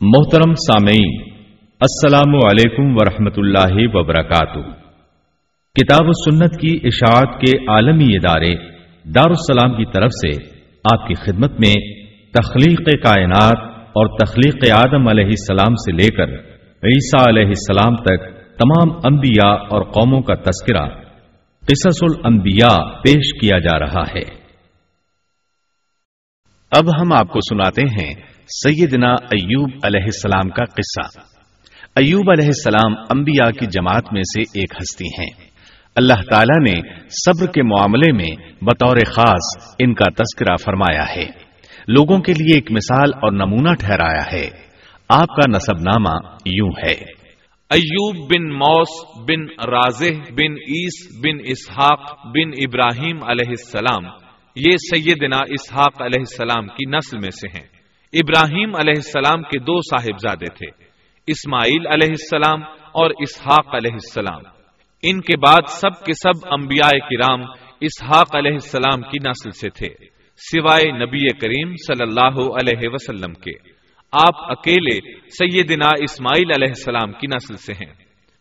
محترم 0.00 0.52
سامعین، 0.54 1.12
السلام 1.80 2.34
علیکم 2.46 2.96
ورحمۃ 2.96 3.36
اللہ 3.36 3.76
وبرکاتہ۔ 3.94 4.60
کتاب 5.76 6.00
و 6.06 6.12
سنت 6.12 6.60
کی 6.60 6.78
اشاعت 6.84 7.40
کے 7.40 7.52
عالمی 7.68 8.16
ادارے 8.16 8.54
دارالسلام 9.04 9.76
کی 9.76 9.84
طرف 9.84 10.10
سے 10.12 10.30
آپ 10.84 11.08
کی 11.08 11.14
خدمت 11.14 11.60
میں 11.60 11.72
تخلیق 12.32 13.02
کائنات 13.02 13.64
اور 13.92 14.18
تخلیق 14.18 14.70
آدم 14.72 15.08
علیہ 15.08 15.26
السلام 15.26 15.74
سے 15.74 15.92
لے 15.92 16.10
کر 16.10 16.34
عیسیٰ 16.82 17.26
علیہ 17.28 17.46
السلام 17.46 17.96
تک 17.96 18.28
تمام 18.58 18.96
انبیاء 19.04 19.54
اور 19.68 19.82
قوموں 19.82 20.22
کا 20.22 20.34
تذکرہ 20.34 20.86
قصص 21.66 22.02
الانبیاء 22.02 22.76
پیش 23.00 23.40
کیا 23.40 23.58
جا 23.58 23.78
رہا 23.78 24.06
ہے۔ 24.14 24.24
اب 26.70 27.00
ہم 27.00 27.12
آپ 27.12 27.28
کو 27.28 27.40
سناتے 27.40 27.82
ہیں 27.82 28.35
سیدنا 28.48 29.12
ایوب 29.12 29.70
علیہ 29.82 30.04
السلام 30.04 30.48
کا 30.48 30.64
قصہ۔ 30.64 31.20
ایوب 31.96 32.30
علیہ 32.30 32.46
السلام 32.46 32.92
انبیاء 33.10 33.50
کی 33.50 33.66
جماعت 33.66 34.12
میں 34.12 34.22
سے 34.22 34.40
ایک 34.40 34.74
ہستی 34.76 35.04
ہیں۔ 35.04 35.30
اللہ 35.96 36.22
تعالی 36.30 36.72
نے 36.72 36.98
صبر 37.08 37.46
کے 37.46 37.62
معاملے 37.62 38.12
میں 38.12 38.48
بطور 38.62 38.96
خاص 39.06 39.74
ان 39.78 39.94
کا 39.94 40.04
تذکرہ 40.04 40.56
فرمایا 40.64 41.16
ہے۔ 41.16 41.24
لوگوں 41.88 42.18
کے 42.18 42.32
لیے 42.32 42.54
ایک 42.54 42.72
مثال 42.72 43.10
اور 43.14 43.32
نمونہ 43.32 43.74
ٹھہرایا 43.74 44.32
ہے۔ 44.32 44.50
آپ 45.08 45.28
کا 45.28 45.56
نصب 45.56 45.78
نامہ 45.78 46.36
یوں 46.46 46.70
ہے۔ 46.84 46.94
ایوب 47.70 48.30
بن 48.34 48.48
موس 48.48 49.04
بن 49.16 49.70
راز 49.70 50.02
بن 50.30 50.52
عیس 50.52 51.18
بن 51.24 51.38
اسحاق 51.44 52.26
بن 52.26 52.48
ابراہیم 52.48 53.16
علیہ 53.28 53.48
السلام، 53.48 54.04
یہ 54.56 54.76
سیدنا 54.76 55.38
اسحاق 55.48 56.02
علیہ 56.02 56.20
السلام 56.20 56.66
کی 56.66 56.96
نسل 56.96 57.18
میں 57.18 57.30
سے 57.30 57.58
ہیں۔ 57.58 57.75
ابراہیم 58.16 58.74
علیہ 58.74 58.94
السلام 58.96 59.42
کے 59.42 59.58
دو 59.58 59.80
صاحبزادے 59.80 60.44
تھے، 60.44 60.84
اسماعیل 61.26 61.86
علیہ 61.86 62.08
السلام 62.08 62.62
اور 62.92 63.10
اسحاق 63.18 63.74
علیہ 63.74 63.92
السلام۔ 63.92 64.40
ان 65.02 65.20
کے 65.20 65.36
بعد 65.36 65.68
سب 65.68 66.04
کے 66.04 66.12
سب 66.12 66.48
انبیاء 66.50 66.98
کرام 66.98 67.40
اسحاق 67.80 68.36
علیہ 68.36 68.52
السلام 68.52 69.00
کی 69.00 69.28
نسل 69.28 69.50
سے 69.50 69.68
تھے، 69.70 70.06
سوائے 70.36 70.92
نبی 70.92 71.28
کریم 71.38 71.74
صلی 71.76 72.02
اللہ 72.02 72.40
علیہ 72.40 72.88
وسلم 72.92 73.32
کے۔ 73.32 73.50
آپ 74.12 74.50
اکیلے 74.50 75.14
سیدنا 75.28 75.88
اسماعیل 76.00 76.50
علیہ 76.50 76.68
السلام 76.68 77.12
کی 77.12 77.26
نسل 77.26 77.56
سے 77.56 77.72
ہیں۔ 77.72 77.94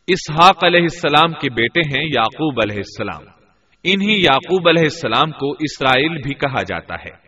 اسحاق 0.08 0.64
علیہ 0.64 0.82
السلام 0.82 1.32
کے 1.34 1.50
بیٹے 1.50 1.80
ہیں 1.80 2.06
یعقوب 2.06 2.60
علیہ 2.64 2.78
السلام۔ 2.78 3.24
انہی 3.84 4.22
یعقوب 4.22 4.68
علیہ 4.68 4.84
السلام 4.84 5.32
کو 5.32 5.52
اسرائیل 5.52 6.22
بھی 6.22 6.34
کہا 6.34 6.62
جاتا 6.62 6.94
ہے۔ 6.94 7.25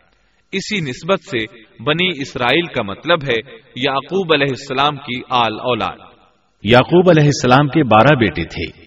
اسی 0.51 0.79
نسبت 0.79 1.19
سے 1.19 1.37
بنی 1.83 2.07
اسرائیل 2.21 2.65
کا 2.65 2.83
مطلب 2.83 3.23
ہے 3.23 3.57
یعقوب 3.75 4.31
علیہ 4.33 4.47
السلام 4.49 4.95
کی 4.95 5.21
آل 5.29 5.59
اولاد۔ 5.59 5.97
یعقوب 6.63 7.09
علیہ 7.09 7.23
السلام 7.23 7.67
کے 7.67 7.83
بارہ 7.83 8.15
بیٹے 8.15 8.43
تھے۔ 8.43 8.85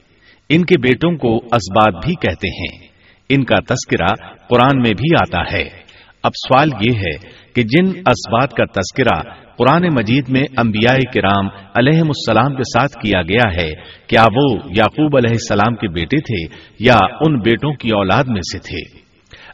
ان 0.48 0.64
کے 0.64 0.78
بیٹوں 0.78 1.16
کو 1.16 1.36
اسبات 1.36 2.04
بھی 2.04 2.14
کہتے 2.14 2.48
ہیں۔ 2.48 2.88
ان 3.28 3.44
کا 3.44 3.60
تذکرہ 3.60 4.38
قرآن 4.48 4.82
میں 4.82 4.90
بھی 4.90 5.14
آتا 5.14 5.56
ہے۔ 5.56 5.68
اب 6.22 6.32
سوال 6.34 6.68
یہ 6.80 6.98
ہے 6.98 7.28
کہ 7.54 7.62
جن 7.62 7.86
اسبات 7.86 8.50
کا 8.50 8.64
تذکرہ 8.64 9.34
قرآن 9.56 9.82
مجید 9.82 10.24
میں 10.28 10.42
انبیاء 10.56 10.96
کرام 11.14 11.48
علیہ 11.74 12.00
السلام 12.00 12.56
کے 12.56 12.62
ساتھ 12.62 12.92
کیا 12.92 13.22
گیا 13.22 13.62
ہے، 13.62 13.70
کیا 14.06 14.22
وہ 14.22 14.58
یعقوب 14.64 15.16
علیہ 15.16 15.30
السلام 15.30 15.74
کے 15.74 15.88
بیٹے 15.88 16.16
تھے 16.16 16.56
یا 16.78 16.98
ان 17.20 17.40
بیٹوں 17.40 17.72
کی 17.72 17.90
اولاد 17.90 18.24
میں 18.24 18.40
سے 18.40 18.58
تھے؟ 18.58 18.99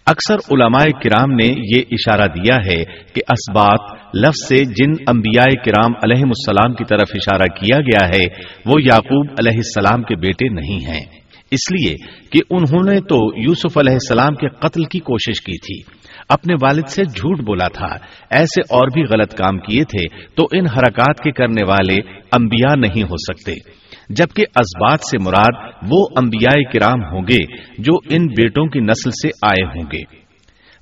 اکثر 0.07 0.35
علماء 0.35 0.85
کرام 0.85 1.33
نے 1.33 1.45
یہ 1.45 1.83
اشارہ 1.91 2.29
دیا 2.29 2.57
ہے 2.57 2.85
کہ 2.85 3.21
اسبات 3.29 3.95
لفظ 4.15 4.49
سے 4.49 4.65
جن 4.65 4.93
انبیاء 5.07 5.63
کرام 5.65 5.93
علیہ 6.05 6.23
السلام 6.23 6.75
کی 6.75 6.85
طرف 6.85 7.09
اشارہ 7.15 7.43
کیا 7.43 7.81
گیا 7.81 8.07
ہے، 8.07 8.43
وہ 8.67 8.83
یعقوب 8.83 9.27
علیہ 9.39 9.57
السلام 9.57 10.03
کے 10.03 10.17
بیٹے 10.17 10.49
نہیں 10.49 10.87
ہیں۔ 10.87 11.05
اس 11.51 11.73
لیے 11.73 11.95
کہ 12.31 12.41
انہوں 12.51 12.93
نے 12.93 13.01
تو 13.01 13.41
یوسف 13.43 13.79
علیہ 13.79 13.93
السلام 13.93 14.35
کے 14.35 14.49
قتل 14.49 14.85
کی 14.85 14.99
کوشش 14.99 15.41
کی 15.41 15.59
تھی۔ 15.59 15.97
اپنے 16.29 16.55
والد 16.63 16.87
سے 16.87 17.05
جھوٹ 17.05 17.41
بولا 17.41 17.69
تھا۔ 17.69 17.97
ایسے 18.31 18.61
اور 18.61 18.89
بھی 18.93 19.03
غلط 19.03 19.35
کام 19.35 19.59
کیے 19.59 19.85
تھے 19.85 20.27
تو 20.35 20.47
ان 20.53 20.67
حرکات 20.67 21.21
کے 21.21 21.33
کرنے 21.33 21.63
والے 21.69 21.97
انبیاء 22.33 22.75
نہیں 22.77 23.03
ہو 23.03 23.17
سکتے۔ 23.17 23.86
جبکہ 24.11 24.43
ازبات 24.55 25.01
سے 25.01 25.19
مراد 25.23 25.73
وہ 25.91 26.07
انبیاء 26.17 26.71
کرام 26.73 27.03
ہوں 27.05 27.23
گے 27.23 27.57
جو 27.79 27.93
ان 28.09 28.27
بیٹوں 28.27 28.67
کی 28.67 28.81
نسل 28.81 29.11
سے 29.11 29.29
آئے 29.43 29.65
ہوں 29.65 29.85
گے۔ 29.93 30.27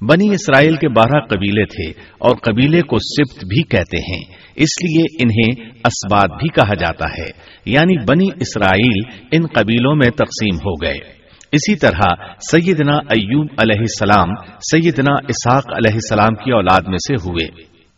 بنی 0.01 0.35
اسرائیل 0.35 0.77
کے 0.77 0.89
بارہ 0.89 1.21
قبیلے 1.21 1.65
تھے 1.65 2.03
اور 2.19 2.37
قبیلے 2.37 2.83
کو 2.83 2.97
سبت 2.99 3.45
بھی 3.45 3.63
کہتے 3.63 3.97
ہیں، 3.97 4.35
اس 4.57 4.69
لیے 4.83 5.23
انہیں 5.23 5.71
اسبات 5.85 6.31
بھی 6.31 6.49
کہا 6.49 6.75
جاتا 6.75 7.05
ہے۔ 7.19 7.31
یعنی 7.67 8.05
بنی 8.09 8.29
اسرائیل 8.41 9.21
ان 9.33 9.47
قبیلوں 9.47 9.95
میں 9.95 10.11
تقسیم 10.11 10.57
ہو 10.57 10.75
گئے۔ 10.75 11.15
اسی 11.53 11.77
طرح 11.77 12.15
سیدنا 12.51 12.97
ایوب 12.97 13.47
علیہ 13.59 13.79
السلام 13.79 14.29
سیدنا 14.47 15.13
اسحاق 15.29 15.67
علیہ 15.67 15.95
السلام 15.95 16.35
کی 16.35 16.51
اولاد 16.53 16.81
میں 16.81 16.97
سے 16.97 17.15
ہوئے۔ 17.15 17.47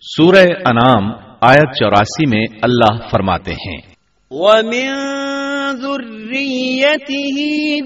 سورہ 0.00 0.46
انعام 0.66 1.10
آیت 1.40 1.74
چوراسی 1.78 2.36
میں 2.36 2.46
اللہ 2.62 3.08
فرماتے 3.10 3.52
ہیں۔ 3.52 3.95
وَمِن 4.30 4.94
ذُرِّيَّتِهِ 5.76 7.38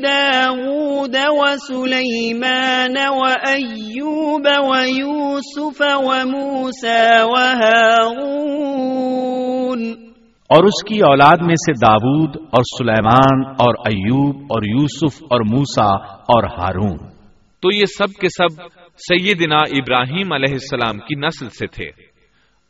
دَاوُودَ 0.05 1.19
وَسُلَيْمَانَ 1.29 2.99
وَأَيُّوبَ 3.09 4.49
وَيُوسُفَ 4.59 5.83
وَمُوسَى 5.97 7.21
وَهَارُونَ 7.23 7.81
اور 10.49 10.65
اس 10.65 10.85
کی 10.85 10.99
اولاد 10.99 11.37
میں 11.47 11.55
سے 11.55 11.73
داود 11.73 12.37
اور 12.37 12.63
سلیمان 12.79 13.51
اور 13.59 13.75
ایوب 13.87 14.37
اور 14.37 14.63
یوسف 14.63 15.23
اور 15.23 15.41
موسا 15.41 15.91
اور 16.05 16.45
ہارون۔ 16.45 16.97
تو 17.63 17.75
یہ 17.75 17.85
سب 17.85 18.21
کے 18.21 18.29
سب 18.29 18.63
سیدنا 18.97 19.57
ابراہیم 19.57 20.33
علیہ 20.33 20.53
السلام 20.53 20.99
کی 20.99 21.15
نسل 21.15 21.49
سے 21.49 21.67
تھے۔ 21.67 22.10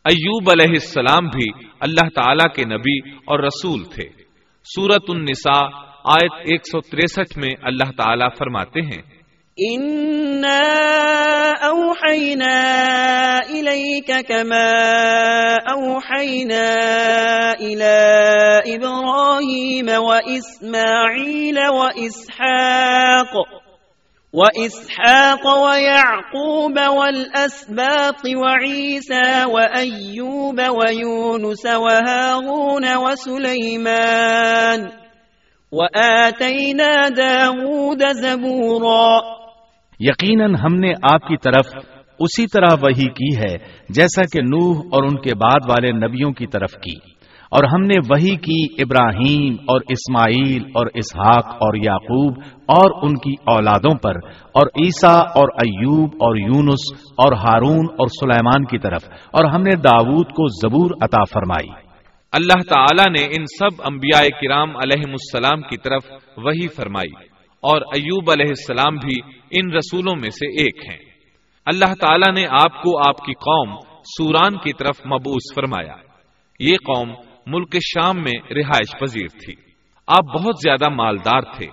ایوب 0.04 0.50
علیہ 0.50 0.68
السلام 0.68 1.26
بھی 1.26 1.66
اللہ 1.80 2.08
تعالی 2.08 2.48
کے 2.54 2.64
نبی 2.64 2.98
اور 3.16 3.38
رسول 3.38 3.84
تھے۔ 3.84 4.08
سورت 4.64 5.02
النساء 5.08 5.66
آیت 6.04 6.32
163 6.32 7.36
میں 7.36 7.50
اللہ 7.62 7.90
تعالی 7.96 8.24
فرماتے 8.38 8.80
ہیں۔ 8.80 9.20
اوحینا 11.62 12.78
الیک 13.36 14.10
کما 14.28 14.70
اوحینا 15.72 16.74
الى 17.60 18.74
ابراہیم 18.74 19.88
و 19.98 20.12
اسماعیل 20.12 21.58
و 21.68 21.82
اسحاق 21.94 23.59
وإسحاق 24.32 25.46
ويعقوب 25.46 26.78
والأسباط 26.88 28.22
وعيسى 28.26 29.44
وأيوب 29.44 30.58
ويونس 30.58 31.66
وهارون 31.66 32.96
وسليمان 32.96 34.88
وآتينا 35.72 37.08
داود 37.08 38.02
زبورا 38.12 39.20
یقیناً 40.00 40.54
ہم 40.54 40.74
نے 40.74 40.92
آپ 41.12 41.28
کی 41.28 41.36
طرف 41.36 41.84
اسی 42.18 42.46
طرح 42.46 42.76
وہی 42.82 43.08
کی 43.08 43.36
ہے 43.38 43.58
جیسا 43.88 44.22
کہ 44.22 44.42
نوح 44.42 44.76
اور 44.78 45.02
ان 45.02 45.16
کے 45.16 45.34
بعد 45.34 45.70
والے 45.70 45.92
نبیوں 45.92 46.32
کی 46.32 46.46
طرف 46.46 46.72
کی۔ 46.72 47.19
اور 47.52 47.64
ہم 47.64 47.82
نے 47.82 47.94
وہی 48.08 48.34
کی 48.36 48.58
ابراہیم 48.82 49.54
اور 49.68 49.80
اسماعیل 49.88 50.64
اور 50.74 50.86
اسحاق 50.94 51.46
اور 51.64 51.76
یعقوب 51.76 52.38
اور 52.68 52.92
ان 53.02 53.14
کی 53.16 53.34
اولادوں 53.46 53.94
پر، 53.98 54.18
اور 54.54 54.66
عیسیٰ 54.76 55.16
اور 55.34 55.48
ایوب 55.56 56.10
اور 56.18 56.36
یونس 56.36 56.84
اور 57.18 57.32
ہارون 57.38 57.86
اور 57.94 58.08
سلیمان 58.12 58.64
کی 58.64 58.78
طرف، 58.78 59.08
اور 59.32 59.48
ہم 59.50 59.62
نے 59.62 59.74
داود 59.84 60.30
کو 60.30 60.46
زبور 60.56 60.94
عطا 61.02 61.22
فرمائی۔ 61.32 61.72
اللہ 62.32 62.62
تعالی 62.68 63.04
نے 63.10 63.24
ان 63.36 63.44
سب 63.50 63.82
انبیاء 63.84 64.22
کرام 64.40 64.76
علیہ 64.76 65.04
السلام 65.08 65.62
کی 65.62 65.76
طرف 65.76 66.04
وہی 66.38 66.68
فرمائی، 66.68 67.12
اور 67.62 67.82
ایوب 67.94 68.30
علیہ 68.30 68.48
السلام 68.48 68.96
بھی 68.96 69.16
ان 69.52 69.72
رسولوں 69.72 70.14
میں 70.20 70.30
سے 70.30 70.50
ایک 70.62 70.84
ہیں۔ 70.88 70.98
اللہ 71.66 71.94
تعالی 72.00 72.30
نے 72.32 72.46
آپ 72.60 72.82
کو 72.82 72.96
آپ 73.08 73.24
کی 73.26 73.34
قوم 73.40 73.74
سوران 74.08 74.58
کی 74.58 74.72
طرف 74.78 75.00
مبوس 75.06 75.54
فرمایا۔ 75.54 75.96
یہ 76.60 76.76
قوم 76.86 77.10
ملک 77.50 77.76
شام 77.80 78.16
میں 78.16 78.52
رہائش 78.54 79.00
پذیر 79.00 79.26
تھی۔ 79.44 79.54
آپ 80.06 80.24
بہت 80.38 80.54
زیادہ 80.64 80.88
مالدار 80.88 81.40
تھے۔ 81.40 81.66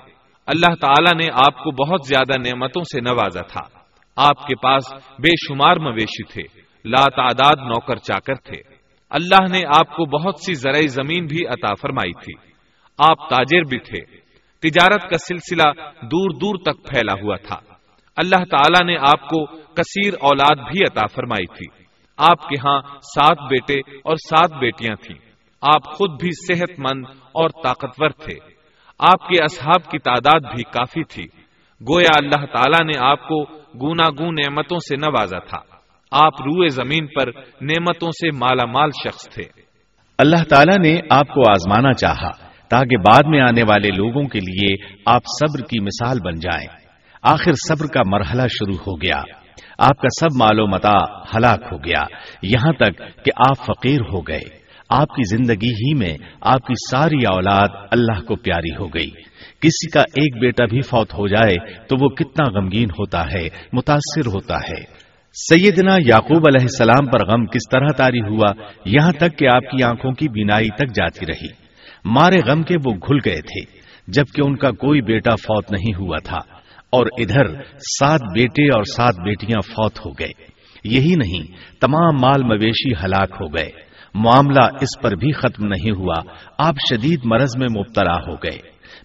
اللہ 0.45 0.75
تعالیٰ 0.75 1.25
نے 1.25 1.27
آپ 1.33 1.63
کو 1.63 1.85
بہت 1.85 1.99
زیادہ 2.07 2.39
نعمتوں 2.39 2.81
سے 2.83 3.01
نوازا 3.01 3.41
تھا۔ 3.41 3.61
آپ 4.15 4.47
کے 4.47 4.55
پاس 4.55 4.93
بے 4.93 5.35
شمار 5.47 5.75
مویشی 5.77 6.23
تھے 6.23 6.61
لا 6.85 7.03
تعداد 7.15 7.67
نوکر 7.67 7.95
چاکر 7.95 8.35
تھے۔ 8.35 8.61
اللہ 9.09 9.51
نے 9.51 9.61
آپ 9.77 9.89
کو 9.89 10.05
بہت 10.05 10.39
سی 10.39 10.53
زرعی 10.53 10.87
زمین 10.87 11.25
بھی 11.25 11.47
عطا 11.47 11.73
فرمائی 11.73 12.13
تھی۔ 12.13 12.33
آپ 13.09 13.29
تاجر 13.29 13.61
بھی 13.61 13.79
تھے۔ 13.79 14.17
تجارت 14.59 15.01
کا 15.01 15.17
سلسلہ 15.17 15.71
دور 16.01 16.29
دور 16.29 16.55
تک 16.55 16.89
پھیلا 16.89 17.13
ہوا 17.21 17.35
تھا۔ 17.35 17.59
اللہ 18.15 18.45
تعالیٰ 18.45 18.85
نے 18.85 18.97
آپ 18.97 19.29
کو 19.29 19.45
کثیر 19.73 20.13
اولاد 20.21 20.55
بھی 20.55 20.81
عطا 20.81 21.05
فرمائی 21.05 21.45
تھی۔ 21.45 21.85
آپ 22.17 22.49
کے 22.49 22.55
ہاں 22.67 22.81
سات 23.01 23.37
بیٹے 23.49 23.79
اور 23.79 24.15
سات 24.15 24.51
بیٹیاں 24.59 24.95
تھیں۔ 24.95 25.26
آپ 25.75 25.83
خود 25.83 26.11
بھی 26.11 26.29
صحت 26.47 26.79
مند 26.79 27.05
اور 27.09 27.49
طاقتور 27.63 28.09
تھے۔ 28.09 28.33
آپ 28.99 29.27
کے 29.29 29.43
اصحاب 29.43 29.91
کی 29.91 29.99
تعداد 29.99 30.55
بھی 30.55 30.63
کافی 30.63 31.03
تھی۔ 31.03 31.23
گویا 31.81 32.09
اللہ 32.15 32.45
تعالیٰ 32.45 32.85
نے 32.85 32.99
آپ 32.99 33.27
کو 33.27 33.43
گونا 33.79 34.09
گون 34.09 34.35
نعمتوں 34.35 34.77
سے 34.77 34.95
نوازا 34.95 35.39
تھا۔ 35.39 35.59
آپ 36.11 36.33
روئے 36.41 36.69
زمین 36.69 37.07
پر 37.07 37.27
نعمتوں 37.61 38.11
سے 38.11 38.31
مالا 38.31 38.65
مال 38.65 38.89
شخص 39.03 39.29
تھے۔ 39.29 39.43
اللہ 40.17 40.43
تعالیٰ 40.49 40.77
نے 40.77 40.99
آپ 41.09 41.27
کو 41.27 41.49
آزمانا 41.49 41.93
چاہا 41.93 42.29
تاکہ 42.69 42.97
بعد 42.97 43.23
میں 43.27 43.41
آنے 43.41 43.61
والے 43.69 43.87
لوگوں 43.87 44.27
کے 44.27 44.39
لیے 44.39 44.85
آپ 45.05 45.21
صبر 45.39 45.67
کی 45.67 45.79
مثال 45.79 46.17
بن 46.25 46.35
جائیں۔ 46.35 46.67
آخر 47.21 47.51
صبر 47.51 47.87
کا 47.87 48.01
مرحلہ 48.05 48.41
شروع 48.41 48.75
ہو 48.75 49.01
گیا۔ 49.01 49.21
آپ 49.79 49.97
کا 50.01 50.07
سب 50.19 50.35
مال 50.39 50.59
و 50.59 50.67
متا 50.67 51.05
ہلاک 51.35 51.59
ہو 51.71 51.77
گیا۔ 51.77 52.03
یہاں 52.41 52.73
تک 52.73 52.97
کہ 52.97 53.31
آپ 53.49 53.65
فقیر 53.65 54.01
ہو 54.01 54.21
گئے۔ 54.21 54.66
آپ 54.89 55.07
کی 55.07 55.37
زندگی 55.37 55.69
ہی 55.69 55.93
میں 55.93 56.17
آپ 56.41 56.67
کی 56.67 56.73
ساری 56.91 57.25
اولاد 57.25 57.67
اللہ 57.91 58.21
کو 58.21 58.35
پیاری 58.35 58.75
ہو 58.79 58.87
گئی۔ 58.87 59.09
کسی 59.59 59.89
کا 59.89 59.99
ایک 59.99 60.41
بیٹا 60.41 60.65
بھی 60.65 60.81
فوت 60.81 61.13
ہو 61.13 61.27
جائے 61.27 61.55
تو 61.87 61.95
وہ 62.01 62.09
کتنا 62.09 62.59
غمگین 62.59 62.89
ہوتا 62.89 63.23
ہے، 63.33 63.47
متاثر 63.73 64.27
ہوتا 64.27 64.55
ہے۔ 64.55 64.83
سیدنا 65.33 65.95
یعقوب 66.05 66.43
علیہ 66.47 66.61
السلام 66.61 67.05
پر 67.05 67.27
غم 67.27 67.45
کس 67.45 67.69
طرح 67.71 67.87
تاری 67.97 68.21
ہوا، 68.21 68.53
یہاں 68.85 69.11
تک 69.11 69.37
کہ 69.37 69.47
آپ 69.47 69.61
کی 69.61 69.83
آنکھوں 69.83 70.11
کی 70.11 70.29
بینائی 70.29 70.69
تک 70.69 70.95
جاتی 70.95 71.25
رہی۔ 71.25 71.47
مارے 72.05 72.39
غم 72.45 72.63
کے 72.63 72.75
وہ 72.85 72.91
گھل 72.91 73.17
گئے 73.25 73.41
تھے، 73.41 73.61
جبکہ 74.07 74.41
ان 74.41 74.55
کا 74.55 74.71
کوئی 74.71 75.01
بیٹا 75.01 75.35
فوت 75.35 75.71
نہیں 75.71 75.95
ہوا 75.99 76.17
تھا۔ 76.23 76.39
اور 76.89 77.05
ادھر 77.17 77.61
سات 77.99 78.21
بیٹے 78.21 78.67
اور 78.67 78.83
سات 78.83 79.13
بیٹیاں 79.23 79.61
فوت 79.61 80.05
ہو 80.05 80.11
گئے۔ 80.11 80.31
یہی 80.83 81.15
نہیں، 81.15 81.51
تمام 81.81 82.21
مال 82.21 82.43
مویشی 82.43 82.91
ہلاک 82.91 83.29
ہو 83.41 83.47
گئے۔ 83.47 83.86
معاملہ 84.13 84.63
اس 84.81 85.01
پر 85.01 85.11
بھی 85.11 85.31
ختم 85.31 85.67
نہیں 85.67 85.91
ہوا۔ 85.91 86.15
آپ 86.57 86.75
شدید 86.89 87.19
مرض 87.25 87.57
میں 87.57 87.67
مبتلا 87.77 88.15
ہو 88.15 88.35
گئے۔ 88.35 88.57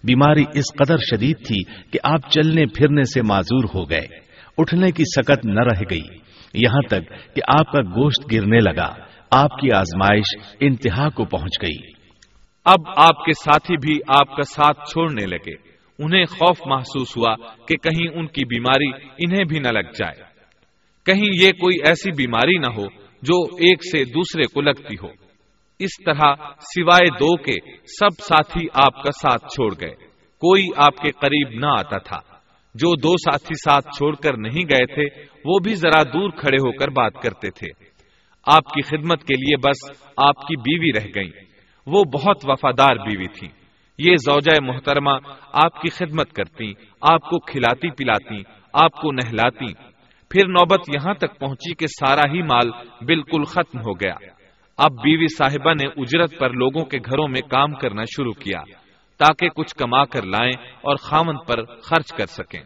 بیماری 0.03 0.43
اس 0.53 0.65
قدر 0.77 0.97
شدید 0.97 1.37
تھی 1.47 1.63
کہ 1.91 1.99
آپ 2.03 2.29
چلنے 2.29 2.65
پھرنے 2.65 3.03
سے 3.03 3.21
معذور 3.21 3.63
ہو 3.75 3.89
گئے۔ 3.89 4.07
اٹھنے 4.57 4.91
کی 4.91 5.03
سکت 5.03 5.45
نہ 5.45 5.59
رہ 5.59 5.81
گئی۔ 5.89 6.17
یہاں 6.53 6.81
تک 6.87 7.35
کہ 7.35 7.41
آپ 7.59 7.71
کا 7.71 7.81
گوشت 7.81 8.33
گرنے 8.33 8.59
لگا۔ 8.59 8.93
آپ 9.31 9.59
کی 9.59 9.71
آزمائش 9.71 10.37
انتہا 10.59 11.09
کو 11.09 11.25
پہنچ 11.25 11.61
گئی۔ 11.61 11.91
اب 12.65 12.79
آپ 12.97 13.25
کے 13.25 13.33
ساتھی 13.33 13.77
بھی 13.77 13.99
آپ 14.07 14.35
کا 14.35 14.41
ساتھ 14.41 14.91
چھوڑنے 14.91 15.25
لگے۔ 15.25 15.73
انہیں 15.99 16.25
خوف 16.25 16.57
محسوس 16.65 17.17
ہوا 17.17 17.35
کہ 17.67 17.75
کہیں 17.75 18.07
ان 18.07 18.27
کی 18.27 18.45
بیماری 18.45 19.05
انہیں 19.17 19.43
بھی 19.43 19.59
نہ 19.59 19.67
لگ 19.67 19.91
جائے۔ 19.97 20.23
کہیں 21.05 21.29
یہ 21.41 21.51
کوئی 21.51 21.77
ایسی 21.87 22.11
بیماری 22.11 22.57
نہ 22.57 22.67
ہو 22.67 23.02
جو 23.23 23.55
ایک 23.55 23.79
سے 23.91 24.05
دوسرے 24.05 24.43
کو 24.43 24.61
لگتی 24.61 24.95
ہو۔ 25.03 25.07
اس 25.79 25.89
طرح 26.05 26.35
سوائے 26.59 27.09
دو 27.09 27.37
کے 27.37 27.71
سب 27.71 28.21
ساتھی 28.21 28.67
آپ 28.73 29.03
کا 29.03 29.11
ساتھ 29.11 29.41
چھوڑ 29.41 29.73
گئے۔ 29.81 29.95
کوئی 30.41 30.67
آپ 30.77 30.97
کے 30.97 31.11
قریب 31.11 31.49
نہ 31.49 31.65
آتا 31.65 31.97
تھا۔ 31.97 32.19
جو 32.75 32.95
دو 32.95 33.17
ساتھی 33.17 33.55
ساتھ 33.55 33.85
چھوڑ 33.97 34.15
کر 34.15 34.37
نہیں 34.37 34.63
گئے 34.69 34.85
تھے، 34.85 35.21
وہ 35.45 35.59
بھی 35.63 35.75
ذرا 35.75 36.03
دور 36.03 36.29
کھڑے 36.29 36.57
ہو 36.57 36.71
کر 36.71 36.87
بات 36.87 37.13
کرتے 37.13 37.49
تھے۔ 37.49 37.93
آپ 38.45 38.65
کی 38.65 38.81
خدمت 38.81 39.23
کے 39.23 39.33
لیے 39.33 39.57
بس 39.57 39.91
آپ 40.17 40.47
کی 40.47 40.55
بیوی 40.55 40.99
رہ 40.99 41.11
گئی 41.15 41.31
وہ 41.87 42.03
بہت 42.03 42.37
وفادار 42.43 42.95
بیوی 42.95 43.27
تھی 43.27 43.47
یہ 43.97 44.15
زوجہ 44.15 44.63
محترمہ 44.63 45.11
آپ 45.53 45.81
کی 45.81 45.89
خدمت 45.89 46.33
کرتی 46.33 46.73
آپ 47.01 47.29
کو 47.29 47.39
کھلاتی 47.39 47.89
پلاتی، 47.91 48.41
آپ 48.73 48.93
کو 48.93 49.11
نہلاتی 49.11 49.92
پھر 50.33 50.47
نوبت 50.47 50.79
یہاں 50.95 51.13
تک 51.13 51.39
پہنچی 51.39 51.73
کہ 51.73 51.87
سارا 51.87 52.33
ہی 52.33 52.41
مال 52.41 52.69
بالکل 53.05 53.43
ختم 53.43 53.79
ہو 53.79 53.93
گیا۔ 53.93 54.13
اب 54.77 54.91
بیوی 54.91 55.27
صاحبہ 55.27 55.73
نے 55.73 55.89
اجرت 55.97 56.39
پر 56.39 56.49
لوگوں 56.49 56.85
کے 56.85 56.97
گھروں 56.97 57.27
میں 57.27 57.41
کام 57.41 57.73
کرنا 57.73 58.03
شروع 58.03 58.33
کیا 58.33 58.61
تاکہ 59.17 59.49
کچھ 59.49 59.75
کما 59.75 60.05
کر 60.05 60.21
لائیں 60.23 60.51
اور 60.81 60.95
خامن 60.95 61.37
پر 61.47 61.65
خرچ 61.65 62.13
کر 62.13 62.25
سکیں۔ 62.25 62.59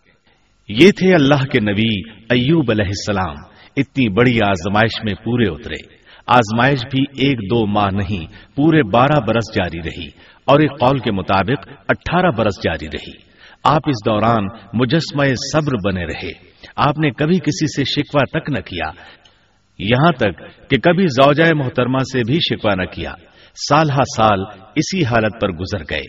یہ 0.70 0.92
تھے 0.92 1.14
اللہ 1.14 1.46
کے 1.46 1.60
نبی 1.60 2.10
ایوب 2.10 2.72
علیہ 2.72 2.86
السلام۔ 2.86 3.36
اتنی 3.78 4.10
بڑی 4.10 4.42
آزمائش 4.42 5.04
میں 5.04 5.14
پورے 5.14 5.50
اترے۔ 5.50 5.96
آزمائش 6.28 6.80
بھی 6.92 7.26
ایک 7.26 7.40
دو 7.40 7.66
ماہ 7.66 7.90
نہیں، 7.92 8.56
پورے 8.56 8.84
بارہ 8.84 9.20
برس 9.28 9.56
جاری 9.56 9.90
رہی 9.90 10.08
اور 10.46 10.60
ایک 10.60 10.72
قول 10.72 11.00
کے 11.00 11.12
مطابق 11.12 11.68
اٹھارہ 11.90 12.32
برس 12.38 12.64
جاری 12.64 12.88
رہی۔ 12.88 13.18
آپ 13.64 13.82
اس 13.86 14.06
دوران 14.06 14.46
مجسمہ 14.74 15.24
صبر 15.54 15.72
بنے 15.86 16.06
رہے۔ 16.06 16.47
آپ 16.78 17.00
نے 17.00 17.12
کبھی 17.12 17.40
کسی 17.40 17.76
سے 17.76 17.84
شکوا 17.84 18.40
تک 18.40 18.50
نہ 18.50 18.62
کیا۔ 18.62 18.92
یہاں 19.80 20.12
تک 20.12 20.40
کہ 20.70 20.78
کبھی 20.78 21.08
زوجہ 21.08 21.54
محترمہ 21.54 21.98
سے 21.98 22.20
بھی 22.20 22.36
شکوا 22.36 22.76
نہ 22.76 22.86
کیا۔ 22.86 23.14
سال 23.70 23.90
ہا 23.90 24.04
سال 24.18 24.42
اسی 24.76 25.06
حالت 25.06 25.42
پر 25.42 25.50
گزر 25.50 25.84
گئے۔ 25.90 26.04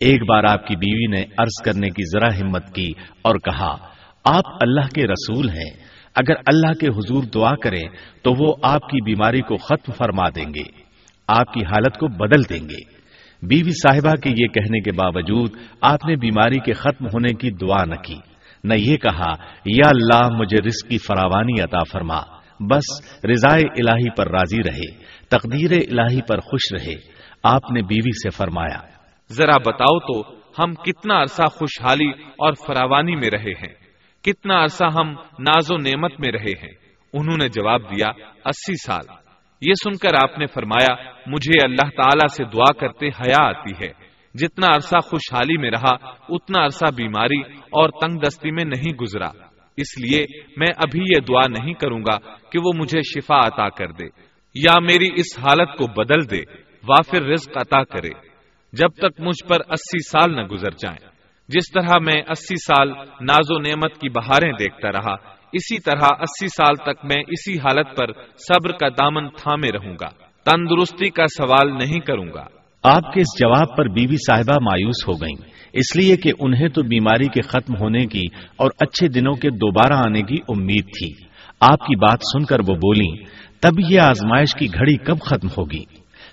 ایک 0.00 0.22
بار 0.28 0.44
آپ 0.44 0.66
کی 0.66 0.76
بیوی 0.76 1.16
نے 1.16 1.24
عرض 1.38 1.62
کرنے 1.64 1.88
کی 1.88 2.18
ذرا 2.18 2.40
ہمت 2.40 2.74
کی 2.74 2.92
اور 3.22 3.34
کہا، 3.34 3.76
آپ 4.24 4.44
اللہ 4.60 4.94
کے 4.94 5.06
رسول 5.06 5.48
ہیں۔ 5.48 5.70
اگر 6.14 6.34
اللہ 6.46 6.72
کے 6.72 6.88
حضور 6.88 7.24
دعا 7.24 7.56
کریں 7.56 7.82
تو 8.22 8.32
وہ 8.38 8.54
آپ 8.62 8.80
کی 8.80 9.02
بیماری 9.02 9.40
کو 9.40 9.56
ختم 9.56 9.92
فرما 9.92 10.28
دیں 10.28 10.54
گے۔ 10.54 10.82
آپ 11.28 11.52
کی 11.52 11.60
حالت 11.60 11.98
کو 11.98 12.06
بدل 12.06 12.42
دیں 12.50 12.68
گے۔ 12.68 12.94
بیوی 13.46 13.70
صاحبہ 13.70 14.14
کے 14.14 14.30
یہ 14.30 14.46
کہنے 14.46 14.80
کے 14.80 14.92
باوجود 14.92 15.50
آپ 15.80 16.06
نے 16.06 16.16
بیماری 16.16 16.58
کے 16.58 16.72
ختم 16.72 17.06
ہونے 17.06 17.34
کی 17.34 17.50
دعا 17.50 17.84
نہ 17.84 17.94
کی۔ 17.94 18.33
نہ 18.64 18.74
یہ 18.74 18.96
کہا، 18.96 19.32
یا 19.64 19.88
اللہ 19.88 20.28
مجھے 20.36 20.58
رزق 20.66 20.88
کی 20.88 20.98
فراوانی 20.98 21.60
عطا 21.60 21.84
فرما، 21.92 22.20
بس 22.60 23.16
رضائے 23.24 23.62
الہی 23.62 24.10
پر 24.16 24.30
راضی 24.30 24.58
رہے، 24.58 25.04
تقدیر 25.28 25.72
الہی 25.72 26.22
پر 26.22 26.38
خوش 26.38 26.72
رہے، 26.72 26.94
آپ 27.42 27.70
نے 27.70 27.82
بیوی 27.82 28.10
سے 28.10 28.30
فرمایا۔ 28.30 28.80
ذرا 29.32 29.56
بتاؤ 29.56 29.98
تو، 29.98 30.34
ہم 30.58 30.74
کتنا 30.74 31.22
عرصہ 31.22 31.42
خوشحالی 31.42 32.08
اور 32.10 32.52
فراوانی 32.66 33.16
میں 33.16 33.30
رہے 33.30 33.50
ہیں، 33.50 33.74
کتنا 34.22 34.62
عرصہ 34.62 34.84
ہم 34.84 35.10
ناز 35.38 35.72
و 35.72 35.76
نعمت 35.76 36.12
میں 36.18 36.32
رہے 36.32 36.50
ہیں؟ 36.50 36.72
انہوں 37.12 37.36
نے 37.36 37.48
جواب 37.48 37.82
دیا، 37.82 38.06
اسی 38.44 38.74
سال۔ 38.86 39.04
یہ 39.60 39.72
سن 39.84 39.96
کر 39.96 40.30
آپ 40.30 40.38
نے 40.38 40.46
فرمایا، 40.46 40.94
مجھے 41.26 41.64
اللہ 41.64 41.88
تعالی 41.96 42.28
سے 42.36 42.44
دعا 42.44 42.72
کرتے 42.72 43.06
حیا 43.06 43.48
آتی 43.48 43.84
ہے۔ 43.84 44.13
جتنا 44.34 44.66
عرصہ 44.76 44.98
خوشحالی 44.98 45.56
میں 45.56 45.70
رہا، 45.70 45.94
اتنا 46.28 46.64
عرصہ 46.64 46.84
بیماری 46.96 47.40
اور 47.60 47.88
تنگ 47.88 48.18
دستی 48.18 48.50
میں 48.50 48.64
نہیں 48.64 48.94
گزرا۔ 48.94 49.28
اس 49.76 49.98
لیے 49.98 50.26
میں 50.56 50.72
ابھی 50.76 51.00
یہ 51.00 51.20
دعا 51.20 51.46
نہیں 51.48 51.72
کروں 51.72 52.00
گا 52.00 52.18
کہ 52.50 52.58
وہ 52.58 52.72
مجھے 52.76 53.00
شفا 53.02 53.46
عطا 53.46 53.68
کر 53.68 53.86
دے، 53.86 54.04
یا 54.54 54.74
میری 54.80 55.08
اس 55.16 55.38
حالت 55.38 55.78
کو 55.78 55.86
بدل 55.86 56.30
دے، 56.30 56.42
وافر 56.88 57.22
رزق 57.22 57.56
عطا 57.56 57.84
کرے۔ 57.84 58.10
جب 58.72 58.88
تک 58.88 59.20
مجھ 59.20 59.48
پر 59.48 59.56
اسی 59.68 60.08
سال 60.08 60.36
نہ 60.36 60.42
گزر 60.42 60.70
جائیں۔ 60.70 61.06
جس 61.48 61.72
طرح 61.72 61.98
میں 61.98 62.22
اسی 62.28 62.56
سال 62.56 62.88
ناز 63.20 63.50
و 63.50 63.58
نعمت 63.58 64.00
کی 64.00 64.08
بہاریں 64.08 64.52
دیکھتا 64.52 64.92
رہا، 64.92 65.14
اسی 65.52 65.78
طرح 65.80 66.06
اسی 66.20 66.48
سال 66.48 66.74
تک 66.74 67.04
میں 67.04 67.22
اسی 67.28 67.58
حالت 67.58 67.96
پر 67.96 68.06
صبر 68.36 68.72
کا 68.72 68.88
دامن 68.88 69.28
تھامے 69.28 69.68
رہوں 69.72 69.96
گا۔ 70.00 70.08
تندرستی 70.44 71.10
کا 71.10 71.26
سوال 71.26 71.78
نہیں 71.78 72.00
کروں 72.00 72.26
گا۔ 72.34 72.63
آپ 72.84 73.12
کے 73.12 73.20
اس 73.20 73.40
جواب 73.40 73.76
پر 73.76 73.88
بی 73.88 74.06
بی 74.06 74.16
صاحبہ 74.16 74.58
مایوس 74.62 75.08
ہو 75.08 75.12
گئیں۔ 75.12 75.50
اس 75.72 75.96
لیے 75.96 76.16
کہ 76.16 76.32
انہیں 76.40 76.68
تو 76.68 76.82
بیماری 76.82 77.28
کے 77.28 77.40
ختم 77.40 77.74
ہونے 77.80 78.06
کی 78.06 78.22
اور 78.56 78.70
اچھے 78.80 79.08
دنوں 79.08 79.34
کے 79.34 79.50
دوبارہ 79.50 79.92
آنے 79.92 80.22
کی 80.22 80.36
امید 80.48 80.84
تھی۔ 80.84 81.12
آپ 81.60 81.78
کی 81.78 81.96
بات 81.96 82.18
سن 82.32 82.44
کر 82.44 82.56
وہ 82.60 82.74
بولی 82.74 83.24
تب 83.60 83.72
یہ 83.90 84.00
آزمائش 84.00 84.54
کی 84.54 84.66
گھڑی 84.66 84.96
کب 84.96 85.20
ختم 85.20 85.48
ہوگی؟ 85.58 85.84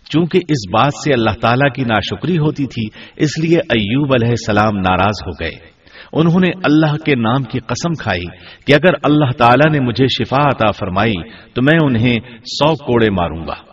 چونکہ 0.10 0.38
اس 0.38 0.70
بات 0.74 0.94
سے 1.04 1.14
اللہ 1.14 1.40
تعالیٰ 1.42 1.74
کی 1.74 1.82
ناشکری 1.82 2.38
ہوتی 2.38 2.66
تھی، 2.66 2.88
اس 3.18 3.40
لیے 3.40 3.58
ایوب 3.58 4.14
علیہ 4.14 4.30
السلام 4.30 4.78
ناراض 4.78 5.28
ہو 5.28 5.32
گئے۔ 5.32 5.72
انہوں 6.14 6.40
نے 6.40 6.50
اللہ 6.64 6.98
کے 6.98 7.16
نام 7.16 7.44
کی 7.44 7.60
قسم 7.60 7.94
کھائی 7.94 8.26
کہ 8.66 8.74
اگر 8.74 8.94
اللہ 9.04 9.32
تعالیٰ 9.38 9.72
نے 9.72 9.80
مجھے 9.80 10.06
شفا 10.06 10.48
عطا 10.48 10.72
فرمائی، 10.72 11.30
تو 11.54 11.62
میں 11.62 11.80
انہیں 11.84 12.18
سو 12.46 12.76
کوڑے 12.76 13.10
ماروں 13.10 13.48
گا۔ 13.48 13.71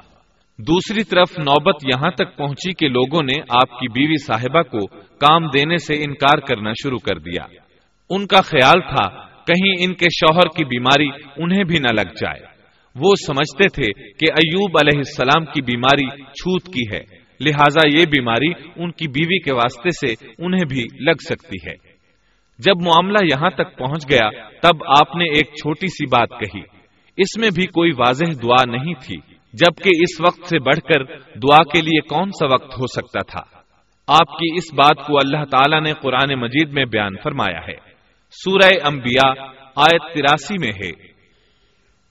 دوسری 0.67 1.05
طرف 1.05 1.39
نوبت 1.39 1.85
یہاں 1.85 2.11
تک 2.11 2.37
پہنچی 2.37 2.73
کہ 2.73 2.89
لوگوں 2.89 3.23
نے 3.23 3.41
آپ 3.41 3.81
کی 3.81 3.89
بیوی 3.89 4.25
صاحبہ 4.27 4.63
کو 4.63 4.87
کام 4.97 5.47
دینے 5.47 5.77
سے 5.77 5.95
انکار 5.95 6.39
کرنا 6.39 6.73
شروع 6.83 6.99
کر 6.99 7.19
دیا۔ 7.19 7.43
ان 8.11 8.27
کا 8.27 8.41
خیال 8.41 8.81
تھا، 8.81 9.27
کہیں 9.27 9.75
ان 9.81 9.95
کے 9.95 10.07
شوہر 10.13 10.57
کی 10.57 10.65
بیماری 10.65 11.09
انہیں 11.37 11.65
بھی 11.65 11.79
نہ 11.79 11.93
لگ 11.93 12.13
جائے۔ 12.21 12.41
وہ 12.95 13.15
سمجھتے 13.27 13.69
تھے 13.69 13.93
کہ 13.93 14.33
ایوب 14.33 14.77
علیہ 14.81 14.99
السلام 14.99 15.45
کی 15.45 15.63
بیماری 15.63 16.23
چھوت 16.23 16.63
کی 16.65 16.97
ہے، 16.97 17.03
لہذا 17.41 17.99
یہ 17.99 18.05
بیماری 18.07 18.51
ان 18.77 18.91
کی 18.91 19.09
بیوی 19.09 19.39
کے 19.39 19.53
واسطے 19.53 19.91
سے 19.91 20.27
انہیں 20.39 20.65
بھی 20.69 20.85
لگ 21.01 21.23
سکتی 21.29 21.71
ہے۔ 21.71 21.75
جب 22.59 22.75
معاملہ 22.85 23.19
یہاں 23.23 23.51
تک 23.51 23.79
پہنچ 23.79 24.11
گیا، 24.11 24.31
تب 24.63 24.85
آپ 25.01 25.17
نے 25.17 25.25
ایک 25.25 25.47
چھوٹی 25.47 25.87
سی 25.87 26.07
بات 26.07 26.29
کہی۔ 26.41 26.61
اس 27.17 27.39
میں 27.39 27.51
بھی 27.55 27.67
کوئی 27.67 27.91
واضح 27.91 28.25
دعا 28.43 28.77
نہیں 28.77 28.95
تھی۔ 29.07 29.38
جبکہ 29.53 29.91
اس 30.01 30.21
وقت 30.21 30.49
سے 30.49 30.59
بڑھ 30.59 30.77
کر 30.77 31.05
دعا 31.35 31.63
کے 31.63 31.83
لیے 31.83 32.01
کون 32.01 32.31
سا 32.31 32.55
وقت 32.55 32.65
ہو 32.65 32.87
سکتا 32.87 33.21
تھا؟ 33.21 33.59
آپ 34.07 34.19
کی 34.19 34.57
اس 34.57 34.75
بات 34.75 35.07
کو 35.07 35.17
اللہ 35.17 35.45
تعالیٰ 35.51 35.83
نے 35.83 35.93
قرآن 36.03 36.41
مجید 36.41 36.73
میں 36.73 36.85
بیان 36.85 37.13
فرمایا 37.23 37.61
ہے۔ 37.69 37.75
سورہ 38.31 38.71
انبیاء 38.85 39.33
آیت 39.77 40.15
تراسی 40.15 40.55
میں 40.61 40.69
ہے۔ 40.69 41.09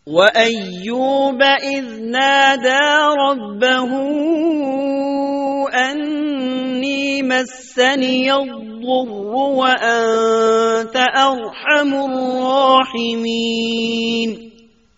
وَأَيُّوبَ 0.08 1.46
إِذْ 1.46 2.00
نَادَى 2.00 3.30
رَبَّهُ 3.30 3.98
أَنِّي 5.92 7.22
مَسَّنِيَ 7.22 8.32
الضُّرُّ 8.32 9.36
وَأَنْتَ 9.36 10.98
أَرْحَمُ 10.98 11.94
الرَّاحِمِينَ 11.94 14.47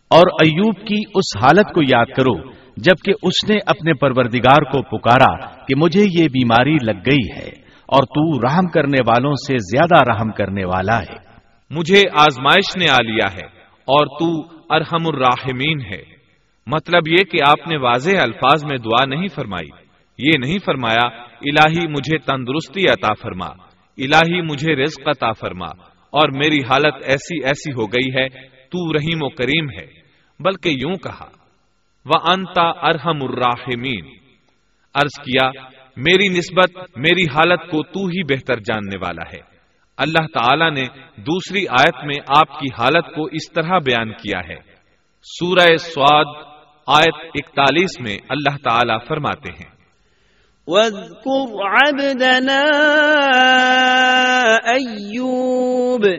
اور 0.09 0.23
ایوب 0.43 0.75
کی 0.75 1.01
اس 1.15 1.43
حالت 1.43 1.73
کو 1.75 1.81
یاد 1.89 2.05
کرو، 2.05 2.51
جبکہ 2.77 3.13
اس 3.23 3.49
نے 3.49 3.57
اپنے 3.65 3.93
پروردگار 3.93 4.61
کو 4.61 4.81
پکارا 4.81 5.65
کہ 5.65 5.75
مجھے 5.77 6.01
یہ 6.01 6.27
بیماری 6.27 6.75
لگ 6.83 6.99
گئی 7.11 7.31
ہے 7.37 7.49
اور 7.87 8.03
تو 8.03 8.41
رحم 8.41 8.67
کرنے 8.67 8.97
والوں 9.07 9.33
سے 9.33 9.57
زیادہ 9.57 10.11
رحم 10.11 10.31
کرنے 10.31 10.65
والا 10.65 10.99
ہے۔ 10.99 11.29
مجھے 11.69 12.01
آزمائش 12.13 12.77
نے 12.77 12.85
آ 12.91 12.97
لیا 13.03 13.33
ہے 13.33 13.45
اور 13.65 14.05
تو 14.05 14.57
ارحم 14.69 15.07
الراحمین 15.07 15.81
ہے۔ 15.81 16.19
مطلب 16.67 17.07
یہ 17.07 17.23
کہ 17.31 17.37
آپ 17.47 17.67
نے 17.67 17.77
واضح 17.77 18.21
الفاظ 18.21 18.65
میں 18.65 18.77
دعا 18.77 19.05
نہیں 19.05 19.27
فرمائی۔ 19.27 19.69
یہ 20.17 20.31
نہیں 20.45 20.59
فرمایا، 20.65 21.07
الہی 21.41 21.87
مجھے 21.87 22.17
تندرستی 22.17 22.83
عطا 22.83 23.13
فرما، 23.13 23.47
الہی 23.97 24.41
مجھے 24.41 24.75
رزق 24.75 25.07
عطا 25.07 25.31
فرما، 25.31 25.67
اور 26.09 26.29
میری 26.37 26.59
حالت 26.59 26.93
ایسی 27.03 27.43
ایسی 27.43 27.71
ہو 27.71 27.85
گئی 27.85 28.15
ہے، 28.15 28.29
تو 28.71 28.93
رحیم 28.93 29.23
و 29.23 29.29
کریم 29.29 29.69
ہے۔ 29.69 29.98
بلکہ 30.39 30.69
یوں 30.69 30.95
کہا 30.95 31.29
وہ 32.05 32.31
انتا 32.31 32.69
ارحم 32.69 33.23
الراحمین 33.23 34.05
عرض 34.93 35.19
کیا، 35.19 35.51
میری 35.97 36.27
نسبت، 36.27 36.97
میری 36.97 37.23
حالت 37.23 37.61
کو 37.71 37.83
تو 37.83 38.05
ہی 38.05 38.23
بہتر 38.23 38.59
جاننے 38.59 38.97
والا 38.97 39.29
ہے۔ 39.33 39.59
اللہ 39.97 40.25
تعالی 40.33 40.81
نے 40.81 40.85
دوسری 41.21 41.65
آیت 41.67 42.05
میں 42.05 42.15
آپ 42.37 42.59
کی 42.59 42.67
حالت 42.77 43.15
کو 43.15 43.25
اس 43.25 43.51
طرح 43.53 43.77
بیان 43.77 44.11
کیا 44.11 44.39
ہے۔ 44.49 44.55
سورہ 45.23 45.77
سواد، 45.77 46.43
آیت 46.87 47.31
اکتالیس 47.33 47.99
میں 47.99 48.17
اللہ 48.29 48.57
تعالی 48.57 49.05
فرماتے 49.07 49.51
ہیں۔ 49.51 49.79
وَاذْكُرْ 50.67 51.71
عَبْدَنَا 51.71 52.63
أَيُّوبِ 54.73 56.09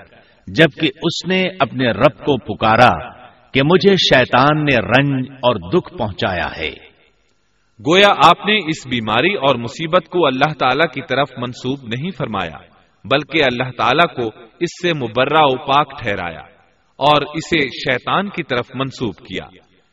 جبکہ 0.47 0.87
اس 0.87 1.27
نے 1.27 1.43
اپنے 1.59 1.91
رب 1.91 2.25
کو 2.25 2.37
پکارا 2.37 3.11
کہ 3.51 3.61
مجھے 3.63 3.95
شیطان 3.95 4.65
نے 4.65 4.77
رنج 4.77 5.27
اور 5.31 5.55
دکھ 5.55 5.97
پہنچایا 5.97 6.57
ہے۔ 6.57 6.71
گویا 7.87 8.09
آپ 8.25 8.45
نے 8.45 8.57
اس 8.57 8.87
بیماری 8.87 9.33
اور 9.33 9.55
مصیبت 9.55 10.09
کو 10.09 10.25
اللہ 10.25 10.53
تعالی 10.59 10.87
کی 10.93 11.01
طرف 11.09 11.29
منسوب 11.37 11.79
نہیں 11.83 12.11
فرمایا۔ 12.17 12.72
بلکہ 13.05 13.43
اللہ 13.43 13.71
تعالی 13.77 14.21
کو 14.21 14.43
اس 14.59 14.81
سے 14.81 14.93
مبرہ 14.93 15.41
و 15.41 15.57
پاک 15.57 16.01
ٹھہرایا 16.01 16.41
اور 16.95 17.21
اسے 17.21 17.59
شیطان 17.59 18.29
کی 18.29 18.43
طرف 18.43 18.65
منسوب 18.75 19.15
کیا۔ 19.15 19.45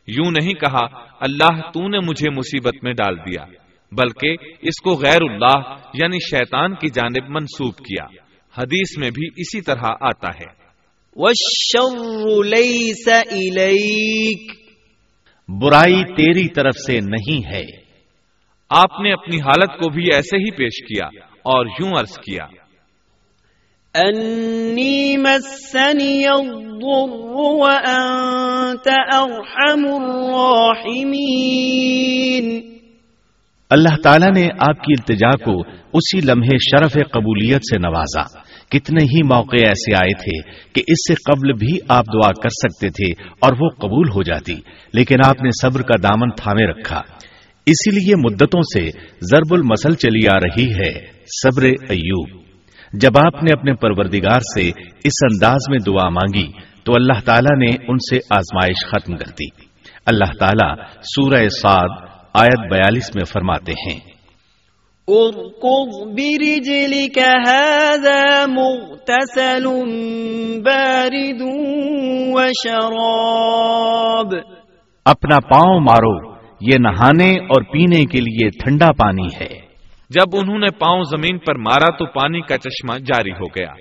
یوں 0.07 0.31
نہیں 0.31 0.53
کہا 0.53 0.85
اللہ 1.19 1.61
تو 1.73 1.87
نے 1.87 1.99
مجھے 1.99 2.29
مصیبت 2.29 2.73
میں 2.83 2.93
ڈال 2.93 3.17
دیا 3.17 3.45
بلکہ 3.91 4.35
اس 4.61 4.81
کو 4.83 4.93
غیر 4.95 5.21
اللہ 5.21 5.75
یعنی 5.93 6.17
شیطان 6.19 6.75
کی 6.75 6.89
جانب 6.89 7.29
منسوب 7.29 7.75
کیا۔ 7.77 8.05
حدیث 8.57 8.97
میں 8.97 9.09
بھی 9.09 9.27
اسی 9.35 9.61
طرح 9.61 9.91
آتا 10.01 10.27
ہے۔ 10.27 10.61
برائی 15.47 16.03
تیری 16.03 16.47
طرف 16.47 16.75
سے 16.87 16.99
نہیں 16.99 17.53
ہے۔ 17.53 17.65
آپ 18.69 18.99
نے 19.01 19.13
اپنی 19.13 19.37
حالت 19.37 19.79
کو 19.79 19.89
بھی 19.89 20.05
ایسے 20.13 20.37
ہی 20.37 20.51
پیش 20.51 20.87
کیا 20.87 21.05
اور 21.25 21.65
یوں 21.65 21.91
عرض 21.99 22.17
کیا۔ 22.17 22.60
انی 23.93 25.17
مسنی 25.17 26.27
الضر 26.27 27.39
وانت 27.39 28.87
ارحم 28.87 29.93
الراحمین 29.93 32.77
اللہ 33.69 33.95
تعالیٰ 34.03 34.35
نے 34.35 34.47
آپ 34.59 34.83
کی 34.83 34.91
التجا 34.99 35.31
کو 35.31 35.61
اسی 35.93 36.25
لمحے 36.25 36.57
شرف 36.57 36.91
قبولیت 36.91 37.55
سے 37.55 37.77
نوازا۔ 37.77 38.23
کتنے 38.69 39.03
ہی 39.03 39.23
موقع 39.23 39.55
ایسے 39.55 39.95
آئے 39.95 40.13
تھے 40.13 40.51
کہ 40.73 40.81
اس 40.87 41.07
سے 41.07 41.13
قبل 41.13 41.53
بھی 41.53 41.77
آپ 41.89 42.05
دعا 42.05 42.31
کر 42.31 42.49
سکتے 42.49 42.89
تھے 42.89 43.23
اور 43.39 43.53
وہ 43.59 43.69
قبول 43.69 44.09
ہو 44.09 44.23
جاتی۔ 44.23 44.55
لیکن 44.93 45.15
آپ 45.25 45.43
نے 45.43 45.49
صبر 45.61 45.81
کا 45.81 45.93
دامن 46.03 46.29
تھامے 46.29 46.65
رکھا۔ 46.65 47.01
اسی 47.65 47.91
لیے 47.91 48.15
مدتوں 48.15 48.61
سے 48.61 48.89
ضرب 49.21 49.53
المسل 49.53 49.93
چلی 49.93 50.27
آ 50.27 50.31
رہی 50.31 50.71
ہے۔ 50.71 51.07
صبر 51.43 51.63
ایوب۔ 51.63 52.40
جب 52.93 53.17
آپ 53.17 53.43
نے 53.43 53.53
اپنے 53.53 53.73
پروردگار 53.73 54.39
سے 54.39 54.71
اس 55.03 55.13
انداز 55.31 55.69
میں 55.69 55.79
دعا 55.79 56.09
مانگی 56.09 56.51
تو 56.83 56.93
اللہ 56.93 57.25
تعالیٰ 57.25 57.57
نے 57.57 57.75
ان 57.87 57.97
سے 57.97 58.17
آزمائش 58.29 58.85
ختم 58.85 59.15
کر 59.15 59.25
دی۔ 59.25 59.47
اللہ 60.05 60.31
تعالیٰ 60.39 60.75
سورہ 61.01 61.47
سعد 61.47 61.89
آیت 62.33 62.71
بیالیس 62.71 63.15
میں 63.15 63.23
فرماتے 63.23 63.71
ہیں۔ 63.71 64.11
مغتسل 68.47 69.65
بارد 70.61 71.41
وشراب۔ 72.33 74.33
اپنا 75.05 75.39
پاؤں 75.39 75.79
مارو 75.79 76.33
یہ 76.61 76.79
نہانے 76.79 77.31
اور 77.31 77.63
پینے 77.63 78.05
کے 78.05 78.21
لیے 78.21 78.49
ٹھنڈا 78.49 78.91
پانی 78.91 79.27
ہے۔ 79.41 79.70
جب 80.13 80.37
انہوں 80.41 80.59
نے 80.59 80.71
پاؤں 80.71 81.03
زمین 81.03 81.37
پر 81.37 81.55
مارا 81.55 81.97
تو 81.97 82.05
پانی 82.05 82.41
کا 82.41 82.57
چشمہ 82.57 82.97
جاری 82.97 83.31
ہو 83.31 83.45
گیا۔ 83.45 83.73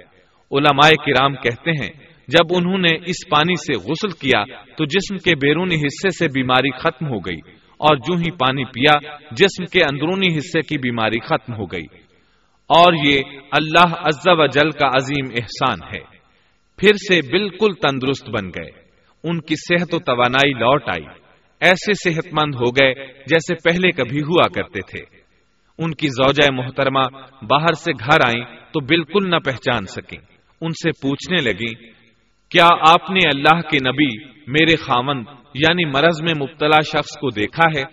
علماء 0.51 0.91
کرام 1.07 1.35
کہتے 1.35 1.71
ہیں، 1.71 2.11
جب 2.29 2.57
انہوں 2.57 2.79
نے 2.79 2.97
اس 3.07 3.29
پانی 3.31 3.55
سے 3.55 3.79
غسل 3.79 4.09
کیا 4.09 4.45
تو 4.77 4.85
جسم 4.85 5.17
کے 5.17 5.35
بیرونی 5.35 5.75
حصے 5.75 6.11
سے 6.11 6.27
بیماری 6.35 6.71
ختم 6.71 7.07
ہو 7.07 7.19
گئی 7.19 7.39
اور 7.55 7.97
جو 7.97 8.15
ہی 8.15 8.31
پانی 8.31 8.65
پیا، 8.65 9.09
جسم 9.31 9.65
کے 9.65 9.81
اندرونی 9.83 10.37
حصے 10.37 10.61
کی 10.63 10.79
بیماری 10.79 11.21
ختم 11.21 11.55
ہو 11.55 11.65
گئی۔ 11.65 11.87
اور 12.67 12.93
یہ 13.05 13.21
اللہ 13.53 13.95
عز 13.95 14.21
و 14.27 14.47
جل 14.47 14.71
کا 14.71 14.89
عظیم 14.97 15.27
احسان 15.31 15.79
ہے۔ 15.95 16.01
پھر 16.77 16.95
سے 16.95 17.21
بالکل 17.33 17.75
تندرست 17.75 18.31
بن 18.31 18.49
گئے۔ 18.49 18.71
ان 19.25 19.41
کی 19.41 19.55
صحت 19.55 19.95
و 19.95 19.99
توانائی 19.99 20.53
لوٹ 20.53 20.83
آئی۔ 20.87 21.05
ایسے 21.61 21.93
صحت 21.93 22.27
مند 22.33 22.55
ہو 22.55 22.71
گئے 22.71 22.95
جیسے 23.07 23.55
پہلے 23.55 23.91
کبھی 23.91 24.23
ہوا 24.23 24.49
کرتے 24.49 24.81
تھے۔ 24.81 25.20
ان 25.81 25.95
کی 25.95 26.09
زوجہ 26.09 26.53
محترمہ 26.53 27.03
باہر 27.43 27.73
سے 27.73 27.93
گھر 27.93 28.19
آئیں 28.27 28.45
تو 28.73 28.81
بالکل 28.81 29.31
نہ 29.31 29.37
پہچان 29.45 29.87
سکیں۔ 29.87 30.19
ان 30.61 30.71
سے 30.71 30.91
پوچھنے 30.91 31.37
لگی 31.43 31.75
کیا 32.49 32.69
آپ 32.89 33.11
نے 33.11 33.29
اللہ 33.35 33.61
کے 33.61 33.79
نبی 33.89 34.25
میرے 34.47 34.77
خامند 34.77 35.25
یعنی 35.55 35.85
مرض 35.85 36.23
میں 36.23 36.35
مبتلا 36.41 36.83
شخص 36.83 37.19
کو 37.21 37.31
دیکھا 37.31 37.81
ہے؟ 37.81 37.85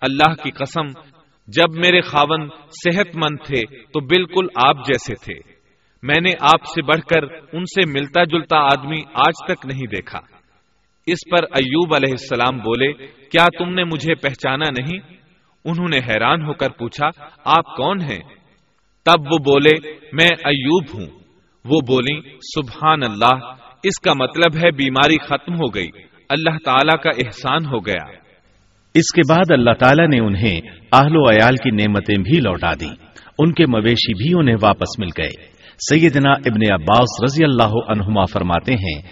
اللہ 0.00 0.42
کی 0.42 0.50
قسم، 0.50 1.00
جب 1.48 1.74
میرے 1.74 2.00
خاون 2.00 2.48
صحت 2.70 3.16
مند 3.16 3.46
تھے 3.46 3.62
تو 3.92 4.00
بالکل 4.00 4.46
آپ 4.64 4.76
جیسے 4.86 5.14
تھے۔ 5.14 5.52
میں 6.02 6.20
نے 6.22 6.30
آپ 6.40 6.64
سے 6.64 6.82
بڑھ 6.82 7.00
کر 7.00 7.22
ان 7.52 7.64
سے 7.64 7.90
ملتا 7.90 8.24
جلتا 8.24 8.56
آدمی 8.56 9.00
آج 9.14 9.46
تک 9.48 9.66
نہیں 9.66 9.86
دیکھا۔ 9.86 10.18
اس 11.06 11.18
پر 11.30 11.44
ایوب 11.44 11.94
علیہ 11.94 12.10
السلام 12.10 12.58
بولے، 12.58 12.92
کیا 13.06 13.46
تم 13.58 13.74
نے 13.74 13.84
مجھے 13.84 14.14
پہچانا 14.14 14.70
نہیں؟ 14.80 14.98
انہوں 15.66 15.88
نے 15.88 15.98
حیران 15.98 16.42
ہو 16.42 16.52
کر 16.52 16.70
پوچھا، 16.70 17.06
آپ 17.44 17.76
کون 17.76 18.00
ہیں؟ 18.00 18.22
تب 19.04 19.20
وہ 19.20 19.38
بولے، 19.38 19.90
میں 20.12 20.28
ایوب 20.44 20.84
ہوں۔ 20.94 21.06
وہ 21.64 21.80
بولی 21.86 22.20
سبحان 22.38 23.02
اللہ، 23.02 23.52
اس 23.82 24.00
کا 24.00 24.12
مطلب 24.12 24.64
ہے 24.64 24.70
بیماری 24.70 25.18
ختم 25.18 25.54
ہو 25.54 25.74
گئی، 25.74 25.88
اللہ 26.28 26.56
تعالیٰ 26.64 27.02
کا 27.02 27.10
احسان 27.10 27.66
ہو 27.66 27.86
گیا۔ 27.86 28.26
اس 28.94 29.12
کے 29.14 29.34
بعد 29.34 29.50
اللہ 29.50 29.70
تعالیٰ 29.78 30.08
نے 30.08 30.18
انہیں 30.18 30.60
آہل 30.92 31.16
و 31.16 31.30
عیال 31.30 31.56
کی 31.56 31.70
نعمتیں 31.70 32.22
بھی 32.22 32.40
لوٹا 32.40 32.74
دی 32.80 32.88
ان 33.38 33.52
کے 33.52 33.66
مویشی 33.66 34.14
بھی 34.14 34.40
انہیں 34.40 34.56
واپس 34.62 34.98
مل 34.98 35.08
گئے۔ 35.18 35.56
سیدنا 35.90 36.30
ابن 36.30 36.72
عباس 36.72 37.22
رضی 37.24 37.44
اللہ 37.44 37.70
عنہما 37.88 38.24
فرماتے 38.24 38.72
ہیں 38.72 39.02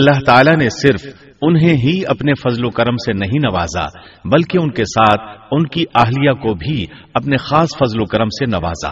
اللہ 0.00 0.20
تعالیٰ 0.26 0.56
نے 0.56 0.68
صرف 0.68 1.06
انہیں 1.42 1.74
ہی 1.74 2.02
اپنے 2.06 2.32
فضل 2.34 2.64
و 2.64 2.70
کرم 2.70 2.96
سے 2.96 3.12
نہیں 3.12 3.38
نوازا، 3.42 3.84
بلکہ 4.24 4.58
ان 4.58 4.70
کے 4.70 4.84
ساتھ 4.84 5.40
ان 5.50 5.66
کی 5.66 5.84
اہلیہ 5.94 6.32
کو 6.32 6.54
بھی 6.54 6.86
اپنے 7.14 7.36
خاص 7.36 7.68
فضل 7.78 8.00
و 8.00 8.04
کرم 8.04 8.28
سے 8.28 8.46
نوازا۔ 8.46 8.88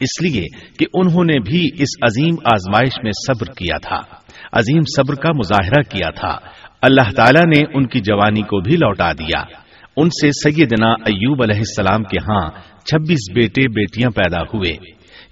اس 0.00 0.22
لیے 0.22 0.44
کہ 0.78 0.86
انہوں 0.94 1.24
نے 1.24 1.38
بھی 1.38 1.68
اس 1.78 1.88
عظیم 2.02 2.34
آزمائش 2.44 2.92
میں 3.02 3.12
صبر 3.12 3.46
کیا 3.46 3.78
تھا۔ 3.88 4.16
عظیم 4.52 4.82
صبر 4.96 5.14
کا 5.14 5.32
مظاہرہ 5.32 5.82
کیا 5.82 6.10
تھا۔ 6.10 6.38
اللہ 6.82 7.10
تعالیٰ 7.16 7.42
نے 7.56 7.62
ان 7.74 7.86
کی 7.86 8.00
جوانی 8.00 8.42
کو 8.42 8.60
بھی 8.60 8.76
لوٹا 8.76 9.12
دیا۔ 9.12 9.42
ان 9.96 10.08
سے 10.08 10.30
سیدنا 10.30 10.90
ایوب 10.90 11.42
علیہ 11.42 11.56
السلام 11.56 12.02
کے 12.02 12.16
ہاں 12.18 12.50
چھبیس 12.84 13.32
بیٹے 13.34 13.68
بیٹیاں 13.68 14.10
پیدا 14.10 14.40
ہوئے۔ 14.40 14.76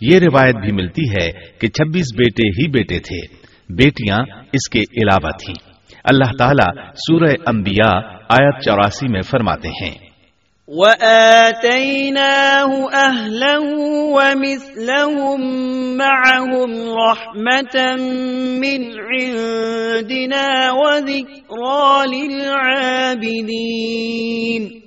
یہ 0.00 0.18
روایت 0.18 0.56
بھی 0.56 0.73
ملتی 0.73 1.02
ہے 1.11 1.30
کہ 1.59 1.68
چھبیس 1.68 2.06
بیٹے 2.16 2.49
ہی 2.49 2.68
بیٹے 2.68 2.99
تھے۔ 2.99 3.45
بیٹیاں 3.68 4.18
اس 4.52 4.70
کے 4.70 4.78
علاوہ 4.78 5.30
تھیں۔ 5.30 5.54
اللہ 6.04 6.30
تعالیٰ 6.38 6.94
سورہ 6.94 7.32
انبیاء 7.46 8.00
آیت 8.28 8.64
چوراسی 8.64 9.08
میں 9.08 9.23
فرماتے 9.23 9.68
ہیں۔ 9.68 10.06
وَآتَيْنَاهُ 10.68 12.92
أَهْلَهُ 12.92 13.68
وَمِثْلَهُمْ 14.08 15.40
مَعَهُمْ 15.96 17.00
رَحْمَةً 17.11 18.00
مِّنْ 18.58 19.00
عِندِنَا 19.00 20.73
وَذِكْرَى 20.73 22.16
لِلْعَابِدِينَ۔ 22.16 24.78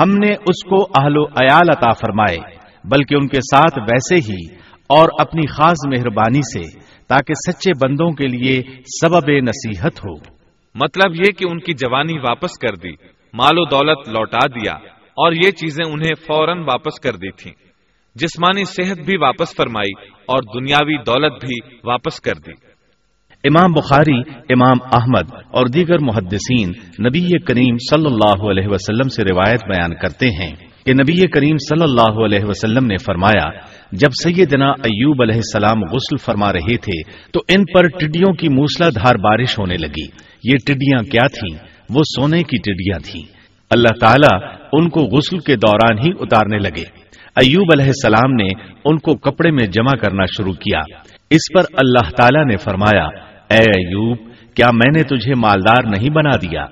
ہم 0.00 0.10
نے 0.10 0.32
اس 0.32 0.64
کو 0.64 0.82
اہل 0.82 1.16
و 1.16 1.24
عیال 1.24 1.70
عطا 1.70 1.92
فرمائے 1.92 2.38
بلکہ 2.84 3.14
ان 3.14 3.28
کے 3.28 3.36
ساتھ 3.36 3.78
ویسے 3.78 4.14
ہی 4.14 4.56
اور 4.86 5.08
اپنی 5.18 5.46
خاص 5.46 5.86
مہربانی 5.86 6.38
سے 6.38 6.95
تاکہ 7.08 7.34
سچے 7.34 7.70
بندوں 7.82 8.10
کے 8.10 8.26
لیے 8.26 8.62
سبب 9.00 9.30
نصیحت 9.30 9.98
ہو۔ 9.98 10.14
مطلب 10.74 11.14
یہ 11.14 11.32
کہ 11.38 11.44
ان 11.50 11.58
کی 11.58 11.72
جوانی 11.72 12.18
واپس 12.18 12.58
کر 12.58 12.76
دی 12.76 12.92
مال 13.34 13.58
و 13.58 13.64
دولت 13.64 14.08
لوٹا 14.08 14.46
دیا 14.46 14.72
اور 15.02 15.32
یہ 15.32 15.50
چیزیں 15.50 15.92
انہیں 15.92 16.14
فوراً 16.14 16.58
واپس 16.58 17.00
کر 17.00 17.12
دی 17.12 17.30
تھیں۔ 17.30 17.52
جسمانی 18.14 18.64
صحت 18.64 18.98
بھی 18.98 19.16
واپس 19.16 19.56
فرمائی 19.56 19.92
اور 20.26 20.60
دنیاوی 20.60 20.96
دولت 20.96 21.44
بھی 21.44 21.76
واپس 21.84 22.20
کر 22.20 22.34
دی۔ 22.34 22.52
امام 23.44 23.72
بخاری 23.72 24.18
امام 24.28 24.76
احمد 24.92 25.34
اور 25.50 25.66
دیگر 25.66 25.98
محدثین 25.98 26.68
نبی 27.06 27.38
کریم 27.38 27.76
صلی 27.76 28.06
اللہ 28.06 28.50
علیہ 28.50 28.68
وسلم 28.68 29.08
سے 29.08 29.22
روایت 29.22 29.64
بیان 29.64 29.94
کرتے 29.94 30.28
ہیں 30.28 30.56
کہ 30.86 30.92
نبی 30.92 31.28
کریم 31.28 31.56
صلی 31.56 31.82
اللہ 31.82 32.24
علیہ 32.24 32.44
وسلم 32.44 32.86
نے 32.86 32.96
فرمایا 33.06 33.48
جب 33.92 34.08
سیدنا 34.22 34.66
ایوب 34.66 35.22
علیہ 35.22 35.34
السلام 35.34 35.80
غسل 35.82 36.16
فرما 36.16 36.52
رہے 36.52 36.76
تھے، 36.76 37.02
تو 37.32 37.40
ان 37.48 37.64
پر 37.64 37.88
ٹڈیوں 37.88 38.32
کی 38.32 38.48
موسلا 38.48 38.88
دھار 38.88 39.14
بارش 39.14 39.58
ہونے 39.58 39.74
لگی۔ 39.74 40.04
یہ 40.44 40.56
ٹڈیاں 40.66 41.02
کیا 41.02 41.26
تھیں؟ 41.26 41.66
وہ 41.90 42.02
سونے 42.02 42.42
کی 42.42 42.56
ٹڈیاں 42.56 42.98
تھیں۔ 42.98 43.22
اللہ 43.70 43.98
تعالیٰ 44.00 44.54
ان 44.72 44.88
کو 44.88 45.00
غسل 45.00 45.38
کے 45.38 45.56
دوران 45.56 45.98
ہی 45.98 46.10
اتارنے 46.20 46.58
لگے۔ 46.58 46.84
ایوب 47.36 47.66
علیہ 47.72 47.86
السلام 47.86 48.32
نے 48.32 48.48
ان 48.84 48.98
کو 48.98 49.14
کپڑے 49.14 49.50
میں 49.50 49.66
جمع 49.66 49.96
کرنا 49.96 50.24
شروع 50.36 50.52
کیا۔ 50.52 50.80
اس 51.30 51.52
پر 51.54 51.60
اللہ 51.72 52.10
تعالیٰ 52.10 52.44
نے 52.44 52.56
فرمایا، 52.56 53.04
اے 53.50 53.56
ایوب، 53.56 54.18
کیا 54.54 54.68
میں 54.72 54.92
نے 54.96 55.02
تجھے 55.02 55.34
مالدار 55.34 55.82
نہیں 55.84 56.10
بنا 56.10 56.36
دیا؟ 56.36 56.66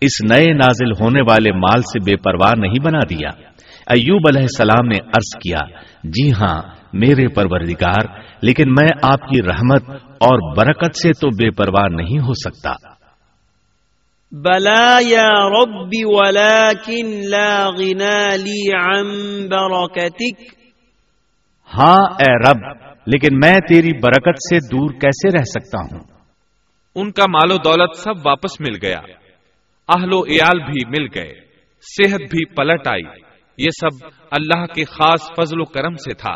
اس 0.00 0.30
نئے 0.30 0.52
نازل 0.52 0.92
ہونے 1.00 1.20
والے 1.20 1.52
مال 1.52 1.82
سے 1.82 1.98
بے 1.98 2.16
پرواہ 2.16 2.52
نہیں 2.56 2.84
بنا 2.84 2.98
دیا۔ 3.10 3.28
ایوب 3.86 4.22
علیہ 4.28 4.42
السلام 4.42 4.86
نے 4.86 4.98
عرض 4.98 5.38
کیا 5.42 5.58
جی 6.04 6.30
ہاں 6.30 6.62
میرے 6.92 7.28
پروردگار 7.28 8.20
لیکن 8.42 8.64
میں 8.68 8.88
آپ 9.02 9.20
کی 9.20 9.42
رحمت 9.42 9.90
اور 10.04 10.56
برکت 10.56 10.96
سے 10.96 11.12
تو 11.12 11.28
بے 11.28 11.50
پرواہ 11.50 11.88
نہیں 11.88 12.18
ہو 12.18 12.32
سکتا۔ 12.34 12.72
بلا 14.32 14.98
یا 15.00 15.28
رب 15.28 15.90
ولكن 16.02 17.28
لا 17.30 17.68
غنا 17.68 18.36
لي 18.36 18.70
عن 18.72 19.06
بركتك۔ 19.48 20.42
ہاں 21.78 22.02
اے 22.02 22.50
رب 22.50 22.76
لیکن 23.06 23.38
میں 23.44 23.58
تیری 23.68 23.92
برکت 23.92 24.38
سے 24.38 24.58
دور 24.58 24.90
کیسے 24.90 25.38
رہ 25.38 25.44
سکتا 25.44 25.78
ہوں؟ 25.82 26.04
ان 26.94 27.12
کا 27.12 27.24
مال 27.28 27.52
و 27.52 27.56
دولت 27.56 27.96
سب 27.96 28.26
واپس 28.26 28.60
مل 28.60 28.76
گیا۔ 28.82 28.98
اہل 29.88 30.12
و 30.12 30.24
عیال 30.24 30.58
بھی 30.58 30.88
مل 30.88 31.08
گئے۔ 31.14 31.32
صحت 31.80 32.20
بھی 32.20 32.54
پلٹ 32.54 32.86
آئی۔ 32.86 33.29
یہ 33.60 33.68
سب 33.80 34.06
اللہ 34.30 34.66
کے 34.66 34.84
خاص 34.84 35.30
فضل 35.36 35.60
و 35.60 35.64
کرم 35.64 35.94
سے 35.94 36.14
تھا 36.14 36.32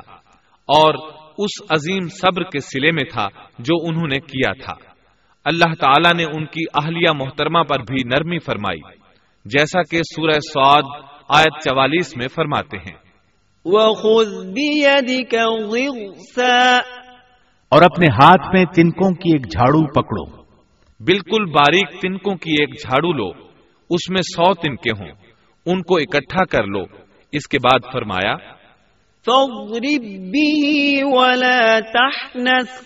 اور 0.67 0.95
اس 1.39 1.63
عظیم 1.71 2.09
صبر 2.09 2.43
کے 2.43 2.61
سلے 2.61 2.91
میں 2.93 3.05
تھا 3.05 3.29
جو 3.59 3.75
انہوں 3.89 4.09
نے 4.09 4.21
کیا 4.21 4.53
تھا۔ 4.53 4.75
اللہ 5.45 5.75
تعالیٰ 5.81 6.13
نے 6.17 6.25
ان 6.25 6.47
کی 6.47 6.63
اہلیہ 6.75 7.11
محترمہ 7.15 7.63
پر 7.63 7.79
بھی 7.79 8.03
نرمی 8.05 8.39
فرمائی 8.39 8.81
جیسا 9.45 9.83
کہ 9.83 10.01
سورہ 10.03 10.31
سعود 10.31 11.05
آیت 11.29 11.63
چوالیس 11.65 12.17
میں 12.17 12.29
فرماتے 12.29 12.77
ہیں۔ 12.77 12.97
وَخُذْ 13.65 14.53
بِيَدِكَ 14.53 15.37
غِرْسًا 15.65 16.77
اور 17.69 17.83
اپنے 17.83 18.07
ہاتھ 18.07 18.55
میں 18.55 18.65
تنکوں 18.65 19.11
کی 19.11 19.31
ایک 19.33 19.53
جھاڑو 19.53 19.87
پکڑو۔ 19.87 20.43
بالکل 21.01 21.45
باریک 21.45 22.01
تنکوں 22.01 22.37
کی 22.37 22.51
ایک 22.51 22.69
جھاڑو 22.69 23.13
لو 23.13 23.29
اس 23.91 24.11
میں 24.11 24.23
سو 24.23 24.55
تنکے 24.55 24.91
ہوں 24.91 25.13
ان 25.67 25.83
کو 25.83 25.97
اکٹھا 25.97 26.45
کر 26.45 26.65
لو۔ 26.65 27.04
اس 27.35 27.49
کے 27.49 27.59
بعد 27.59 27.93
فرمایا 27.93 28.37
فَاضْرِبْ 29.27 30.05
بِهِ 30.05 31.03
وَلَا 31.03 31.81
تَحْنَثْ۔ 31.81 32.83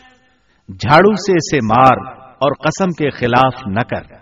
جھاڑو 0.69 1.15
سے 1.15 1.33
اسے 1.33 1.57
مار 1.57 2.15
اور 2.23 2.53
قسم 2.65 2.91
کے 2.91 3.11
خلاف 3.11 3.55
نہ 3.67 3.81
کر۔ 3.81 4.15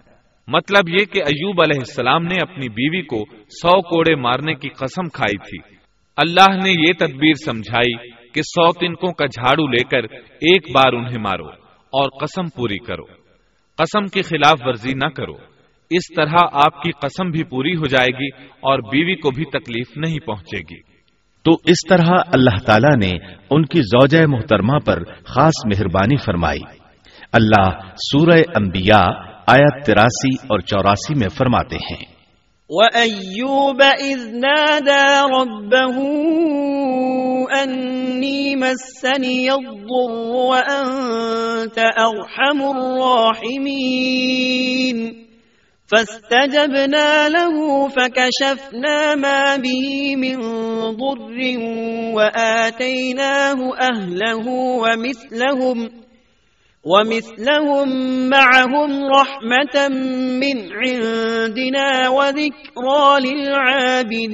مطلب 0.47 0.89
یہ 0.89 1.05
کہ 1.05 1.19
ایوب 1.19 1.61
علیہ 1.63 1.79
السلام 1.79 2.23
نے 2.23 2.35
اپنی 2.43 2.69
بیوی 2.69 3.03
کو 3.03 3.25
سو 3.35 3.83
کوڑے 3.83 4.15
مارنے 4.15 4.55
کی 4.55 4.69
قسم 4.69 5.09
کھائی 5.09 5.39
تھی۔ 5.39 5.75
اللہ 6.17 6.57
نے 6.65 6.71
یہ 6.71 6.93
تدبیر 6.99 7.33
سمجھائی 7.45 8.11
کہ 8.33 8.43
سو 8.43 8.73
تنکوں 8.73 9.13
کا 9.13 9.27
جھاڑو 9.27 9.67
لے 9.67 9.85
کر 9.85 10.15
ایک 10.23 10.71
بار 10.75 10.93
انہیں 10.93 11.21
مارو 11.21 11.49
اور 11.71 12.21
قسم 12.21 12.49
پوری 12.49 12.79
کرو۔ 12.79 13.05
قسم 13.77 14.07
کی 14.07 14.23
خلاف 14.23 14.59
ورزی 14.65 14.95
نہ 14.95 15.09
کرو۔ 15.09 15.56
اس 15.91 16.03
طرح 16.17 16.35
آپ 16.53 16.83
کی 16.83 16.91
قسم 16.91 17.31
بھی 17.31 17.45
پوری 17.45 17.77
ہو 17.77 17.87
جائے 17.87 18.07
گی 18.07 18.45
اور 18.45 18.79
بیوی 18.79 19.15
کو 19.15 19.31
بھی 19.31 19.45
تکلیف 19.45 19.97
نہیں 19.97 20.19
پہنچے 20.19 20.59
گی۔ 20.59 20.81
تو 21.45 21.53
اس 21.65 21.89
طرح 21.89 22.11
اللہ 22.35 22.67
تعالیٰ 22.67 22.97
نے 22.97 23.13
ان 23.51 23.65
کی 23.65 23.81
زوجہ 23.81 24.27
محترمہ 24.27 24.79
پر 24.87 25.03
خاص 25.25 25.53
مہربانی 25.65 26.17
فرمائی۔ 26.17 26.61
اللہ 27.33 27.71
سورہ 27.97 28.41
انبیاء 28.55 29.07
آیت 29.47 29.87
تراسی 29.87 30.35
اور 30.35 30.61
چوراسی 30.61 31.15
میں 31.15 31.29
فرماتے 31.29 31.77
ہیں۔ 31.77 32.05
وَأَيُّوبَ 32.69 33.85
إِذْ 33.85 34.33
نَادَى 34.33 35.41
رَبَّهُ 35.41 36.05
أَنِّي 37.63 38.55
مَسَّنِيَ 38.55 39.51
الضُّرُّ 39.51 40.35
وَأَنْتَ 40.35 41.81
أَرْحَمُ 41.81 42.63
الرَّاحِمِينَ 42.63 45.26
فَاسْتَجَبْنَا 45.91 47.29
لَهُ 47.29 47.89
فَكَشَفْنَا 47.89 49.15
مَا 49.15 49.57
بِهِ 49.57 50.17
مِنْ 50.17 50.37
ضُرٍّ 51.03 51.39
وَآتَيْنَاهُ 52.15 53.59
أَهْلَهُ 53.81 54.47
وَمِثْلَهُمْ 54.83 56.07
ومثلهم 56.87 57.89
معهم 58.29 58.91
رحمة 59.05 59.89
من 60.43 60.57
عندنا 60.77 62.09
وذكرى 62.09 63.09
للعابدين 63.25 64.27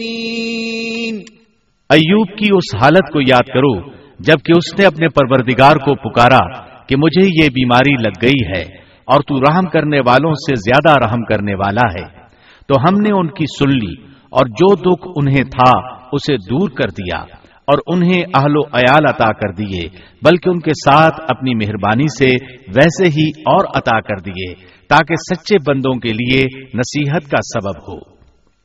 ایوب 1.90 2.28
کی 2.38 2.48
اس 2.52 2.76
حالت 2.82 3.12
کو 3.12 3.20
یاد 3.20 3.48
کرو، 3.54 3.90
جبکہ 4.20 4.52
اس 4.56 4.78
نے 4.78 4.86
اپنے 4.86 5.08
پروردگار 5.08 5.76
کو 5.76 5.94
پکارا 5.94 6.44
کہ 6.86 6.96
مجھے 6.96 7.44
یہ 7.44 7.48
بیماری 7.48 7.92
لگ 7.92 8.14
گئی 8.22 8.46
ہے۔ 8.54 8.81
اور 9.04 9.20
تو 9.20 9.40
رحم 9.40 9.64
کرنے 9.64 9.98
والوں 9.98 10.34
سے 10.34 10.54
زیادہ 10.54 11.06
رحم 11.06 11.24
کرنے 11.24 11.54
والا 11.54 11.92
ہے۔ 12.00 12.22
تو 12.68 12.74
ہم 12.80 13.00
نے 13.00 13.12
ان 13.12 13.28
کی 13.28 13.44
سن 13.58 13.70
لی 13.70 14.02
اور 14.30 14.46
جو 14.46 14.74
دکھ 14.74 15.08
انہیں 15.16 15.44
تھا 15.44 15.96
اسے 16.12 16.36
دور 16.36 16.68
کر 16.68 16.88
دیا 16.88 17.18
اور 17.66 17.78
انہیں 17.86 18.22
اہل 18.34 18.56
و 18.56 18.66
عیال 18.76 19.06
عطا 19.08 19.32
کر 19.32 19.52
دیے، 19.52 19.88
بلکہ 20.22 20.48
ان 20.48 20.60
کے 20.60 20.70
ساتھ 20.70 21.20
اپنی 21.28 21.54
مہربانی 21.54 22.04
سے 22.18 22.44
ویسے 22.68 23.08
ہی 23.08 23.28
اور 23.28 23.64
عطا 23.74 24.00
کر 24.00 24.16
دیے 24.16 24.54
تاکہ 24.88 25.14
سچے 25.14 25.56
بندوں 25.66 25.94
کے 25.94 26.08
لیے 26.08 26.44
نصیحت 26.74 27.30
کا 27.30 27.60
سبب 27.60 27.92
ہو۔ 27.92 27.98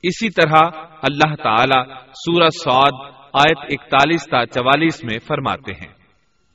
اسی 0.03 0.29
طرح 0.29 0.59
اللہ 1.01 1.35
تعالی 1.35 1.93
سورہ 2.13 2.49
سعود 2.49 3.11
آیت 3.33 3.57
اکتالیس 3.69 4.23
تا 4.31 4.45
چوالیس 4.45 5.03
میں 5.03 5.17
فرماتے 5.27 5.73
ہیں۔ 5.73 5.96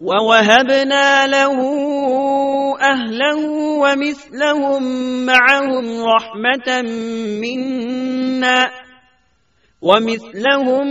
ووهبنا 0.00 1.26
له 1.26 1.56
أهله 2.80 3.46
ومثلهم 3.78 4.82
معهم 5.26 6.04
رحمة 6.04 6.82
منا 7.40 8.70
ومثلهم 9.82 10.86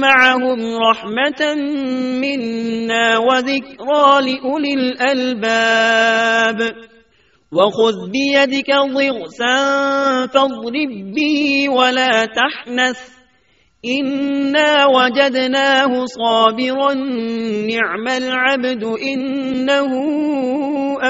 معهم 0.00 0.76
رحمة 0.90 1.54
منا 2.22 3.18
وذكرى 3.18 4.06
لأولي 4.20 4.74
الألباب 4.74 6.58
وخذ 7.52 8.10
بيدك 8.10 8.70
ضغسا 8.70 9.56
فاضرب 10.26 10.92
به 11.14 11.68
ولا 11.68 12.24
تحنث 12.24 13.21
إنا 13.86 14.84
وجدناه 14.86 16.04
صابرا 16.04 16.92
نعم 17.66 18.04
العبد 18.10 18.84
إنه 18.84 19.98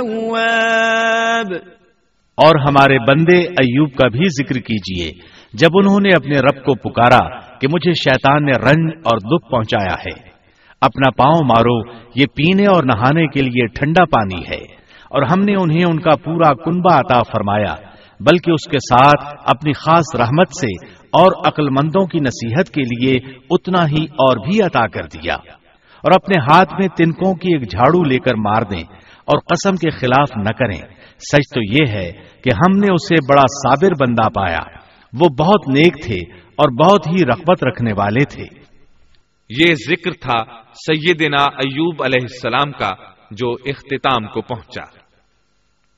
أواب۔ 0.00 1.54
اور 2.34 2.60
ہمارے 2.68 2.98
بندے 2.98 3.38
ایوب 3.38 3.94
کا 3.94 4.08
بھی 4.08 4.24
ذکر 4.28 4.54
کیجیے، 4.54 5.12
جب 5.52 5.68
انہوں 5.74 6.00
نے 6.00 6.08
اپنے 6.08 6.36
رب 6.38 6.64
کو 6.64 6.74
پکارا 6.74 7.40
کہ 7.58 7.68
مجھے 7.72 7.92
شیطان 7.92 8.44
نے 8.44 8.52
رنج 8.52 8.92
اور 9.04 9.18
دکھ 9.18 9.50
پہنچایا 9.50 9.94
ہے۔ 9.94 10.28
اپنا 10.80 11.10
پاؤں 11.10 11.44
مارو، 11.44 11.92
یہ 12.14 12.26
پینے 12.26 12.66
اور 12.66 12.82
نہانے 12.84 13.26
کے 13.26 13.42
لیے 13.42 13.66
ٹھنڈا 13.66 14.04
پانی 14.04 14.42
ہے۔ 14.50 14.64
اور 15.10 15.22
ہم 15.22 15.40
نے 15.40 15.54
انہیں 15.54 15.84
ان 15.84 16.00
کا 16.00 16.16
پورا 16.24 16.54
کنبا 16.54 16.98
عطا 16.98 17.22
فرمایا، 17.22 17.74
بلکہ 18.20 18.50
اس 18.50 18.68
کے 18.70 18.78
ساتھ 18.78 19.34
اپنی 19.50 19.72
خاص 19.72 20.20
رحمت 20.20 20.48
سے 20.48 21.01
اور 21.12 21.46
عقل 21.46 21.70
مندوں 21.70 22.06
کی 22.06 22.18
نصیحت 22.18 22.70
کے 22.70 22.82
لیے 22.82 23.32
اتنا 23.50 23.86
ہی 23.88 24.04
اور 24.04 24.48
بھی 24.48 24.62
عطا 24.62 24.86
کر 24.86 25.02
دیا۔ 25.02 25.34
اور 26.02 26.12
اپنے 26.14 26.40
ہاتھ 26.40 26.74
میں 26.78 26.88
تنکوں 26.88 27.34
کی 27.34 27.48
ایک 27.48 27.70
جھاڑو 27.70 28.04
لے 28.04 28.18
کر 28.18 28.34
مار 28.34 28.62
دیں 28.62 28.84
اور 29.24 29.38
قسم 29.38 29.76
کے 29.76 29.90
خلاف 29.90 30.28
نہ 30.36 30.52
کریں۔ 30.58 30.80
سچ 31.18 31.54
تو 31.54 31.60
یہ 31.62 31.86
ہے 31.88 32.12
کہ 32.44 32.50
ہم 32.54 32.78
نے 32.78 32.86
اسے 32.94 33.14
بڑا 33.28 33.42
صابر 33.42 34.06
بندہ 34.06 34.28
پایا۔ 34.28 34.58
وہ 35.20 35.28
بہت 35.28 35.68
نیک 35.68 36.04
تھے 36.04 36.18
اور 36.38 36.84
بہت 36.84 37.06
ہی 37.06 37.24
رغبت 37.24 37.64
رکھنے 37.64 37.92
والے 37.92 38.24
تھے۔ 38.24 38.44
یہ 39.48 39.74
ذکر 39.74 40.10
تھا 40.10 40.44
سیدنا 40.74 41.42
ایوب 41.42 42.02
علیہ 42.02 42.20
السلام 42.22 42.72
کا 42.72 42.90
جو 43.30 43.52
اختتام 43.52 44.26
کو 44.26 44.40
پہنچا۔ 44.40 44.82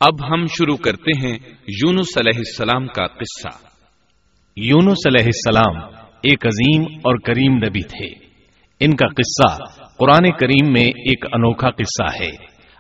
اب 0.00 0.33
ہم 0.33 0.46
شروع 0.46 0.77
کرتے 0.77 1.27
ہیں 1.27 1.38
یونس 1.68 2.18
علیہ 2.18 2.38
السلام 2.38 2.87
کا 2.87 3.07
قصہ۔ 3.07 3.63
یونس 4.57 5.07
علیہ 5.07 5.25
السلام 5.25 5.83
ایک 6.23 6.47
عظیم 6.47 6.83
اور 6.83 7.17
کریم 7.19 7.57
نبی 7.57 7.83
تھے۔ 7.83 8.25
ان 8.81 8.97
کا 8.97 9.07
قصہ 9.09 9.64
قرآن 9.99 10.31
کریم 10.31 10.73
میں 10.73 10.85
ایک 10.85 11.25
انوکھا 11.33 11.71
قصہ 11.71 12.23
ہے۔ 12.23 12.31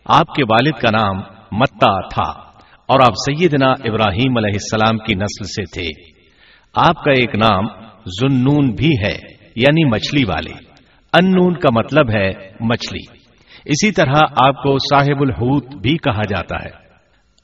آپ 0.04 0.34
کے 0.34 0.42
والد 0.50 0.80
کا 0.80 0.90
نام 0.90 1.16
متا 1.52 2.08
تھا 2.08 2.40
اور 2.86 3.00
آپ 3.00 3.12
سیدنا 3.12 3.70
ابراہیم 3.70 4.36
علیہ 4.36 4.52
السلام 4.52 4.98
کی 4.98 5.14
نسل 5.14 5.44
سے 5.44 5.62
تھے۔ 5.62 6.12
آپ 6.74 7.04
کا 7.04 7.10
ایک 7.10 7.34
نام 7.34 7.64
زنون 8.06 8.74
بھی 8.74 8.90
ہے 9.06 9.18
یعنی 9.56 9.84
مچھلی 9.84 10.24
والے۔ 10.24 10.52
ان 11.12 11.54
کا 11.54 11.68
مطلب 11.72 12.10
ہے 12.10 12.30
مچھلی۔ 12.60 13.18
اسی 13.64 13.92
طرح 13.92 14.16
آپ 14.36 14.62
کو 14.62 14.78
صاحب 14.78 15.20
الحوت 15.20 15.74
بھی 15.74 15.96
کہا 15.96 16.22
جاتا 16.28 16.56
ہے۔ 16.64 16.70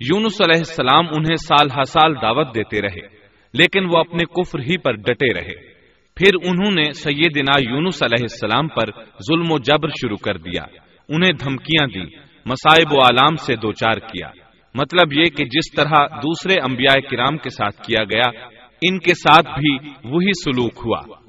یونس 0.00 0.40
علیہ 0.40 0.58
السلام 0.58 1.06
انہیں 1.06 1.36
سال 1.36 1.66
ہر 1.76 1.82
سال 1.82 2.14
دعوت 2.22 2.54
دیتے 2.54 2.80
رہے، 2.80 3.06
لیکن 3.54 3.84
وہ 3.84 3.98
اپنے 3.98 4.24
کفر 4.24 4.58
ہی 4.58 4.76
پر 4.76 4.92
ڈٹے 4.92 5.34
رہے۔ 5.34 5.72
پھر 6.16 6.34
انہوں 6.42 6.74
نے 6.74 6.92
سیدنا 6.92 7.70
یونس 7.70 8.02
علیہ 8.02 8.22
السلام 8.22 8.68
پر 8.68 8.86
ظلم 9.28 9.52
و 9.52 9.58
جبر 9.58 9.88
شروع 9.88 10.16
کر 10.16 10.36
دیا، 10.36 10.62
انہیں 11.08 11.32
دھمکیاں 11.32 11.86
دی 11.86 12.16
مسائب 12.46 12.92
و 12.92 12.98
عالام 12.98 13.36
سے 13.36 13.56
دوچار 13.56 13.94
کیا۔ 13.94 14.28
مطلب 14.74 15.12
یہ 15.12 15.24
کہ 15.24 15.44
جس 15.44 15.74
طرح 15.76 16.06
دوسرے 16.06 16.54
انبیاء 16.60 17.08
کرام 17.10 17.36
کے 17.36 17.50
ساتھ 17.50 17.82
کیا 17.82 18.04
گیا، 18.04 18.46
ان 18.82 18.98
کے 18.98 19.14
ساتھ 19.14 19.60
بھی 19.60 19.88
وہی 20.04 20.30
سلوک 20.44 20.72
ہوا۔ 20.86 21.21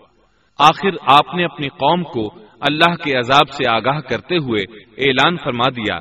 آخر 0.58 0.90
آپ 1.02 1.36
نے 1.36 1.44
اپنی 1.44 1.68
قوم 1.68 2.04
کو 2.04 2.36
اللہ 2.60 2.96
کے 2.96 3.18
عذاب 3.18 3.50
سے 3.50 3.70
آگاہ 3.70 4.00
کرتے 4.00 4.36
ہوئے 4.36 4.62
اعلان 4.98 5.38
فرما 5.38 5.70
دیا 5.70 6.00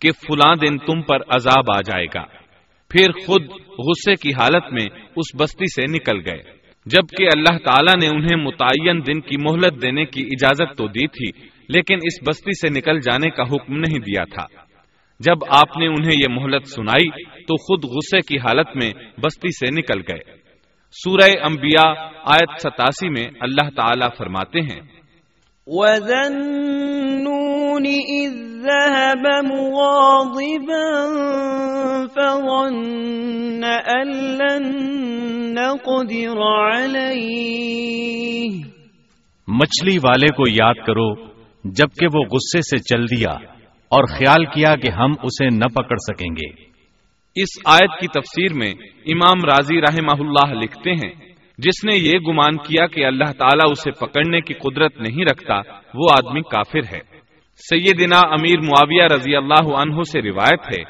کہ 0.00 0.12
فلاں 0.12 0.56
دن 0.56 0.78
تم 0.78 1.02
پر 1.02 1.16
عذاب 1.28 1.64
آ 1.76 1.80
جائے 1.80 2.06
گا۔ 2.14 2.24
پھر 2.90 3.12
خود 3.26 3.42
غصے 3.78 4.14
کی 4.14 4.28
حالت 4.28 4.72
میں 4.72 4.86
اس 5.16 5.40
بستی 5.40 5.66
سے 5.66 5.82
نکل 5.92 6.30
گئے۔ 6.30 6.42
جبکہ 6.86 7.24
اللہ 7.24 7.58
تعالیٰ 7.58 8.10
نے 8.10 8.16
انہیں 8.16 8.44
متعین 8.44 9.06
دن 9.06 9.20
کی 9.20 9.36
مہلت 9.42 9.82
دینے 9.82 10.04
کی 10.04 10.22
اجازت 10.24 10.78
تو 10.78 10.86
دی 10.86 11.06
تھی، 11.06 11.48
لیکن 11.68 11.94
اس 11.94 12.28
بستی 12.28 12.52
سے 12.52 12.78
نکل 12.78 12.98
جانے 12.98 13.30
کا 13.30 13.42
حکم 13.42 13.74
نہیں 13.76 13.98
دیا 13.98 14.24
تھا۔ 14.24 14.46
جب 15.20 15.36
آپ 15.48 15.76
نے 15.76 15.86
انہیں 15.86 16.12
یہ 16.12 16.34
مہلت 16.34 16.68
سنائی 16.68 17.24
تو 17.24 17.56
خود 17.56 17.84
غصے 17.84 18.20
کی 18.20 18.38
حالت 18.38 18.76
میں 18.76 18.92
بستی 19.22 19.48
سے 19.48 19.80
نکل 19.80 20.00
گئے۔ 20.12 20.39
سورہ 20.92 21.30
انبیاء 21.42 21.92
آیت 22.24 22.60
ستاسی 22.60 23.08
میں 23.08 23.30
اللہ 23.40 23.68
تعالی 23.76 24.06
فرماتے 24.18 24.60
ہیں۔ 24.60 24.80
وَذَنُّونِ 25.66 27.88
إِذ 27.88 28.38
ذَهَبَ 28.38 29.42
مُغَاضِبًا 29.42 32.06
فَظَنَّ 32.14 33.66
أَن 33.66 34.14
لَّن 34.14 34.74
نَّقْدِرَ 35.54 36.74
عَلَيْهِ۔ 36.74 38.60
مچھلی 39.48 39.98
والے 39.98 40.26
کو 40.26 40.48
یاد 40.48 40.74
کرو 40.86 41.14
جبکہ 41.64 42.06
وہ 42.14 42.22
غصے 42.22 42.60
سے 42.60 42.78
چل 42.78 43.04
دیا 43.04 43.32
اور 43.88 44.04
خیال 44.04 44.44
کیا 44.44 44.76
کہ 44.76 44.88
ہم 44.88 45.12
اسے 45.22 45.56
نہ 45.56 45.64
پکڑ 45.64 45.96
سکیں 45.96 46.30
گے۔ 46.30 46.69
اس 47.34 47.58
آیت 47.64 48.00
کی 48.00 48.06
تفسیر 48.06 48.54
میں 48.54 48.70
امام 49.06 49.44
راضی 49.44 49.80
رحمہ 49.80 50.16
اللہ 50.18 50.62
لکھتے 50.62 50.92
ہیں، 50.92 51.12
جس 51.58 51.84
نے 51.84 51.96
یہ 51.96 52.18
گمان 52.18 52.56
کیا 52.56 52.86
کہ 52.86 53.04
اللہ 53.04 53.32
تعالیٰ 53.32 53.70
اسے 53.70 53.90
پکڑنے 53.90 54.40
کی 54.40 54.54
قدرت 54.54 55.00
نہیں 55.00 55.24
رکھتا، 55.24 55.54
وہ 55.94 56.06
آدمی 56.18 56.40
کافر 56.40 56.94
ہے۔ 56.94 57.00
سیدنا 57.56 58.18
امیر 58.18 58.60
معاویہ 58.60 59.02
رضی 59.14 59.36
اللہ 59.36 59.74
عنہ 59.76 60.02
سے 60.12 60.22
روایت 60.22 60.78
ہے، 60.78 60.82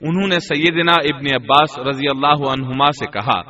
انہوں 0.00 0.28
نے 0.28 0.38
سیدنا 0.40 0.92
ابن 0.92 1.26
عباس 1.34 1.78
رضی 1.78 2.06
اللہ 2.10 2.48
عنہما 2.50 2.90
سے 2.90 3.10
کہا، 3.10 3.40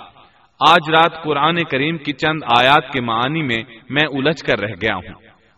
آج 0.61 0.91
رات 0.91 1.23
قرآن 1.23 1.65
کریم 1.65 1.99
کی 1.99 2.13
چند 2.13 2.41
آیات 2.59 2.93
کے 2.93 3.01
معنی 3.01 3.43
میں 3.43 3.63
میں 3.91 4.09
الجھ 4.13 4.45
کر 4.45 4.61
رہ 4.61 4.75
گیا 4.83 4.97
ہوں۔ 4.97 5.15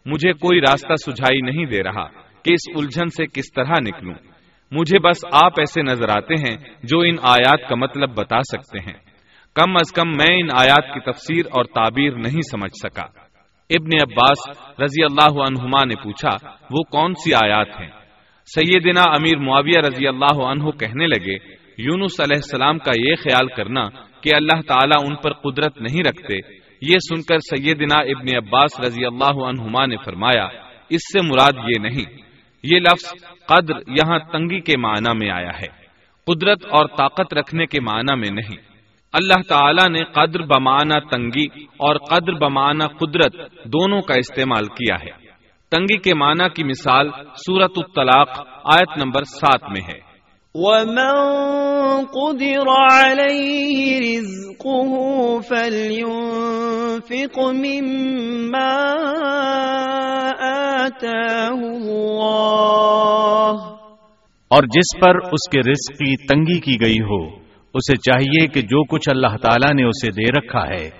مجھے 0.07 0.33
کوئی 0.33 0.61
راستہ 0.61 0.94
سجھائی 0.94 1.40
نہیں 1.40 1.66
دے 1.66 1.83
رہا 1.83 2.09
کہ 2.42 2.53
اس 2.53 2.77
الجھن 2.77 3.09
سے 3.09 3.27
کس 3.27 3.53
طرح 3.53 3.74
نکلوں۔ 3.81 4.28
مجھے 4.70 4.98
بس 4.98 5.16
آپ 5.33 5.52
ایسے 5.59 5.83
نظر 5.83 6.09
آتے 6.09 6.35
ہیں 6.35 6.57
جو 6.83 7.00
ان 7.00 7.16
آیات 7.22 7.68
کا 7.68 7.74
مطلب 7.74 8.11
بتا 8.16 8.42
سکتے 8.42 8.78
ہیں۔ 8.78 8.98
کم 9.54 9.76
از 9.76 9.92
کم 9.92 10.09
میں 10.09 10.40
ان 10.40 10.48
آیات 10.52 10.94
کی 10.94 11.00
تفسیر 11.00 11.46
اور 11.50 11.64
تعبیر 11.64 12.12
نہیں 12.12 12.40
سمجھ 12.50 12.72
سکا۔ 12.83 13.02
ابن 13.70 13.88
عباس 14.02 14.59
رضی 14.83 15.04
اللہ 15.04 15.40
عنہما 15.40 15.85
نے 15.85 16.02
پوچھا، 16.02 16.48
وہ 16.70 16.83
کون 16.83 17.14
سی 17.14 17.35
آیات 17.35 17.68
ہیں؟ 17.81 17.88
سیدنا 18.44 19.00
امیر 19.00 19.38
معاویہ 19.38 19.78
رضی 19.78 20.07
اللہ 20.07 20.42
عنہ 20.44 20.70
کہنے 20.70 21.07
لگے، 21.07 21.35
یونس 21.78 22.20
علیہ 22.20 22.37
السلام 22.37 22.78
کا 22.78 22.92
یہ 23.04 23.14
خیال 23.14 23.48
کرنا 23.48 23.85
کہ 24.20 24.35
اللہ 24.35 24.61
تعالیٰ 24.68 25.09
ان 25.09 25.16
پر 25.16 25.33
قدرت 25.33 25.81
نہیں 25.81 26.00
رکھتے۔ 26.09 26.35
یہ 26.83 26.96
سن 26.98 27.22
کر 27.22 27.38
سیدنا 27.38 28.00
ابن 28.00 28.37
عباس 28.37 28.81
رضی 28.81 29.04
اللہ 29.04 29.42
عنہما 29.42 29.87
نے 29.87 29.96
فرمایا، 30.04 30.48
اس 30.88 31.00
سے 31.12 31.20
مراد 31.20 31.52
یہ 31.68 31.83
نہیں۔ 31.83 32.28
یہ 32.62 32.79
لفظ 32.79 33.25
قدر 33.47 33.75
یہاں 33.87 34.18
تنگی 34.18 34.61
کے 34.61 34.77
معنی 34.77 35.18
میں 35.18 35.31
آیا 35.31 35.51
ہے، 35.62 35.66
قدرت 36.27 36.66
اور 36.66 36.87
طاقت 36.87 37.35
رکھنے 37.35 37.66
کے 37.66 37.81
معنی 37.81 38.16
میں 38.16 38.31
نہیں۔ 38.31 38.57
اللہ 39.12 39.42
تعالی 39.49 39.92
نے 39.92 40.05
قدر 40.05 40.42
بمانہ 40.42 40.99
تنگی 41.11 41.47
اور 41.64 41.97
قدر 41.97 42.33
بمانہ 42.33 42.85
قدرت 42.85 43.35
دونوں 43.64 44.03
کا 44.03 44.14
استعمال 44.14 44.66
کیا 44.66 44.94
ہے۔ 44.94 45.29
تنگی 45.71 45.97
کے 45.97 46.14
معنی 46.14 46.44
کی 46.55 46.64
مثال 46.64 47.11
سورت 47.47 47.73
الطلاق 47.77 48.29
آیت 48.64 48.99
نمبر 49.05 49.23
سات 49.23 49.62
میں 49.62 49.81
ہے۔ 49.88 50.08
ومن 50.59 52.07
قدر 52.14 52.68
عليه 52.68 53.99
رزقه 53.99 54.92
فلينفق 55.40 57.37
مما 57.38 58.73
آتاه 60.49 61.61
الله 61.62 63.57
اور 64.51 64.62
جس 64.62 65.01
پر 65.01 65.14
اس 65.16 65.49
کے 65.51 65.61
رزق 65.61 65.92
کی 65.94 66.16
تنگی 66.27 66.61
کی 66.61 66.77
گئی 66.81 67.01
ہو، 67.01 67.23
اسے 67.75 67.97
چاہیے 67.97 68.47
کہ 68.47 68.61
جو 68.61 68.85
کچھ 68.85 69.09
اللہ 69.09 69.37
تعالیٰ 69.42 69.75
نے 69.75 69.85
اسے 69.85 70.11
دے 70.11 70.31
رکھا 70.31 70.66
ہے، 70.68 70.90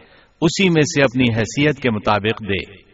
اسی 0.41 0.69
میں 0.69 0.83
سے 0.83 1.03
اپنی 1.03 1.25
حیثیت 1.37 1.77
کے 1.83 1.91
مطابق 1.91 2.43
دے۔ 2.43 2.88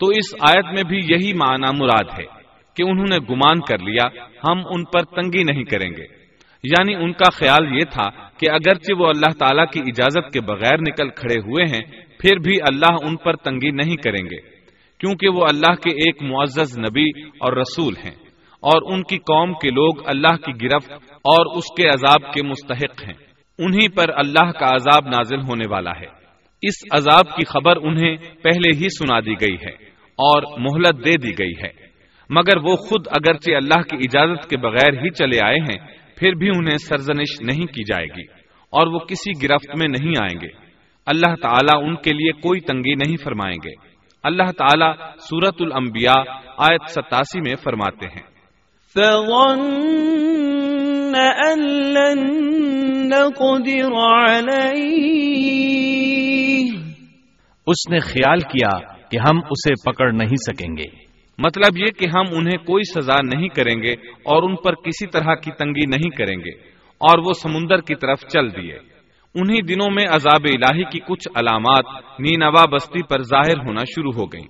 تو 0.00 0.06
اس 0.06 0.34
آیت 0.48 0.64
میں 0.64 0.82
بھی 0.88 0.96
یہی 0.96 1.32
معنی 1.32 1.82
مراد 1.82 2.20
ہے 2.20 2.40
کہ 2.76 2.82
انہوں 2.82 3.06
نے 3.10 3.16
گمان 3.16 3.60
کر 3.60 3.78
لیا، 3.78 4.06
ہم 4.48 4.58
ان 4.58 4.84
پر 4.84 5.04
تنگی 5.04 5.42
نہیں 5.42 5.64
کریں 5.64 5.90
گے۔ 5.90 6.20
یعنی 6.64 6.94
ان 6.94 7.12
کا 7.12 7.30
خیال 7.30 7.74
یہ 7.74 7.84
تھا 7.90 8.10
کہ 8.38 8.50
اگرچہ 8.50 8.94
وہ 8.98 9.06
اللہ 9.06 9.32
تعالیٰ 9.38 9.64
کی 9.72 9.80
اجازت 9.80 10.32
کے 10.32 10.40
بغیر 10.40 10.78
نکل 10.80 11.08
کھڑے 11.08 11.34
ہوئے 11.34 11.64
ہیں، 11.72 12.00
پھر 12.18 12.38
بھی 12.38 12.56
اللہ 12.68 12.94
ان 13.02 13.16
پر 13.16 13.36
تنگی 13.36 13.70
نہیں 13.70 13.96
کریں 13.96 14.24
گے۔ 14.24 14.60
کیونکہ 14.98 15.28
وہ 15.28 15.44
اللہ 15.48 15.74
کے 15.74 15.90
ایک 15.90 16.22
معزز 16.22 16.78
نبی 16.78 17.10
اور 17.28 17.56
رسول 17.56 17.94
ہیں 18.04 18.14
اور 18.60 18.92
ان 18.92 19.02
کی 19.02 19.18
قوم 19.18 19.52
کے 19.52 19.68
لوگ 19.68 19.94
اللہ 20.06 20.36
کی 20.36 20.52
گرفت 20.62 20.92
اور 21.08 21.56
اس 21.56 21.64
کے 21.76 21.88
عذاب 21.88 22.32
کے 22.32 22.42
مستحق 22.42 23.02
ہیں۔ 23.06 23.14
انہی 23.58 23.88
پر 23.88 24.08
اللہ 24.08 24.52
کا 24.52 24.66
عذاب 24.66 25.08
نازل 25.08 25.40
ہونے 25.40 25.64
والا 25.70 25.90
ہے۔ 25.90 26.20
اس 26.62 26.74
عذاب 26.92 27.36
کی 27.36 27.44
خبر 27.44 27.76
انہیں 27.76 28.16
پہلے 28.16 28.76
ہی 28.76 28.88
سنا 28.88 29.20
دی 29.20 29.32
گئی 29.32 29.54
ہے۔ 29.54 29.89
اور 30.20 30.60
مہلت 30.60 31.04
دے 31.04 31.16
دی 31.16 31.30
گئی 31.38 31.52
ہے۔ 31.64 31.90
مگر 32.30 32.56
وہ 32.56 32.76
خود 32.76 33.06
اگرچہ 33.10 33.50
اللہ 33.50 33.82
کی 33.82 33.96
اجازت 33.96 34.50
کے 34.50 34.56
بغیر 34.56 34.92
ہی 34.92 35.10
چلے 35.10 35.38
آئے 35.46 35.56
ہیں 35.56 35.78
پھر 36.16 36.32
بھی 36.32 36.48
انہیں 36.48 36.76
سرزنش 36.76 37.40
نہیں 37.40 37.66
کی 37.66 37.84
جائے 37.84 38.06
گی 38.06 38.22
اور 38.70 38.86
وہ 38.86 38.98
کسی 38.98 39.30
گرفت 39.42 39.76
میں 39.76 39.88
نہیں 39.88 40.14
آئیں 40.20 40.40
گے۔ 40.40 40.48
اللہ 41.06 41.34
تعالیٰ 41.42 41.88
ان 41.88 41.96
کے 41.96 42.12
لیے 42.12 42.32
کوئی 42.32 42.60
تنگی 42.60 42.94
نہیں 42.94 43.16
فرمائیں 43.24 43.56
گے۔ 43.64 43.74
اللہ 44.22 44.50
تعالیٰ 44.58 44.94
سورت 45.18 45.54
الانبیاء 45.60 46.22
آیت 46.58 46.90
ستاسی 46.90 47.40
میں 47.40 47.56
فرماتے 47.64 48.06
ہیں۔ 48.06 48.30
اس 57.66 57.90
نے 57.90 57.98
خیال 57.98 58.38
کیا 58.40 58.99
کہ 59.10 59.18
ہم 59.18 59.38
اسے 59.50 59.90
پکڑ 59.90 60.12
نہیں 60.12 60.52
سکیں 60.52 60.76
گے۔ 60.76 61.10
مطلب 61.38 61.78
یہ 61.78 61.86
کہ 61.86 62.06
ہم 62.14 62.24
انہیں 62.30 62.58
کوئی 62.58 63.00
سزا 63.00 63.16
نہیں 63.34 63.48
کریں 63.48 63.82
گے 63.82 63.92
اور 64.08 64.42
ان 64.42 64.56
پر 64.56 64.74
کسی 64.74 65.06
طرح 65.06 65.34
کی 65.34 65.50
تنگی 65.50 65.86
نہیں 65.86 66.10
کریں 66.10 66.36
گے۔ 66.36 66.70
اور 66.98 67.18
وہ 67.18 67.32
سمندر 67.32 67.80
کی 67.80 67.94
طرف 67.94 68.20
چل 68.20 68.50
دیے۔ 68.50 68.74
انہی 69.34 69.62
دنوں 69.62 69.90
میں 69.90 70.04
عذاب 70.10 70.44
الہی 70.44 70.84
کی 70.84 70.98
کچھ 70.98 71.28
علامات 71.34 71.84
نینوا 72.20 72.64
بستی 72.72 73.02
پر 73.02 73.22
ظاہر 73.22 73.66
ہونا 73.66 73.80
شروع 73.84 74.12
ہو 74.12 74.24
گئیں۔ 74.26 74.46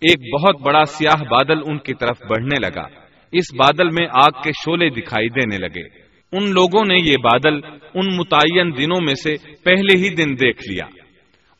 ایک 0.00 0.34
بہت 0.34 0.60
بڑا 0.62 0.84
سیاہ 0.84 1.22
بادل 1.22 1.58
ان 1.66 1.78
کی 1.78 1.94
طرف 1.94 2.22
بڑھنے 2.28 2.56
لگا۔ 2.60 2.84
اس 3.32 3.54
بادل 3.54 3.88
میں 3.88 4.06
آگ 4.10 4.42
کے 4.44 4.50
شولے 4.52 4.88
دکھائی 4.90 5.28
دینے 5.28 5.58
لگے۔ 5.58 6.08
ان 6.32 6.50
لوگوں 6.50 6.84
نے 6.84 6.94
یہ 6.94 7.14
بادل 7.22 7.60
ان 7.94 8.16
متعین 8.16 8.70
دنوں 8.78 9.00
میں 9.00 9.14
سے 9.14 9.34
پہلے 9.64 9.98
ہی 9.98 10.14
دن 10.14 10.34
دیکھ 10.34 10.62
لیا۔ 10.70 10.97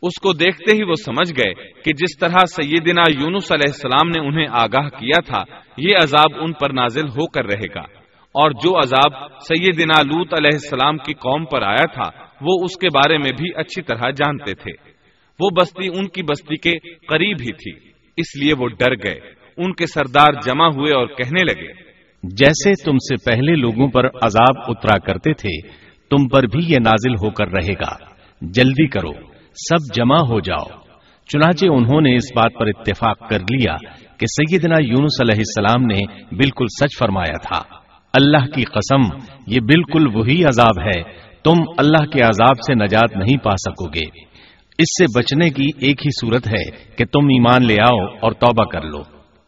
اس 0.02 0.20
کو 0.22 0.32
دیکھتے 0.32 0.74
ہی 0.74 0.84
وہ 0.84 0.94
سمجھ 0.94 1.32
گئے 1.32 1.54
کہ 1.54 1.92
جس 1.92 2.18
طرح 2.20 2.44
سیدنا 2.46 3.02
یونس 3.20 3.52
علیہ 3.52 3.70
السلام 3.72 4.08
نے 4.08 4.28
انہیں 4.28 4.46
آگاہ 4.50 4.88
کیا 4.88 5.20
تھا، 5.20 5.56
یہ 5.76 5.96
عذاب 6.02 6.38
ان 6.40 6.52
پر 6.52 6.72
نازل 6.72 7.08
ہو 7.08 7.26
کر 7.30 7.44
رہے 7.44 7.74
گا۔ 7.74 7.98
اور 8.28 8.50
جو 8.50 8.78
عذاب 8.78 9.30
سیدنا 9.40 10.02
لوت 10.02 10.34
علیہ 10.34 10.50
السلام 10.52 10.98
کی 10.98 11.14
قوم 11.14 11.44
پر 11.44 11.62
آیا 11.62 11.87
تھا، 11.94 12.22
وہ 12.40 12.64
اس 12.64 12.76
کے 12.76 12.87
بارے 12.94 13.18
میں 13.18 13.30
بھی 13.38 13.50
اچھی 13.56 13.82
طرح 13.82 14.11
جانتے 14.11 14.54
تھے۔ 14.54 14.72
وہ 15.40 15.50
بستی 15.61 15.88
ان 15.88 16.08
کی 16.08 16.22
بستی 16.22 16.56
کے 16.56 16.78
قریب 17.06 17.37
ہی 17.40 17.52
تھی، 17.52 17.90
اس 18.16 18.42
لیے 18.42 18.52
وہ 18.58 18.68
ڈر 18.68 18.94
گئے۔ 18.94 19.20
ان 19.56 19.72
کے 19.72 19.87
سردار 19.87 20.32
جمع 20.32 20.66
ہوئے 20.68 20.94
اور 20.94 21.06
کہنے 21.06 21.44
لگے، 21.44 21.72
جیسے 22.22 22.84
تم 22.84 22.96
سے 22.96 23.30
پہلے 23.30 23.56
لوگوں 23.56 23.88
پر 23.88 24.04
عذاب 24.22 24.61
اترا 24.68 24.98
کرتے 24.98 25.32
تھے، 25.32 25.68
تم 26.11 26.28
پر 26.28 26.42
بھی 26.42 26.61
یہ 26.68 26.76
نازل 26.76 27.12
ہو 27.12 27.30
کر 27.30 27.48
رہے 27.48 27.72
گا۔ 27.72 27.96
جلدی 28.40 28.87
کرو۔ 28.87 29.27
سب 29.54 29.94
جمع 29.94 30.16
ہو 30.16 30.40
جاؤ۔ 30.40 30.78
چنانچہ 31.32 31.66
انہوں 31.66 32.00
نے 32.00 32.14
اس 32.14 32.32
بات 32.37 32.52
پر 32.61 32.66
اتفاق 32.66 33.28
کر 33.30 33.38
لیا 33.38 33.76
کہ 34.18 34.26
سیدنا 34.26 34.76
یونس 34.84 35.20
علیہ 35.20 35.38
السلام 35.38 35.87
نے 35.87 35.98
بالکل 36.37 36.66
سچ 36.80 36.98
فرمایا 36.98 37.38
تھا۔ 37.38 37.78
اللہ 38.12 38.46
کی 38.46 38.62
قسم، 38.62 39.16
یہ 39.46 39.61
بالکل 39.61 40.16
وہی 40.16 40.44
عذاب 40.44 40.80
ہے۔ 40.80 41.02
تم 41.44 41.54
اللہ 41.78 42.06
کے 42.06 42.22
عذاب 42.22 42.54
سے 42.66 42.74
نجات 42.74 43.16
نہیں 43.16 43.37
پا 43.37 43.50
سکو 43.50 43.88
گے۔ 43.88 44.28
اس 44.78 44.87
سے 44.98 45.18
بچنے 45.18 45.50
کی 45.50 45.64
ایک 45.64 46.06
ہی 46.06 46.26
صورت 46.26 46.48
ہے 46.48 46.70
کہ 46.96 47.04
تم 47.04 47.24
ایمان 47.24 47.66
لے 47.66 47.76
آؤ 47.80 48.06
اور 48.20 48.32
توبہ 48.32 48.64
کر 48.64 48.82
لو۔ 48.82 49.00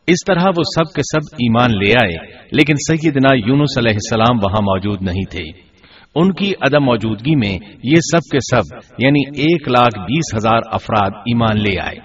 اس 0.07 0.25
طرح 0.27 0.43
وہ 0.57 0.63
سب 0.63 0.93
کے 0.95 1.03
سب 1.03 1.35
ایمان 1.35 1.71
لے 1.71 1.93
آئے، 1.93 2.33
لیکن 2.53 2.75
سیدنا 2.75 3.35
یونس 3.47 3.79
علیہ 3.79 3.93
السلام 3.93 4.37
وہاں 4.37 4.63
موجود 4.63 5.03
نہیں 5.03 5.31
تھے۔ 5.31 5.70
ان 6.15 6.33
کی 6.33 6.53
عدم 6.61 6.85
موجودگی 6.85 7.37
میں 7.37 7.59
یہ 7.83 7.95
سب 7.95 8.19
کے 8.19 8.39
سب 8.39 8.77
یعنی 8.99 9.29
ایک 9.29 9.69
لاکھ 9.69 9.99
بیس 9.99 10.35
ہزار 10.37 10.61
افراد 10.67 11.11
ایمان 11.15 11.63
لے 11.63 11.81
آئے۔ 11.81 11.97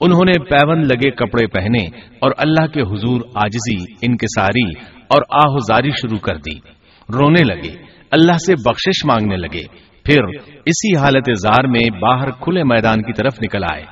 انہوں 0.00 0.24
نے 0.26 0.44
پیون 0.44 0.80
لگے 0.80 1.10
کپڑے 1.10 1.46
پہنے 1.46 1.84
اور 2.18 2.30
اللہ 2.36 2.66
کے 2.66 2.80
حضور 2.80 3.20
آجزی 3.34 3.94
انکساری 4.02 4.70
اور 5.08 5.22
آہذاری 5.30 5.90
شروع 5.90 6.18
کر 6.18 6.36
دی۔ 6.36 6.56
رونے 7.18 7.44
لگے، 7.44 7.74
اللہ 8.10 8.32
سے 8.32 8.54
بخشش 8.54 9.04
مانگنے 9.04 9.36
لگے۔ 9.36 9.62
پھر 10.04 10.24
اسی 10.66 10.96
حالت 10.96 11.30
زار 11.42 11.64
میں 11.64 12.00
باہر 12.00 12.30
کھلے 12.30 12.64
میدان 12.64 13.02
کی 13.02 13.12
طرف 13.12 13.32
نکل 13.42 13.64
آئے۔ 13.64 13.84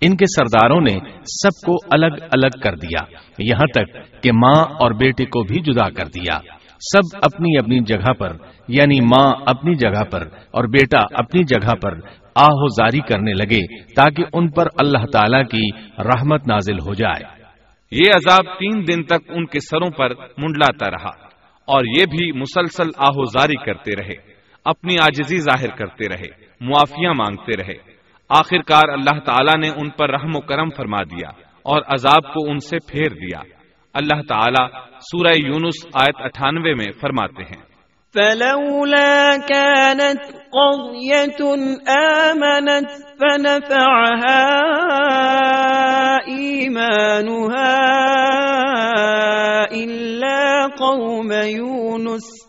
ان 0.00 0.16
کے 0.16 0.24
سرداروں 0.24 0.80
نے 0.80 0.98
سب 1.24 1.66
کو 1.66 1.74
الگ 1.90 2.24
الگ 2.32 2.60
کر 2.62 2.74
دیا، 2.74 3.04
یہاں 3.38 3.66
تک 3.74 4.22
کہ 4.22 4.32
ماں 4.32 4.64
اور 4.64 4.90
بیٹے 4.90 5.24
کو 5.24 5.42
بھی 5.42 5.60
جدا 5.60 5.90
کر 5.90 6.04
دیا۔ 6.04 6.38
سب 6.82 7.18
اپنی 7.22 7.58
اپنی 7.58 7.80
جگہ 7.80 8.12
پر 8.12 8.36
یعنی 8.68 9.00
ماں 9.00 9.32
اپنی 9.46 9.74
جگہ 9.74 10.04
پر 10.04 10.28
اور 10.50 10.64
بیٹا 10.64 10.98
اپنی 11.12 11.44
جگہ 11.44 11.74
پر 11.82 11.94
آہو 12.34 12.68
زاری 12.68 13.00
کرنے 13.00 13.32
لگے 13.32 13.84
تاکہ 13.84 14.24
ان 14.32 14.50
پر 14.50 14.66
اللہ 14.78 15.04
تعالی 15.12 15.44
کی 15.44 15.80
رحمت 15.98 16.48
نازل 16.48 16.74
ہو 16.74 16.94
جائے۔ 16.94 17.42
یہ 17.90 18.10
عذاب 18.16 18.58
تین 18.58 18.84
دن 18.88 19.02
تک 19.02 19.28
ان 19.28 19.46
کے 19.46 19.60
سروں 19.60 19.90
پر 19.90 20.10
منڈلاتا 20.14 20.90
رہا 20.90 21.26
اور 21.64 21.80
یہ 22.00 22.04
بھی 22.04 22.32
مسلسل 22.32 22.88
آہوزاری 22.98 23.64
کرتے 23.64 24.02
رہے، 24.02 24.32
اپنی 24.64 24.94
آجزی 25.02 25.36
ظاہر 25.36 25.68
کرتے 25.68 26.08
رہے، 26.08 26.44
معافیاں 26.60 27.12
مانگتے 27.14 27.62
رہے۔ 27.62 27.92
آخر 28.28 28.58
کار 28.58 28.88
اللہ 28.88 29.18
تعالیٰ 29.20 29.60
نے 29.60 29.68
ان 29.68 29.90
پر 29.90 30.10
رحم 30.10 30.36
و 30.36 30.40
کرم 30.40 30.68
فرما 30.76 31.02
دیا 31.02 31.28
اور 31.62 31.82
عذاب 31.86 32.34
کو 32.34 32.50
ان 32.50 32.58
سے 32.58 32.76
پھیر 32.92 33.08
دیا۔ 33.08 33.61
اللہ 33.94 34.22
تعالیٰ 34.28 34.68
سورہ 35.00 35.32
یونس 35.36 35.86
آیت 35.94 36.14
اٹھانوے 36.18 36.74
میں 36.74 36.92
فرماتے 37.00 37.42
ہیں۔ 37.42 37.72
فلولا 38.14 39.34
كانت 39.48 40.20
قرية 40.52 41.54
آمنت 41.96 42.88
فنفعها 43.18 44.48
إيمانها 46.38 47.72
إلا 49.72 50.66
قوم 50.66 51.32
يونس۔ 51.32 52.48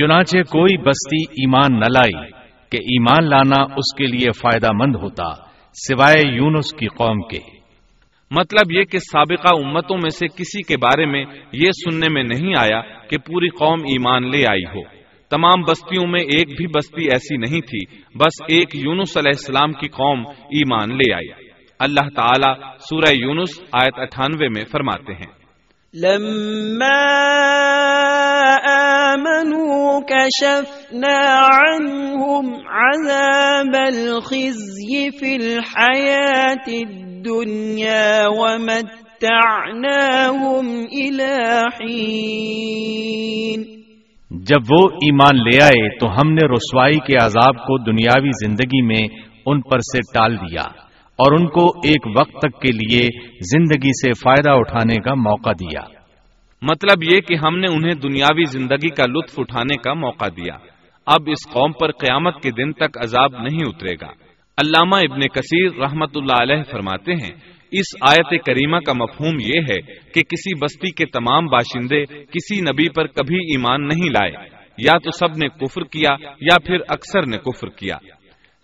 چنانچہ 0.00 0.38
کوئی 0.38 0.76
بستی 0.76 1.22
ایمان 1.30 1.80
نہ 1.80 1.84
لائی 1.94 2.30
کہ 2.70 2.76
ایمان 2.76 3.30
لانا 3.30 3.62
اس 3.62 3.94
کے 3.94 4.06
لیے 4.06 4.32
فائدہ 4.32 4.72
مند 4.72 4.96
ہوتا 4.96 5.34
سوائے 5.72 6.22
یونس 6.32 6.72
کی 6.72 6.86
قوم 6.86 7.20
کے۔ 7.22 7.61
مطلب 8.38 8.72
یہ 8.72 8.84
کہ 8.84 8.98
سابقہ 8.98 9.66
امتوں 9.66 9.96
میں 9.96 10.10
سے 10.10 10.26
کسی 10.26 10.62
کے 10.62 10.76
بارے 10.76 11.06
میں 11.06 11.24
یہ 11.52 11.70
سننے 11.70 12.06
میں 12.10 12.22
نہیں 12.22 12.54
آیا 12.58 12.80
کہ 13.08 13.18
پوری 13.18 13.48
قوم 13.48 13.78
ایمان 13.80 14.30
لے 14.30 14.44
آئی 14.50 14.64
ہو۔ 14.64 14.82
تمام 15.30 15.62
بستیوں 15.68 16.06
میں 16.06 16.20
ایک 16.20 16.48
بھی 16.56 16.66
بستی 16.66 17.04
ایسی 17.04 17.36
نہیں 17.36 17.60
تھی، 17.60 18.00
بس 18.14 18.42
ایک 18.48 18.74
یونس 18.74 19.16
علیہ 19.16 19.32
السلام 19.36 19.72
کی 19.72 19.88
قوم 19.88 20.26
ایمان 20.26 20.96
لے 20.96 21.14
آئی۔ 21.14 21.28
اللہ 21.78 22.08
تعالیٰ 22.16 22.76
سورہ 22.78 23.14
یونس 23.14 23.62
آیت 23.72 23.98
اٹھانوے 23.98 24.48
میں 24.48 24.64
فرماتے 24.72 25.12
ہیں۔ 25.12 25.41
لما 25.94 27.04
آمنوا 29.12 30.00
كشفنا 30.00 31.18
عنهم 31.38 32.46
عذاب 32.68 33.74
الخزي 33.74 35.10
في 35.10 35.36
الحياة 35.36 36.66
الدنيا 36.68 38.26
ومتعناهم 38.26 38.96
إلى 40.92 41.60
حين۔ 41.80 43.62
جب 44.30 44.60
وہ 44.70 44.88
ایمان 44.88 45.36
لے 45.36 45.62
آئے 45.62 45.98
تو 45.98 46.06
ہم 46.06 46.32
نے 46.32 46.46
رسوائی 46.46 46.98
کے 46.98 47.24
عذاب 47.24 47.56
کو 47.56 47.78
دنیاوی 47.84 48.30
زندگی 48.46 48.82
میں 48.82 49.08
ان 49.46 49.60
پر 49.60 49.78
سے 49.78 49.98
ٹال 50.14 50.36
دیا۔ 50.36 50.91
اور 51.22 51.32
ان 51.40 51.46
کو 51.46 51.66
ایک 51.66 52.20
وقت 52.20 52.32
تک 52.32 52.60
کے 52.60 52.68
لیے 52.68 53.02
زندگی 53.40 53.90
سے 53.90 54.12
فائدہ 54.12 54.50
اٹھانے 54.50 54.96
کا 54.96 55.14
موقع 55.14 55.50
دیا۔ 55.50 55.80
مطلب 56.62 57.02
یہ 57.14 57.20
کہ 57.20 57.34
ہم 57.46 57.58
نے 57.58 57.66
انہیں 57.68 57.94
دنیاوی 57.94 58.44
زندگی 58.44 58.88
کا 58.88 59.06
لطف 59.06 59.34
اٹھانے 59.38 59.76
کا 59.76 59.94
موقع 59.94 60.26
دیا۔ 60.28 60.54
اب 61.06 61.20
اس 61.26 61.52
قوم 61.52 61.72
پر 61.72 61.90
قیامت 61.90 62.42
کے 62.42 62.50
دن 62.50 62.72
تک 62.72 62.98
عذاب 63.02 63.30
نہیں 63.32 63.60
اترے 63.66 63.94
گا۔ 64.02 64.12
علامہ 64.58 64.96
ابن 64.96 65.20
کثیر 65.20 65.68
رحمت 65.78 66.10
اللہ 66.14 66.42
علیہ 66.42 66.62
فرماتے 66.70 67.12
ہیں، 67.12 67.36
اس 67.72 68.10
آیت 68.10 68.44
کریمہ 68.44 68.76
کا 68.76 68.92
مفہوم 68.92 69.36
یہ 69.40 69.60
ہے 69.70 69.80
کہ 70.14 70.22
کسی 70.22 70.58
بستی 70.58 70.90
کے 70.90 71.06
تمام 71.06 71.46
باشندے 71.46 72.04
کسی 72.06 72.60
نبی 72.60 72.88
پر 72.88 73.06
کبھی 73.06 73.36
ایمان 73.36 73.88
نہیں 73.88 74.08
لائے۔ 74.10 74.62
یا 74.78 74.98
تو 74.98 75.10
سب 75.10 75.36
نے 75.36 75.48
کفر 75.48 75.82
کیا 75.82 76.16
یا 76.40 76.58
پھر 76.66 76.78
اکثر 76.88 77.26
نے 77.26 77.36
کفر 77.36 77.68
کیا۔ 77.68 77.96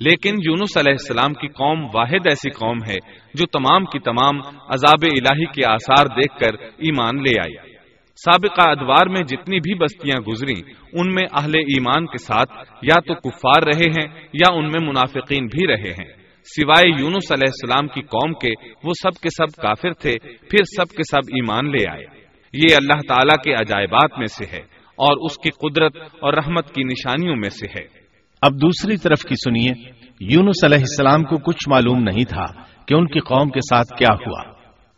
لیکن 0.01 0.35
یونس 0.43 0.77
علیہ 0.77 0.93
السلام 0.93 1.33
کی 1.35 1.49
قوم 1.49 1.85
واحد 1.95 2.27
ایسی 2.27 2.51
قوم 2.51 2.77
ہے 2.91 2.97
جو 3.35 3.47
تمام 3.47 3.85
کی 3.85 3.99
تمام 3.99 4.37
عذاب 4.69 5.03
الہی 5.03 5.45
کے 5.45 5.71
آثار 5.71 6.07
دیکھ 6.07 6.39
کر 6.39 6.63
ایمان 6.63 7.23
لے 7.23 7.41
آئی۔ 7.41 7.73
سابقہ 8.15 8.71
ادوار 8.71 9.07
میں 9.07 9.23
جتنی 9.23 9.61
بھی 9.61 9.75
بستیاں 9.75 10.21
گزری 10.21 10.73
ان 10.93 11.15
میں 11.15 11.25
اہل 11.39 11.55
ایمان 11.55 12.07
کے 12.07 12.19
ساتھ 12.19 12.53
یا 12.83 13.01
تو 13.01 13.15
کفار 13.15 13.63
رہے 13.63 13.91
ہیں 13.91 14.27
یا 14.33 14.53
ان 14.55 14.65
میں 14.65 14.89
منافقین 14.89 15.47
بھی 15.47 15.67
رہے 15.67 15.91
ہیں۔ 15.91 16.13
سوائے 16.45 16.89
یونس 16.89 17.33
علیہ 17.33 17.49
السلام 17.49 17.89
کی 17.89 18.03
قوم 18.03 18.33
کے، 18.33 18.69
وہ 18.85 18.93
سب 19.03 19.23
کے 19.23 19.29
سب 19.29 19.63
کافر 19.63 19.93
تھے، 19.93 20.13
پھر 20.29 20.65
سب 20.65 20.97
کے 20.97 21.03
سب 21.03 21.35
ایمان 21.35 21.71
لے 21.71 21.85
آئے۔ 21.91 22.05
یہ 22.53 22.75
اللہ 22.77 23.01
تعالیٰ 23.09 23.43
کے 23.43 23.53
عجائبات 23.53 24.19
میں 24.19 24.27
سے 24.27 24.45
ہے 24.53 24.63
اور 24.97 25.17
اس 25.17 25.39
کی 25.39 25.51
قدرت 25.51 25.97
اور 25.97 26.33
رحمت 26.33 26.75
کی 26.75 26.83
نشانیوں 26.83 27.37
میں 27.37 27.51
سے 27.51 27.67
ہے۔ 27.79 27.98
اب 28.43 28.55
دوسری 28.55 28.97
طرف 28.97 29.23
کی 29.23 29.35
سنیے، 29.35 29.91
یونس 30.21 30.65
علیہ 30.65 30.79
السلام 30.79 31.25
کو 31.25 31.37
کچھ 31.37 31.69
معلوم 31.69 31.99
نہیں 31.99 32.25
تھا 32.25 32.45
کہ 32.87 32.95
ان 32.95 33.07
کی 33.07 33.21
قوم 33.21 33.51
کے 33.51 33.61
ساتھ 33.61 33.99
کیا 33.99 34.15
ہوا۔ 34.15 34.43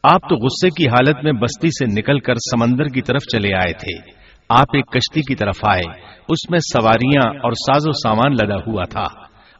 آپ 0.02 0.28
تو 0.28 0.36
غصے 0.36 0.68
کی 0.68 0.88
حالت 0.88 1.24
میں 1.24 1.32
بستی 1.32 1.68
سے 1.68 2.00
نکل 2.00 2.20
کر 2.20 2.34
سمندر 2.34 2.84
کی 2.84 3.02
طرف 3.02 3.32
چلے 3.32 3.54
آئے 3.54 3.72
تھے۔ 3.72 4.10
آپ 4.48 4.66
ایک 4.74 4.86
کشتی 4.86 5.20
کی 5.20 5.34
طرف 5.34 5.58
آئے۔ 5.68 6.00
اس 6.28 6.50
میں 6.50 6.58
سواریاں 6.58 7.42
اور 7.42 7.52
ساز 7.52 7.88
و 7.88 7.92
سامان 7.92 8.32
لگا 8.32 8.56
ہوا 8.66 8.82
تھا۔ 8.90 9.04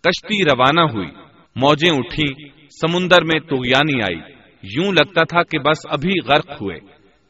کشتی 0.00 0.44
روانہ 0.44 0.80
ہوئی۔ 0.80 1.08
موجیں 1.56 1.96
اٹھی 1.96 2.44
سمندر 2.68 3.24
میں 3.24 3.40
تغیانی 3.40 4.02
آئی۔ 4.02 4.32
یوں 4.62 4.92
لگتا 4.92 5.24
تھا 5.24 5.42
کہ 5.42 5.58
بس 5.58 5.78
ابھی 5.90 6.20
غرق 6.26 6.50
ہوئے۔ 6.62 6.78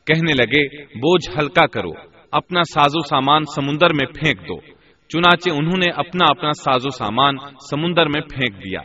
کہنے 0.06 0.32
لگے، 0.32 0.84
بوجھ 0.84 1.38
ہلکا 1.38 1.66
کرو۔ 1.66 1.90
اپنا 2.32 2.62
سازو 2.62 3.06
سامان 3.08 3.42
سمندر 3.54 3.92
میں 3.92 4.06
پھینک 4.06 4.48
دو۔ 4.48 4.60
چنانچہ 5.08 5.50
انہوں 5.50 5.78
نے 5.78 5.90
اپنا 5.90 6.24
اپنا 6.28 6.52
ساز 6.52 6.86
و 6.86 6.90
سامان 6.90 7.36
سمندر 7.70 8.06
میں 8.06 8.20
پھینک 8.20 8.64
دیا۔ 8.64 8.80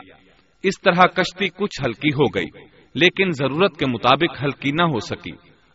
اس 0.62 0.80
طرح 0.84 1.06
کشتی 1.06 1.48
کچھ 1.48 1.86
ہلکی 1.86 2.08
ہو 2.08 2.24
گئی، 2.34 2.46
لیکن 2.94 3.30
ضرورت 3.30 3.76
کے 3.76 3.86
مطابق 3.86 4.44
ہلکی 4.44 4.70
نہ 4.72 4.82
ہو 4.82 5.00
سکی۔ 5.00 5.32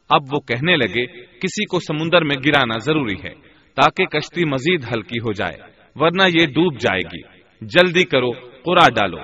اب 0.09 0.21
وہ 0.31 0.39
کہنے 0.39 0.75
لگے، 0.77 1.05
کسی 1.39 1.65
کو 1.65 1.79
سمندر 1.79 2.21
میں 2.21 2.35
گرانا 2.45 2.77
ضروری 2.77 3.15
ہے۔ 3.23 3.48
تاکہ 3.81 4.05
کشتی 4.05 4.45
مزید 4.45 4.83
ہلکی 4.83 5.19
ہو 5.19 5.31
جائے، 5.31 5.57
ورنہ 5.95 6.39
یہ 6.41 6.45
ڈوب 6.45 6.79
جائے 6.79 7.01
گی۔ 7.01 7.39
جلدی 7.61 8.03
کرو 8.03 8.31
قرا 8.65 8.89
ڈالو۔ 8.89 9.17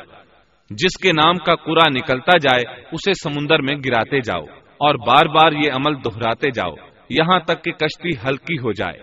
جس 0.70 0.98
کے 1.02 1.10
نام 1.12 1.34
کا 1.34 1.56
قرا 1.56 1.90
نکلتا 1.90 2.38
جائے، 2.38 2.86
اسے 2.92 3.14
سمندر 3.14 3.62
میں 3.62 3.76
گراتے 3.86 4.20
جاؤ 4.20 4.44
اور 4.78 4.96
بار 4.96 5.26
بار 5.26 5.52
یہ 5.52 5.72
عمل 5.72 5.94
دہراتے 6.06 6.50
جاؤ۔ 6.50 6.74
یہاں 7.10 7.40
تک 7.40 7.64
کہ 7.64 7.72
کشتی 7.72 8.10
ہلکی 8.10 8.54
ہو 8.54 8.72
جائے۔ 8.72 9.00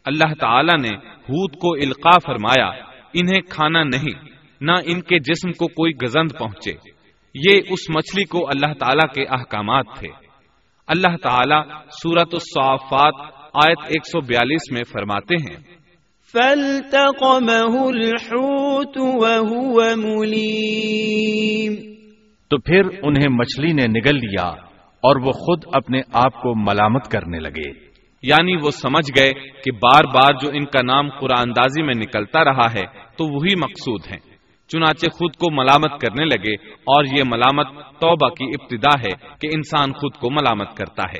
اللہ 0.05 0.33
تعالی 0.39 0.81
نے 0.81 0.97
ہوت 0.97 1.53
کو 1.53 1.73
القا 1.73 2.17
فرمایا 2.25 2.71
انہیں 3.13 3.41
کھانا 3.49 3.83
نہیں 3.83 4.29
نہ 4.61 4.71
ان 4.85 5.01
کے 5.01 5.19
جسم 5.19 5.51
کو 5.51 5.67
کوئی 5.67 5.93
گزند 6.03 6.31
پہنچے۔ 6.39 6.73
یہ 7.35 7.61
اس 7.69 7.79
مچھلی 7.95 8.23
کو 8.23 8.47
اللہ 8.47 8.73
تعالیٰ 8.73 9.13
کے 9.13 9.23
احکامات 9.23 9.85
تھے۔ 9.99 10.07
اللہ 10.87 11.07
تعالیٰ 11.07 11.63
سورت 12.03 12.29
الصافات 12.33 13.33
آیت 13.53 13.79
142 13.79 14.71
میں 14.71 14.81
فرماتے 14.91 15.35
ہیں 15.35 15.80
تو 22.49 22.57
پھر 22.57 22.81
انہیں 23.03 23.27
مچھلی 23.29 23.73
نے 23.73 23.87
نگل 23.87 24.15
لیا 24.15 24.47
اور 25.01 25.15
وہ 25.15 25.31
خود 25.31 25.63
اپنے 25.73 26.01
آپ 26.13 26.41
کو 26.41 26.55
ملامت 26.55 27.07
کرنے 27.07 27.39
لگے۔ 27.39 27.69
یعنی 28.23 28.55
وہ 28.55 28.71
سمجھ 28.71 29.19
گئے 29.19 29.31
کہ 29.33 29.71
بار 29.71 30.03
بار 30.03 30.33
جو 30.33 30.49
ان 30.53 30.65
کا 30.65 30.81
نام 30.85 31.09
قرآن 31.09 31.41
اندازی 31.41 31.81
میں 31.81 31.93
نکلتا 31.97 32.43
رہا 32.43 32.73
ہے 32.73 32.85
تو 33.17 33.25
وہی 33.25 33.55
مقصود 33.55 34.01
ہیں۔ 34.11 34.19
چنانچہ 34.67 35.05
خود 35.09 35.33
کو 35.33 35.51
ملامت 35.51 36.01
کرنے 36.01 36.25
لگے 36.25 36.53
اور 36.71 37.03
یہ 37.03 37.23
ملامت 37.25 37.67
توبہ 37.99 38.29
کی 38.29 38.45
ابتدا 38.45 38.99
ہے 38.99 39.37
کہ 39.41 39.49
انسان 39.55 39.93
خود 39.93 40.13
کو 40.13 40.29
ملامت 40.29 40.77
کرتا 40.77 41.03
ہے۔ 41.03 41.19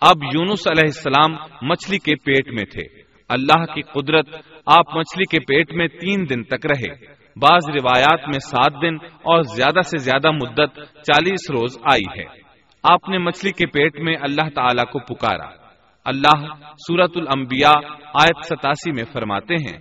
اب 0.00 0.16
یونس 0.34 0.68
علیہ 0.70 0.84
السلام 0.84 1.32
مچھلی 1.62 1.98
کے 1.98 2.14
پیٹ 2.14 2.48
میں 2.48 2.64
تھے۔ 2.64 2.97
اللہ 3.28 3.74
کی 3.74 3.82
قدرت 3.82 4.26
آپ 4.66 4.96
مچھلی 4.96 5.24
کے 5.24 5.40
پیٹ 5.40 5.72
میں 5.72 5.88
تین 5.88 6.24
دن 6.30 6.44
تک 6.44 6.66
رہے۔ 6.66 6.94
بعض 7.36 7.68
روایات 7.68 8.20
میں 8.28 8.38
سات 8.38 8.72
دن 8.82 8.94
اور 9.04 9.42
زیادہ 9.42 9.80
سے 9.80 9.98
زیادہ 9.98 10.30
مدت 10.30 10.74
چالیس 10.76 11.50
روز 11.50 11.78
آئی 11.92 12.20
ہے۔ 12.20 12.24
آپ 12.82 13.08
نے 13.08 13.18
مچھلی 13.18 13.52
کے 13.52 13.66
پیٹ 13.66 14.00
میں 14.00 14.16
اللہ 14.20 14.48
تعالی 14.54 14.82
کو 14.92 14.98
پکارا۔ 14.98 15.68
اللہ 16.04 16.54
سورت 16.74 17.10
الانبیاء 17.16 17.80
آیت 18.04 18.44
ستاسی 18.44 18.92
میں 18.92 19.04
فرماتے 19.12 19.54
ہیں 19.54 19.78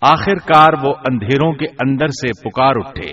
آخر 0.00 0.34
کار 0.34 0.72
وہ 0.82 0.94
اندھیروں 1.10 1.52
کے 1.52 1.66
اندر 1.66 2.06
سے 2.06 2.48
پکار 2.48 2.72
اٹھے۔ 2.76 3.10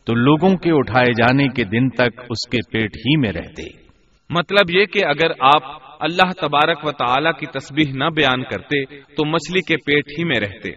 تو 0.06 0.14
لوگوں 0.14 0.56
کے 0.56 0.72
اٹھائے 0.72 1.14
جانے 1.14 1.48
کے 1.48 1.64
دن 1.64 1.90
تک 1.90 2.12
اس 2.30 2.50
کے 2.50 2.58
پیٹ 2.72 2.84
ہی 2.84 3.18
میں 3.18 3.32
رہتے۔ 3.32 3.64
مطلب 4.30 4.76
یہ 4.76 4.86
کہ 4.86 5.06
اگر 5.06 5.32
آپ 5.40 5.64
اللہ 6.00 6.32
تبارک 6.42 6.80
و 6.84 6.92
تعالی 6.92 7.30
کی 7.40 7.46
تسبیح 7.46 7.94
نہ 7.94 8.04
بیان 8.04 8.44
کرتے 8.44 8.86
تو 8.86 9.26
مچھلی 9.26 9.62
کے 9.62 9.78
پیٹ 9.78 10.20
ہی 10.20 10.24
میں 10.24 10.40
رہتے۔ 10.40 10.70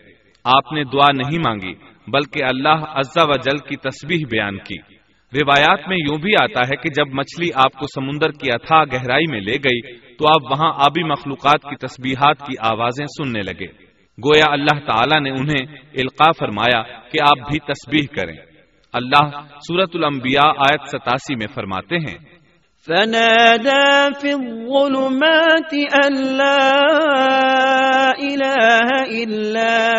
آپ 0.45 0.73
نے 0.73 0.85
دعا 0.85 1.13
نہیں 1.13 1.39
مانگی 1.39 1.75
بلکہ 2.09 2.45
اللہ 2.45 2.69
عزا 2.69 3.25
و 3.25 3.33
جل 3.33 3.59
کی 3.59 3.77
تسبیح 3.77 4.25
بیان 4.31 4.59
کی۔ 4.59 5.00
روایات 5.35 5.89
میں 5.89 5.97
یوں 5.97 6.19
بھی 6.19 6.33
آتا 6.43 6.61
ہے 6.61 6.77
کہ 6.77 6.91
جب 6.91 7.15
مچھلی 7.15 7.49
آپ 7.55 7.73
کو 7.73 7.87
سمندر 7.87 8.31
کی 8.31 8.49
اتھا 8.53 8.85
گہرائی 8.85 9.25
میں 9.31 9.41
لے 9.41 9.55
گئی 9.55 9.97
تو 9.97 10.29
آپ 10.29 10.53
وہاں 10.53 10.73
آبی 10.75 11.05
مخلوقات 11.05 11.63
کی 11.63 11.77
تسبیحات 11.77 12.39
کی 12.39 12.55
آوازیں 12.61 13.07
سننے 13.07 13.41
لگے۔ 13.41 13.67
گویا 14.25 14.53
اللہ 14.53 14.81
تعالی 14.87 15.21
نے 15.21 15.31
انہیں 15.31 15.79
القاع 15.99 16.33
فرمایا 16.39 16.83
کہ 16.83 17.19
آپ 17.23 17.51
بھی 17.51 17.59
تسبیح 17.59 18.17
کریں۔ 18.17 18.37
اللہ 18.93 19.41
سورت 19.69 19.91
الانبیاء 19.95 20.49
آیت 20.49 20.89
ستاسی 20.89 21.35
میں 21.35 21.47
فرماتے 21.55 21.97
ہیں۔ 21.97 22.19
فنادى 22.87 24.09
في 24.21 24.33
الظلمات 24.33 25.75
أن 25.75 26.37
لا 26.37 26.81
إله 28.21 28.89
إلا 29.11 29.91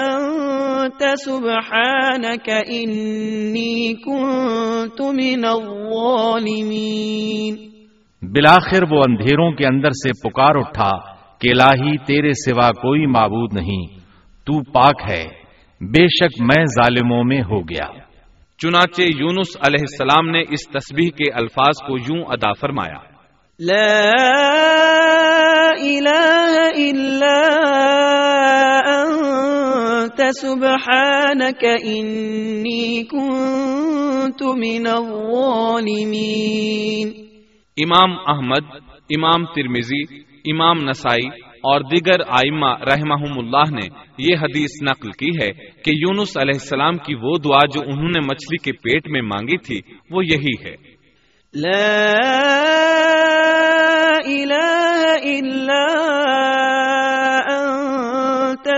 أنت 0.00 0.59
سبحانك 1.18 2.50
إني 2.50 3.94
كنت 3.94 5.00
من 5.00 5.44
الظالمين. 5.44 7.56
بلاخر 8.22 8.82
وہ 8.90 9.02
اندھیروں 9.08 9.52
کے 9.52 9.66
اندر 9.66 9.90
سے 9.90 10.28
پکار 10.28 10.54
اٹھا 10.54 10.90
کہ 11.38 11.54
لاہی 11.54 11.98
تیرے 11.98 12.32
سوا 12.32 12.68
کوئی 12.68 13.06
معبود 13.06 13.54
نہیں 13.54 13.86
تو 14.46 14.72
پاک 14.72 15.10
ہے 15.10 15.24
بے 15.80 16.06
شک 16.06 16.40
میں 16.40 16.64
ظالموں 16.64 17.24
میں 17.24 17.40
ہو 17.40 17.60
گیا۔ 17.60 17.86
چنانچہ 18.58 19.00
یونس 19.00 19.56
علیہ 19.66 19.80
السلام 19.80 20.30
نے 20.30 20.40
اس 20.40 20.68
تسبیح 20.68 21.08
کے 21.08 21.32
الفاظ 21.32 21.86
کو 21.86 21.96
یوں 21.96 22.24
ادا 22.28 22.52
فرمایا۔ 22.52 22.98
لا 23.58 24.16
الہ 25.80 26.68
الا 26.76 27.40
انت 30.10 30.40
سبحانک 30.40 31.64
انی 31.84 33.04
کنت 33.04 34.42
من 34.42 34.86
الظالمین 34.86 37.12
امام 37.76 38.10
احمد 38.26 38.64
امام 39.16 39.44
ترمیزی 39.44 40.02
امام 40.52 40.88
نسائی 40.88 41.26
اور 41.62 41.80
دیگر 41.80 42.28
آئمہ 42.28 42.66
رحمہم 42.66 43.38
اللہ 43.38 43.70
نے 43.70 43.88
یہ 44.18 44.36
حدیث 44.42 44.82
نقل 44.82 45.10
کی 45.10 45.42
ہے 45.42 45.50
کہ 45.82 45.86
یونس 45.86 46.36
علیہ 46.36 46.54
السلام 46.54 46.96
کی 46.96 47.14
وہ 47.14 47.38
دعا 47.38 47.66
جو 47.66 47.80
انہوں 47.86 48.08
نے 48.08 48.20
مچھلی 48.20 48.56
کے 48.56 48.72
پیٹ 48.72 49.08
میں 49.08 49.22
مانگی 49.22 49.58
تھی 49.58 49.80
وہ 50.10 50.26
یہی 50.26 50.64
ہے۔ 50.64 50.74
لا 51.54 52.39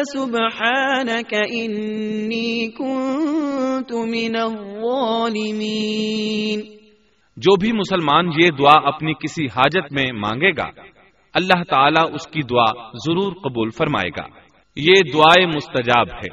انت 0.03 0.19
سبحانک 0.19 1.33
انی 1.33 2.71
کنت 2.71 3.93
من 3.93 4.37
الظالمین 4.37 6.61
جو 7.37 7.57
بھی 7.57 7.73
مسلمان 7.73 8.27
یہ 8.27 8.49
دعا 8.59 8.89
اپنی 8.89 9.15
کسی 9.15 9.45
حاجت 9.45 9.93
میں 9.93 10.13
مانگے 10.13 10.51
گا، 10.51 10.67
اللہ 11.35 11.63
تعالیٰ 11.63 12.15
اس 12.15 12.27
کی 12.27 12.43
دعا 12.43 12.89
ضرور 13.07 13.33
قبول 13.33 13.71
فرمائے 13.71 14.09
گا۔ 14.09 14.25
یہ 14.77 14.95
دعائیں 15.15 15.47
مستجاب 15.47 16.09
ہے، 16.09 16.29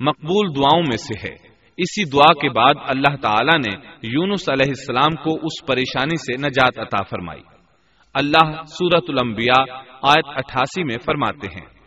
مقبول 0.00 0.56
دعاؤں 0.56 0.82
میں 0.88 0.96
سے 0.96 1.28
ہے۔ 1.28 1.34
اسی 1.76 2.10
دعا 2.10 2.32
کے 2.32 2.48
بعد 2.48 2.74
اللہ 2.76 3.22
تعالیٰ 3.22 3.58
نے 3.58 3.76
یونس 4.02 4.48
علیہ 4.48 4.68
السلام 4.68 5.24
کو 5.24 5.34
اس 5.34 5.66
پریشانی 5.66 6.16
سے 6.16 6.48
نجات 6.48 6.78
عطا 6.78 7.02
فرمائی۔ 7.02 7.42
اللہ 8.14 8.62
سورت 8.66 9.04
الانبیاء 9.08 9.64
آیت 10.02 10.26
اٹھاسی 10.26 10.84
میں 10.84 10.96
فرماتے 11.04 11.46
ہیں۔ 11.46 11.81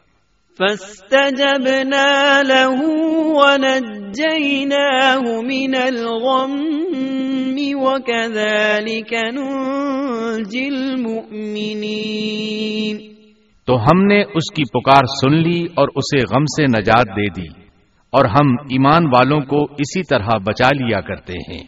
فاستجبنا 0.60 2.42
له 2.42 2.80
ونجيناه 3.40 5.42
من 5.42 5.76
الغم 5.76 7.84
وكذلك 7.84 9.14
ننجي 9.34 10.68
المؤمنين. 10.68 12.98
تو 13.66 13.84
ہم 13.84 14.06
نے 14.06 14.22
اس 14.22 14.56
کی 14.56 14.64
پکار 14.64 15.02
سن 15.22 15.36
لی 15.36 15.68
اور 15.76 15.88
اسے 15.96 16.18
غم 16.18 16.46
سے 16.46 16.68
نجات 16.68 17.08
دے 17.08 17.30
دی 17.30 17.48
اور 18.10 18.26
ہم 18.26 18.54
ایمان 18.54 19.06
والوں 19.06 19.42
کو 19.42 19.64
اسی 19.64 20.04
طرح 20.04 20.24
بچا 20.24 20.68
لیا 20.68 21.02
کرتے 21.02 21.34
ہیں۔ 21.34 21.64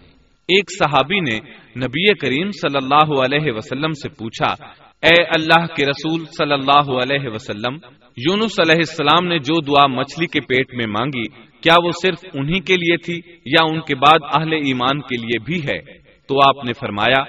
ایک 0.48 0.66
صحابی 0.80 1.20
نے 1.20 1.40
نبی 1.78 2.14
کریم 2.14 2.52
صلی 2.52 2.80
اللہ 2.82 2.96
علیہ 2.96 3.52
وسلم 3.52 3.92
سے 3.92 4.10
پوچھا 4.10 4.54
اے 5.02 5.24
اللہ 5.24 5.66
کے 5.66 5.86
رسول 5.86 6.26
صلی 6.26 6.54
اللہ 6.54 6.80
علیہ 6.80 7.34
وسلم، 7.34 7.78
یونس 8.18 8.60
علیہ 8.60 8.76
السلام 8.76 9.28
نے 9.28 9.40
جو 9.40 9.62
دعا 9.62 9.88
مچھلی 9.88 10.28
کے 10.28 10.42
پیٹ 10.42 10.74
میں 10.74 10.88
مانگی، 10.88 11.24
کیا 11.62 11.74
وہ 11.84 11.92
صرف 12.02 12.20
انہی 12.34 12.60
کے 12.60 12.74
لیے 12.74 12.98
تھی 12.98 13.22
یا 13.46 13.64
ان 13.64 13.82
کے 13.82 13.96
بعد 13.96 14.36
اہل 14.36 14.54
ایمان 14.54 15.02
کے 15.02 15.22
لیے 15.22 15.40
بھی 15.40 15.70
ہے؟ 15.70 15.80
تو 16.28 16.36
آپ 16.48 16.66
نے 16.66 16.74
فرمایا، 16.74 17.24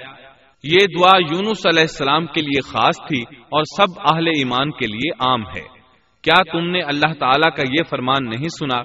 یہ 0.63 0.79
دعا 0.79 1.17
یونس 1.17 1.65
علیہ 1.65 1.81
السلام 1.81 2.25
کے 2.25 2.41
لیے 2.41 2.61
خاص 2.61 3.07
تھی 3.07 3.21
اور 3.21 3.63
سب 3.63 4.13
اہل 4.13 4.27
ایمان 4.27 4.71
کے 4.71 4.87
لیے 4.87 5.11
عام 5.19 5.41
ہے۔ 5.41 5.63
کیا 6.21 6.41
تم 6.51 6.69
نے 6.69 6.81
اللہ 6.81 7.13
تعالیٰ 7.19 7.55
کا 7.55 7.61
یہ 7.61 7.83
فرمان 7.89 8.29
نہیں 8.29 8.47
سنا؟ 8.47 8.81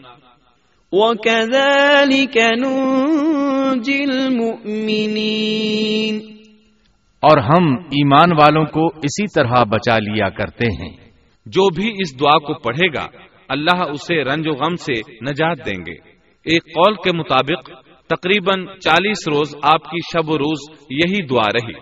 وَكَذَلِكَ 0.92 2.40
نُنْجِي 2.40 4.02
الْمُؤْمِنِينَ۔ 4.02 6.43
اور 7.24 7.38
ہم 7.38 7.74
ایمان 7.74 8.32
والوں 8.32 8.64
کو 8.64 8.86
اسی 8.86 9.26
طرح 9.34 9.64
بچا 9.64 9.98
لیا 9.98 10.28
کرتے 10.28 10.66
ہیں۔ 10.66 10.96
جو 11.46 11.74
بھی 11.74 11.90
اس 11.98 12.20
دعا 12.20 12.38
کو 12.38 12.54
پڑھے 12.54 12.88
گا، 12.88 13.06
اللہ 13.48 13.82
اسے 13.90 14.24
رنج 14.24 14.48
و 14.48 14.50
غم 14.50 14.76
سے 14.76 14.92
نجات 15.30 15.66
دیں 15.66 15.82
گے۔ 15.86 15.94
ایک 16.44 16.62
قول 16.64 16.94
کے 16.94 17.16
مطابق، 17.16 17.70
تقریباً 18.06 18.66
چالیس 18.66 19.28
روز 19.28 19.56
آپ 19.62 19.90
کی 19.90 19.98
شب 20.12 20.30
و 20.30 20.38
روز 20.38 20.76
یہی 20.90 21.26
دعا 21.26 21.48
رہی۔ 21.54 21.72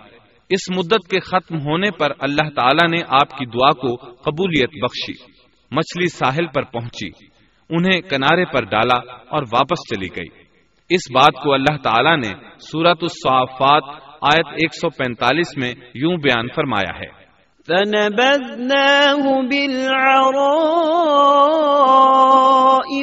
اس 0.49 0.77
مدت 0.77 1.09
کے 1.09 1.19
ختم 1.19 1.55
ہونے 1.55 1.91
پر 1.99 2.11
اللہ 2.19 2.49
تعالیٰ 2.49 2.89
نے 2.89 3.01
آپ 3.09 3.37
کی 3.37 3.45
دعا 3.45 3.69
کو 3.69 3.95
قبولیت 3.95 4.69
بخشی، 4.81 5.33
مچھلی 5.71 6.07
ساحل 6.07 6.45
پر 6.55 6.63
پہنچی، 6.63 7.25
انہیں 7.69 8.01
کنارے 8.01 8.45
پر 8.45 8.65
ڈالا 8.65 9.13
اور 9.29 9.43
واپس 9.43 9.95
چلی 9.95 10.07
گئی۔ 10.07 10.43
اس 10.89 11.11
بات 11.13 11.43
کو 11.43 11.53
اللہ 11.53 11.77
تعالیٰ 11.83 12.17
نے 12.17 12.31
سورت 12.59 12.97
الصافات 13.01 14.12
آیت 14.31 14.47
145 14.47 15.57
میں 15.57 15.73
یوں 15.95 16.17
بیان 16.17 16.47
فرمایا 16.55 16.99
ہے۔ 16.99 17.23
فنبذناه 17.67 19.45
بالعراء 19.45 20.33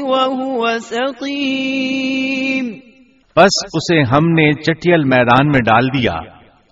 وهو 0.00 0.78
سقيم۔ 0.78 2.66
بس 3.36 3.64
اسے 3.74 4.02
ہم 4.02 4.32
نے 4.32 4.52
چٹیل 4.52 5.04
میدان 5.04 5.46
میں 5.46 5.60
ڈال 5.60 5.86
دیا 5.86 6.12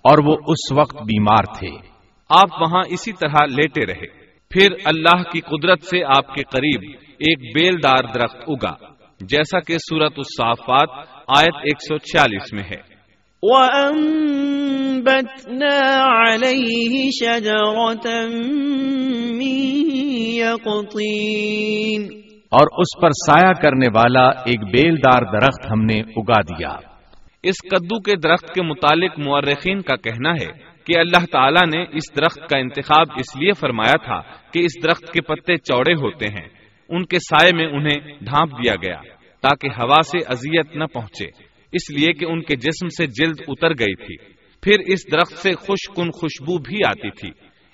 اور 0.03 0.17
وہ 0.25 0.37
اس 0.47 0.71
وقت 0.71 0.95
بیمار 0.95 1.43
تھے۔ 1.43 1.69
آپ 2.29 2.61
وہاں 2.61 2.81
اسی 2.89 3.11
طرح 3.11 3.45
لیٹے 3.45 3.85
رہے۔ 3.85 4.19
پھر 4.49 4.67
اللہ 4.85 5.23
کی 5.23 5.41
قدرت 5.41 5.83
سے 5.83 6.03
آپ 6.03 6.35
کے 6.35 6.43
قریب 6.43 6.95
ایک 6.99 7.39
بیل 7.55 7.83
دار 7.83 8.03
درخت 8.13 8.37
اگا 8.47 8.73
جیسا 9.19 9.59
کہ 9.59 9.77
سورت 9.77 10.13
الصافات 10.17 10.89
آیت 11.37 11.55
146 11.63 12.53
میں 12.53 12.63
ہے۔ 12.63 12.98
وَأَنبَتْنَا 13.43 14.29
عَلَيْهِ 16.05 17.09
شَجَرَةً 17.19 18.33
مِّن 19.37 19.91
يَقْطِينَ 20.35 22.03
اور 22.51 22.81
اس 22.81 23.01
پر 23.01 23.09
سایہ 23.09 23.53
کرنے 23.61 23.87
والا 23.95 24.27
ایک 24.27 24.59
بیل 24.63 24.95
دار 24.97 25.21
درخت 25.21 25.71
ہم 25.71 25.81
نے 25.81 25.99
اگا 25.99 26.41
دیا۔ 26.41 26.75
اس 27.43 27.55
کدو 27.71 27.99
کے 28.01 28.15
درخت 28.15 28.53
کے 28.53 28.61
متعلق 28.61 29.19
مورخین 29.19 29.81
کا 29.81 29.95
کہنا 29.95 30.31
ہے 30.31 30.69
کہ 30.85 30.99
اللہ 30.99 31.25
تعالیٰ 31.31 31.67
نے 31.75 31.83
اس 31.83 32.17
درخت 32.17 32.49
کا 32.49 32.57
انتخاب 32.57 33.05
اس 33.15 33.35
لیے 33.35 33.51
فرمایا 33.53 33.97
تھا 34.05 34.21
کہ 34.51 34.59
اس 34.59 34.83
درخت 34.83 35.13
کے 35.13 35.21
پتے 35.21 35.57
چوڑے 35.57 35.93
ہوتے 35.93 36.25
ہیں۔ 36.25 36.47
ان 36.89 37.05
کے 37.05 37.17
سائے 37.19 37.51
میں 37.55 37.67
انہیں 37.67 38.13
ڈھانپ 38.21 38.51
دیا 38.51 38.75
گیا 38.75 39.01
تاکہ 39.41 39.67
ہوا 39.67 40.01
سے 40.01 40.17
اذیت 40.27 40.75
نہ 40.75 40.83
پہنچے۔ 40.85 41.48
اس 41.71 41.91
لیے 41.91 42.13
کہ 42.13 42.25
ان 42.25 42.41
کے 42.41 42.55
جسم 42.55 42.87
سے 42.87 43.07
جلد 43.07 43.35
اتر 43.47 43.69
گئی 43.69 43.95
تھی۔ 43.95 44.33
پھر 44.61 44.79
اس 44.79 45.11
درخت 45.11 45.33
سے 45.33 45.53
خوش 45.53 45.89
کن 45.95 46.11
خوشبو 46.11 46.57
بھی 46.57 46.77
آتی 46.87 47.11
تھی۔ 47.11 47.29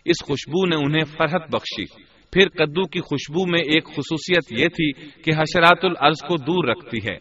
اس 0.06 0.26
خوشبو 0.26 0.66
نے 0.66 0.76
انہیں 0.76 1.06
فرحت 1.18 1.50
بخشی۔ 1.52 1.86
پھر 2.32 2.50
کدو 2.50 2.88
کی 2.88 3.00
خوشبو 3.00 3.46
میں 3.46 3.60
ایک 3.60 3.86
خصوصیت 3.86 4.62
یہ 4.62 4.68
تھی 4.68 4.92
کہ 5.24 5.32
حشرات 5.38 5.86
العرض 5.86 6.28
کو 6.28 6.38
دور 6.38 6.68
رکھتی 6.68 6.98
ہے۔ 7.08 7.18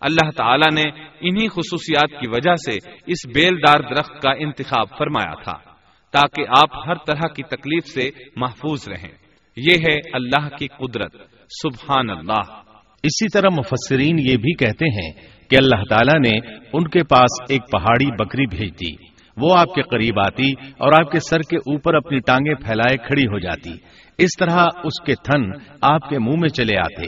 اللہ 0.00 0.30
تعالی 0.30 0.82
نے 0.82 0.90
انہی 1.20 1.48
خصوصیات 1.48 2.20
کی 2.20 2.28
وجہ 2.28 2.54
سے 2.54 2.90
اس 3.06 3.26
بیل 3.34 3.56
دار 3.56 3.94
درخت 3.94 4.22
کا 4.22 4.32
انتخاب 4.32 4.86
فرمایا 4.98 5.42
تھا، 5.42 5.72
تاکہ 6.10 6.44
آپ 6.58 6.88
ہر 6.88 6.94
طرح 7.06 7.28
کی 7.28 7.42
تکلیف 7.42 7.86
سے 7.86 8.10
محفوظ 8.36 8.88
رہیں۔ 8.88 9.08
یہ 9.56 9.74
ہے 9.74 9.96
اللہ 10.12 10.48
کی 10.56 10.66
قدرت۔ 10.66 11.16
سبحان 11.50 12.10
اللہ۔ 12.10 12.71
اسی 13.02 13.28
طرح 13.28 13.48
مفسرین 13.58 14.18
یہ 14.18 14.36
بھی 14.36 14.54
کہتے 14.54 14.84
ہیں 14.84 15.12
کہ 15.50 15.56
اللہ 15.56 15.82
تعالیٰ 15.88 16.30
نے 16.30 16.50
ان 16.72 16.88
کے 16.88 17.02
پاس 17.02 17.42
ایک 17.48 17.62
پہاڑی 17.72 18.06
بکری 18.06 18.46
بھیج 18.46 18.70
دی۔ 18.70 19.06
وہ 19.36 19.58
آپ 19.58 19.74
کے 19.74 19.82
قریب 19.82 20.20
آتی 20.20 20.50
اور 20.52 20.92
آپ 20.92 21.12
کے 21.12 21.18
سر 21.20 21.40
کے 21.40 21.56
اوپر 21.56 21.94
اپنی 21.94 22.18
ٹانگیں 22.18 22.54
پھیلائے 22.54 22.96
کھڑی 22.96 23.22
ہو 23.22 23.38
جاتی۔ 23.38 23.70
اس 24.18 24.30
طرح 24.38 24.66
اس 24.84 25.04
کے 25.06 25.14
تھن 25.14 25.50
آپ 25.80 26.08
کے 26.08 26.18
منہ 26.18 26.36
میں 26.40 26.48
چلے 26.48 26.78
آتے 26.78 27.04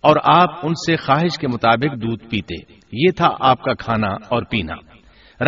اور 0.00 0.16
آپ 0.24 0.48
ان 0.62 0.72
سے 0.74 0.96
خواہش 0.96 1.38
کے 1.38 1.48
مطابق 1.48 2.02
دودھ 2.02 2.24
پیتے۔ 2.24 2.72
یہ 2.92 3.10
تھا 3.16 3.28
آپ 3.40 3.62
کا 3.62 3.74
کھانا 3.74 4.08
اور 4.08 4.42
پینا۔ 4.42 4.74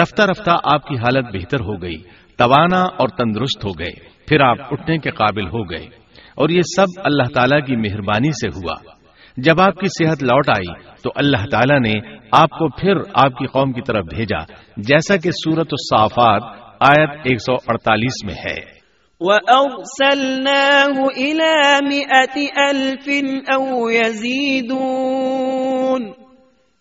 رفتہ 0.03 0.23
رفتہ 0.23 0.51
آپ 0.51 0.89
کی 0.89 0.97
حالت 0.97 1.25
بہتر 1.33 1.61
ہو 1.61 1.83
گئی۔ 1.83 2.03
توانا 2.39 2.81
اور 2.81 3.09
تندرست 3.09 3.65
ہو 3.65 3.71
گئے۔ 3.71 4.09
پھر 4.29 4.41
آپ 4.41 4.57
اٹھنے 4.71 4.99
کے 4.99 5.11
قابل 5.11 5.47
ہو 5.47 5.71
گئے۔ 5.71 5.87
اور 6.35 6.49
یہ 6.49 6.61
سب 6.77 6.87
اللہ 7.05 7.35
تعالیٰ 7.35 7.67
کی 7.67 7.77
مہربانی 7.77 8.31
سے 8.31 8.49
ہوا۔ 8.49 8.96
جب 9.37 9.61
آپ 9.61 9.75
کی 9.75 9.87
صحت 9.87 10.23
لوٹ 10.23 10.49
آئی 10.49 10.83
تو 11.03 11.11
اللہ 11.15 11.45
تعالیٰ 11.51 11.81
نے 11.81 11.93
آپ 12.33 12.51
کو 12.51 12.69
پھر 12.69 12.95
آپ 13.15 13.39
کی 13.39 13.47
قوم 13.47 13.73
کی 13.73 13.81
طرف 13.81 14.05
بھیجا 14.15 14.39
جیسا 14.77 15.17
کہ 15.17 15.31
سورت 15.31 15.59
الصافات 15.59 16.43
آیت 16.81 17.11
148 17.25 18.25
میں 18.25 18.35
ہے۔ 18.35 18.77
وَأَرْسَلْنَاهُ 19.21 21.05
إِلَى 21.05 21.87
مِئَةِ 21.87 22.47
أَلْفٍ 22.71 23.23
أَوْ 23.55 23.93
يَزِيدُونَ 23.93 26.11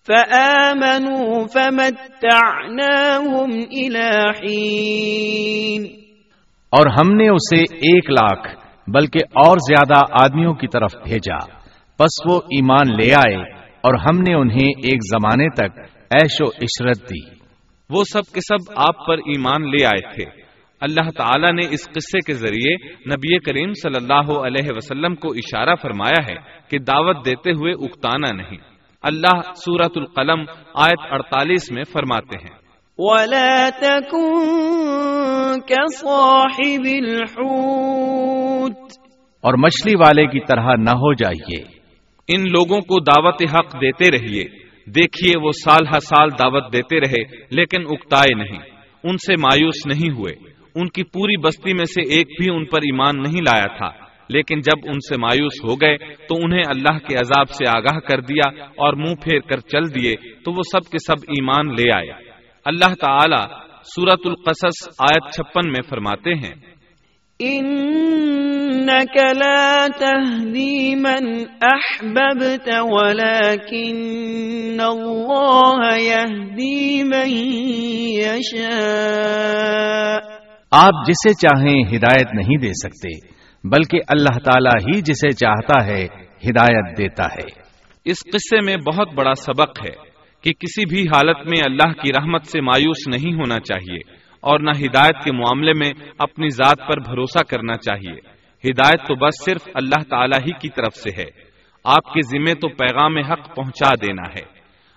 فَآمَنُوا 0.08 1.46
فَمَتَّعْنَاهُمْ 1.54 3.54
إِلَى 3.54 4.30
حِينٍ۔ 4.30 5.86
اور 6.70 6.86
ہم 7.00 7.12
نے 7.12 7.30
اسے 7.30 7.62
ایک 7.62 8.10
لاکھ 8.10 8.56
بلکہ 8.88 9.18
اور 9.18 9.58
زیادہ 9.58 10.24
آدمیوں 10.24 10.54
کی 10.54 10.68
طرف 10.68 10.96
بھیجا۔ 11.04 11.55
پس 11.98 12.26
وہ 12.26 12.38
ایمان 12.38 12.98
لے 12.98 13.14
آئے 13.14 13.54
اور 13.60 13.94
ہم 13.94 14.22
نے 14.22 14.34
انہیں 14.34 14.70
ایک 14.70 15.00
زمانے 15.04 15.50
تک 15.50 15.80
ایش 16.10 16.42
و 16.42 16.46
عشرت 16.46 17.10
دی۔ 17.10 17.36
وہ 17.90 18.04
سب 18.04 18.34
کے 18.34 18.40
سب 18.42 18.72
آپ 18.76 19.08
پر 19.08 19.18
ایمان 19.18 19.72
لے 19.72 19.86
آئے 19.86 20.14
تھے۔ 20.14 20.42
اللہ 20.82 21.10
تعالیٰ 21.18 21.54
نے 21.54 21.62
اس 21.72 21.86
قصے 21.86 22.20
کے 22.20 22.34
ذریعے 22.34 22.76
نبی 22.94 23.40
کریم 23.40 23.74
صلی 23.74 23.96
اللہ 23.96 24.32
علیہ 24.32 24.70
وسلم 24.76 25.16
کو 25.16 25.32
اشارہ 25.32 25.76
فرمایا 25.76 26.26
ہے 26.30 26.36
کہ 26.70 26.80
دعوت 26.80 27.26
دیتے 27.26 27.52
ہوئے 27.52 27.74
اکتانا 27.74 28.32
نہیں۔ 28.32 28.58
اللہ 29.02 29.42
سورت 29.56 29.92
القلم 29.96 30.40
آیت 30.74 31.12
اڑتالیس 31.12 31.72
میں 31.72 31.84
فرماتے 31.84 32.38
ہیں۔ 32.44 32.58
وَلَا 32.98 33.70
تَكُن 33.80 35.60
كَصَاحِبِ 35.62 36.98
الْحُوتِ۔ 36.98 38.82
اور 39.42 39.54
مچھلی 39.54 39.94
والے 40.00 40.28
کی 40.28 40.40
طرح 40.40 40.76
نہ 40.76 40.90
ہو 40.90 41.14
جائیے۔ 41.14 41.75
ان 42.28 42.42
لوگوں 42.42 42.82
کو 42.82 43.00
دعوت 43.00 43.44
حق 43.44 43.82
دیتے 43.82 44.12
رہیے۔ 44.12 44.44
دیکھیے 44.86 45.40
وہ 45.42 45.52
سال 45.52 45.88
ہر 45.88 46.00
سال 46.00 46.30
دعوت 46.30 46.74
دیتے 46.74 47.00
رہے، 47.00 47.24
لیکن 47.52 47.84
اکتائے 47.90 48.36
نہیں۔ 48.36 48.60
ان 49.04 49.18
سے 49.18 49.34
مایوس 49.34 49.86
نہیں 49.86 50.14
ہوئے۔ 50.14 50.34
ان 50.76 50.90
کی 50.90 51.04
پوری 51.04 51.38
بستی 51.38 51.74
میں 51.74 51.86
سے 51.86 52.02
ایک 52.02 52.28
بھی 52.28 52.56
ان 52.56 52.66
پر 52.66 52.78
ایمان 52.78 53.22
نہیں 53.22 53.42
لایا 53.42 53.78
تھا۔ 53.78 54.06
لیکن 54.30 54.60
جب 54.60 54.80
ان 54.84 55.00
سے 55.00 55.18
مایوس 55.18 55.64
ہو 55.64 55.76
گئے، 55.76 55.98
تو 55.98 56.36
انہیں 56.44 56.64
اللہ 56.68 56.98
کے 57.08 57.16
عذاب 57.16 57.50
سے 57.50 57.70
آگاہ 57.78 58.00
کر 58.00 58.22
دیا 58.22 58.64
اور 58.64 58.94
منہ 58.94 59.16
پھیر 59.16 59.40
کر 59.40 59.60
چل 59.60 59.96
دیے، 59.96 60.16
تو 60.16 60.52
وہ 60.52 60.62
سب 60.72 60.92
کے 60.92 60.98
سب 60.98 61.16
ایمان 61.28 61.76
لے 61.76 61.96
آئے۔ 61.96 62.10
اللہ 62.66 62.94
تعالی 62.94 63.54
سورت 63.84 64.20
القصص 64.26 64.88
آیت 65.00 65.34
چھپن 65.34 65.70
میں 65.70 65.82
فرماتے 65.90 66.34
ہیں۔ 66.34 66.56
انك 68.86 69.18
لا 69.18 69.88
تهدي 70.00 70.96
من 70.96 71.46
احببت 71.62 72.70
ولكن 72.92 74.80
الله 74.80 75.98
يهدي 75.98 77.04
من 77.04 77.30
يشاء. 78.22 80.20
آپ 80.72 81.08
جسے 81.08 81.34
چاہیں 81.34 81.96
ہدایت 81.96 82.28
نہیں 82.34 82.58
دے 82.58 82.68
سکتے 82.68 83.28
بلکہ 83.64 84.00
اللہ 84.08 84.40
تعالی 84.40 84.68
ہی 84.68 85.02
جسے 85.02 85.32
چاہتا 85.32 85.86
ہے 85.86 86.08
ہدایت 86.50 86.98
دیتا 86.98 87.24
ہے۔ 87.24 87.48
اس 88.06 88.18
قصے 88.34 88.66
میں 88.66 88.78
بہت 88.78 89.14
بڑا 89.14 89.34
سبق 89.34 89.70
ہے 89.86 89.96
کہ 90.42 90.54
کسی 90.54 90.90
بھی 90.90 91.02
حالت 91.02 91.38
میں 91.38 91.62
اللہ 91.66 91.94
کی 91.94 92.10
رحمت 92.10 92.46
سے 92.46 92.62
مایوس 92.62 93.08
نہیں 93.08 93.34
ہونا 93.34 93.60
چاہیے 93.60 93.98
اور 94.42 94.60
نہ 94.60 94.70
ہدایت 94.70 95.24
کے 95.24 95.32
معاملے 95.32 95.74
میں 95.74 95.92
اپنی 96.20 96.50
ذات 96.50 96.88
پر 96.88 97.00
بھروسہ 97.00 97.40
کرنا 97.50 97.78
چاہیے۔ 97.78 98.35
ہدایت 98.70 99.08
تو 99.08 99.16
بس 99.16 99.46
صرف 99.46 99.62
اللہ 99.74 100.10
تعالی 100.10 100.36
ہی 100.46 100.52
کی 100.52 100.70
طرف 100.70 100.96
سے 100.96 101.10
ہے۔ 101.18 101.26
آپ 101.84 102.14
کے 102.14 102.22
ذمے 102.22 102.54
تو 102.54 102.70
پیغام 102.70 103.18
حق 103.18 103.56
پہنچا 103.56 103.96
دینا 103.96 104.36
ہے۔ 104.36 104.42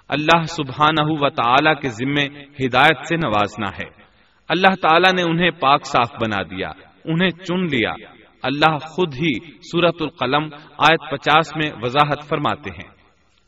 اللہ 0.09 0.43
سبحانہ 0.43 1.03
و 1.03 1.31
تعالی 1.31 1.71
کے 1.83 1.89
ذمے 1.89 2.27
ہدایت 2.67 3.09
سے 3.09 3.17
نوازنا 3.17 3.79
ہے۔ 3.79 3.85
اللہ 4.49 4.75
تعالی 4.83 5.17
نے 5.17 5.23
انہیں 5.23 5.51
پاک 5.51 5.87
صاف 5.87 6.11
بنا 6.21 6.43
دیا، 6.43 6.69
انہیں 7.05 7.29
چن 7.29 7.65
لیا۔ 7.65 7.93
اللہ 8.43 8.79
خود 8.79 9.15
ہی 9.15 9.61
سورت 9.61 9.95
القلم 10.01 10.49
آیت 10.79 11.11
پچاس 11.11 11.57
میں 11.57 11.71
وضاحت 11.83 12.29
فرماتے 12.29 12.71
ہیں۔ 12.71 12.99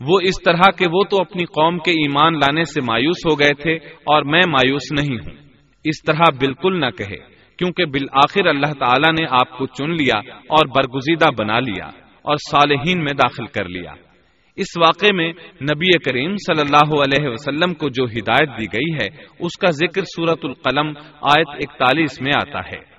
وہ 0.00 0.20
اس 0.22 0.42
طرح 0.44 0.70
کہ 0.78 0.86
وہ 0.92 1.04
تو 1.04 1.20
اپنی 1.20 1.44
قوم 1.44 1.78
کے 1.78 1.90
ایمان 1.90 2.34
لانے 2.34 2.64
سے 2.64 2.80
مایوس 2.80 3.26
ہو 3.30 3.40
گئے 3.40 3.54
تھے 3.54 3.74
اور 3.92 4.22
میں 4.22 4.42
مایوس 4.48 4.92
نہیں 4.92 5.16
ہوں۔ 5.16 5.36
اس 5.84 6.02
طرح 6.06 6.22
بالکل 6.38 6.80
نہ 6.80 6.90
کہے، 6.90 7.36
کیونکہ 7.56 7.84
بالآخر 7.84 8.46
اللہ 8.46 8.72
تعالی 8.78 9.22
نے 9.22 9.26
آپ 9.30 9.58
کو 9.58 9.66
چن 9.66 9.90
لیا 9.90 10.18
اور 10.28 10.66
برگزیدہ 10.66 11.26
بنا 11.38 11.58
لیا 11.60 11.86
اور 12.22 12.36
صالحین 12.50 12.98
میں 12.98 13.12
داخل 13.12 13.46
کر 13.46 13.68
لیا۔ 13.68 13.92
اس 14.56 14.76
واقعے 14.84 15.12
میں 15.12 15.32
نبی 15.62 15.98
کریم 15.98 16.36
صلی 16.36 16.60
اللہ 16.60 16.94
علیہ 16.94 17.28
وسلم 17.28 17.74
کو 17.74 17.88
جو 17.88 18.04
ہدایت 18.04 18.48
دی 18.58 18.64
گئی 18.64 18.94
ہے، 18.94 19.24
اس 19.38 19.58
کا 19.60 19.70
ذکر 19.70 20.02
سورت 20.04 20.38
القلم 20.42 20.88
آیت 21.22 21.48
اکتالیس 21.48 22.20
میں 22.20 22.32
آتا 22.36 22.58
ہے۔ 22.58 22.95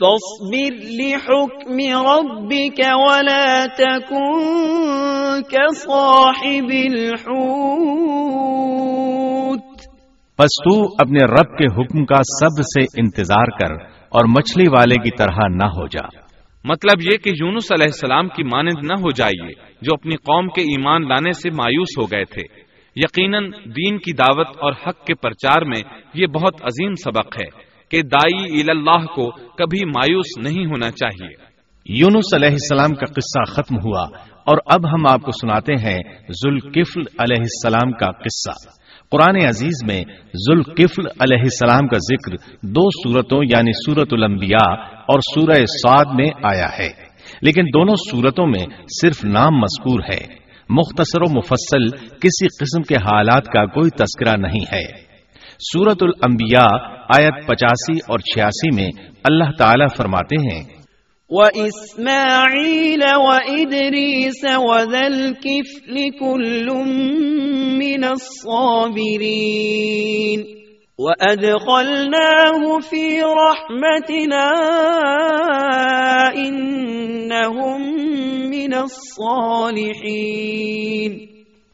تصبر 0.00 0.72
لحكم 0.72 2.06
ربك 2.06 2.80
ولا 2.94 3.64
تكن 3.78 5.42
كصاحب 5.42 6.70
الحوت. 6.70 7.40
پس 10.36 10.64
تو 10.64 10.84
اپنے 10.98 11.18
رب 11.24 11.58
کے 11.58 11.64
حکم 11.64 12.04
کا 12.04 12.22
سب 12.22 12.62
سے 12.62 13.00
انتظار 13.00 13.44
کر 13.44 13.74
اور 13.88 14.24
مچھلی 14.28 14.64
والے 14.68 14.94
کی 14.94 15.10
طرح 15.18 15.48
نہ 15.48 15.64
ہو 15.64 15.86
جا۔ 15.86 16.06
مطلب 16.64 17.12
یہ 17.12 17.18
کہ 17.18 17.30
یونس 17.40 17.72
علیہ 17.72 17.86
السلام 17.88 18.28
کی 18.28 18.42
مانند 18.42 18.84
نہ 18.84 18.94
ہو 19.00 19.10
جائیے 19.10 19.52
جو 19.82 19.94
اپنی 19.94 20.16
قوم 20.16 20.48
کے 20.48 20.60
ایمان 20.60 21.08
لانے 21.08 21.32
سے 21.32 21.50
مایوس 21.50 21.98
ہو 21.98 22.04
گئے 22.04 22.24
تھے۔ 22.24 22.42
یقیناً 22.96 23.50
دین 23.50 23.98
کی 23.98 24.12
دعوت 24.12 24.46
اور 24.46 24.72
حق 24.72 25.06
کے 25.06 25.14
پرچار 25.14 25.62
میں 25.62 25.82
یہ 26.14 26.26
بہت 26.26 26.54
عظیم 26.62 26.94
سبق 26.94 27.36
ہے۔ 27.36 27.69
کہ 27.90 28.02
دائی 28.02 28.60
اللہ 28.68 29.06
کو 29.06 29.30
کبھی 29.30 29.84
مایوس 29.84 30.50
نہیں 30.50 30.66
ہونا 30.66 30.90
چاہیے۔ 30.90 31.50
یونس 31.98 32.34
علیہ 32.34 32.48
السلام 32.48 32.94
کا 32.94 33.06
قصہ 33.06 33.52
ختم 33.52 33.76
ہوا 33.76 34.02
اور 34.44 34.58
اب 34.66 34.88
ہم 34.92 35.06
آپ 35.10 35.20
کو 35.20 35.30
سناتے 35.30 35.72
ہیں 35.72 35.98
ذوالکفل 36.30 37.00
علیہ 37.18 37.40
السلام 37.40 37.92
کا 37.92 38.12
قصہ۔ 38.12 38.70
قرآن 39.10 39.46
عزیز 39.46 39.84
میں 39.86 40.04
ذوالکفل 40.26 41.06
علیہ 41.06 41.40
السلام 41.40 41.86
کا 41.86 41.98
ذکر 41.98 42.36
دو 42.62 42.90
سورتوں 42.90 43.42
یعنی 43.42 43.72
سورت 43.72 44.08
الانبیاء 44.12 44.72
اور 44.82 45.20
سورہ 45.34 45.64
سعد 45.64 46.04
میں 46.14 46.30
آیا 46.42 46.68
ہے۔ 46.78 46.88
لیکن 47.42 47.62
دونوں 47.74 47.94
سورتوں 48.10 48.46
میں 48.46 48.66
صرف 49.02 49.24
نام 49.24 49.52
مذکور 49.52 50.00
ہے۔ 50.12 50.20
مختصر 50.68 51.20
و 51.20 51.38
مفصل 51.38 52.06
کسی 52.06 52.46
قسم 52.46 52.82
کے 52.82 52.94
حالات 52.94 53.44
کا 53.46 53.66
کوئی 53.66 53.90
تذکرہ 53.90 54.36
نہیں 54.36 54.64
ہے۔ 54.72 55.09
سورت 55.62 56.02
الانبیاء 56.02 56.72
آیت 57.18 57.46
پچاسی 57.46 57.92
اور 57.92 58.18
چھیاسی 58.18 58.74
میں 58.74 58.90
اللہ 59.24 59.50
تعالی 59.58 59.84
فرماتے 59.96 60.36
ہیں۔ 60.42 60.64
وإسماعيل 61.28 63.02
وإدريس 63.02 64.44
وذا 64.44 65.02
الكفل 65.06 65.94
كل 66.20 66.66
من 67.78 68.04
الصابرين 68.04 68.80
وأدخلناه 70.98 72.62
في 72.90 73.04
رحمتنا 73.20 74.48
إنهم 76.34 77.80
من 78.48 78.74
الصالحين 78.74 80.00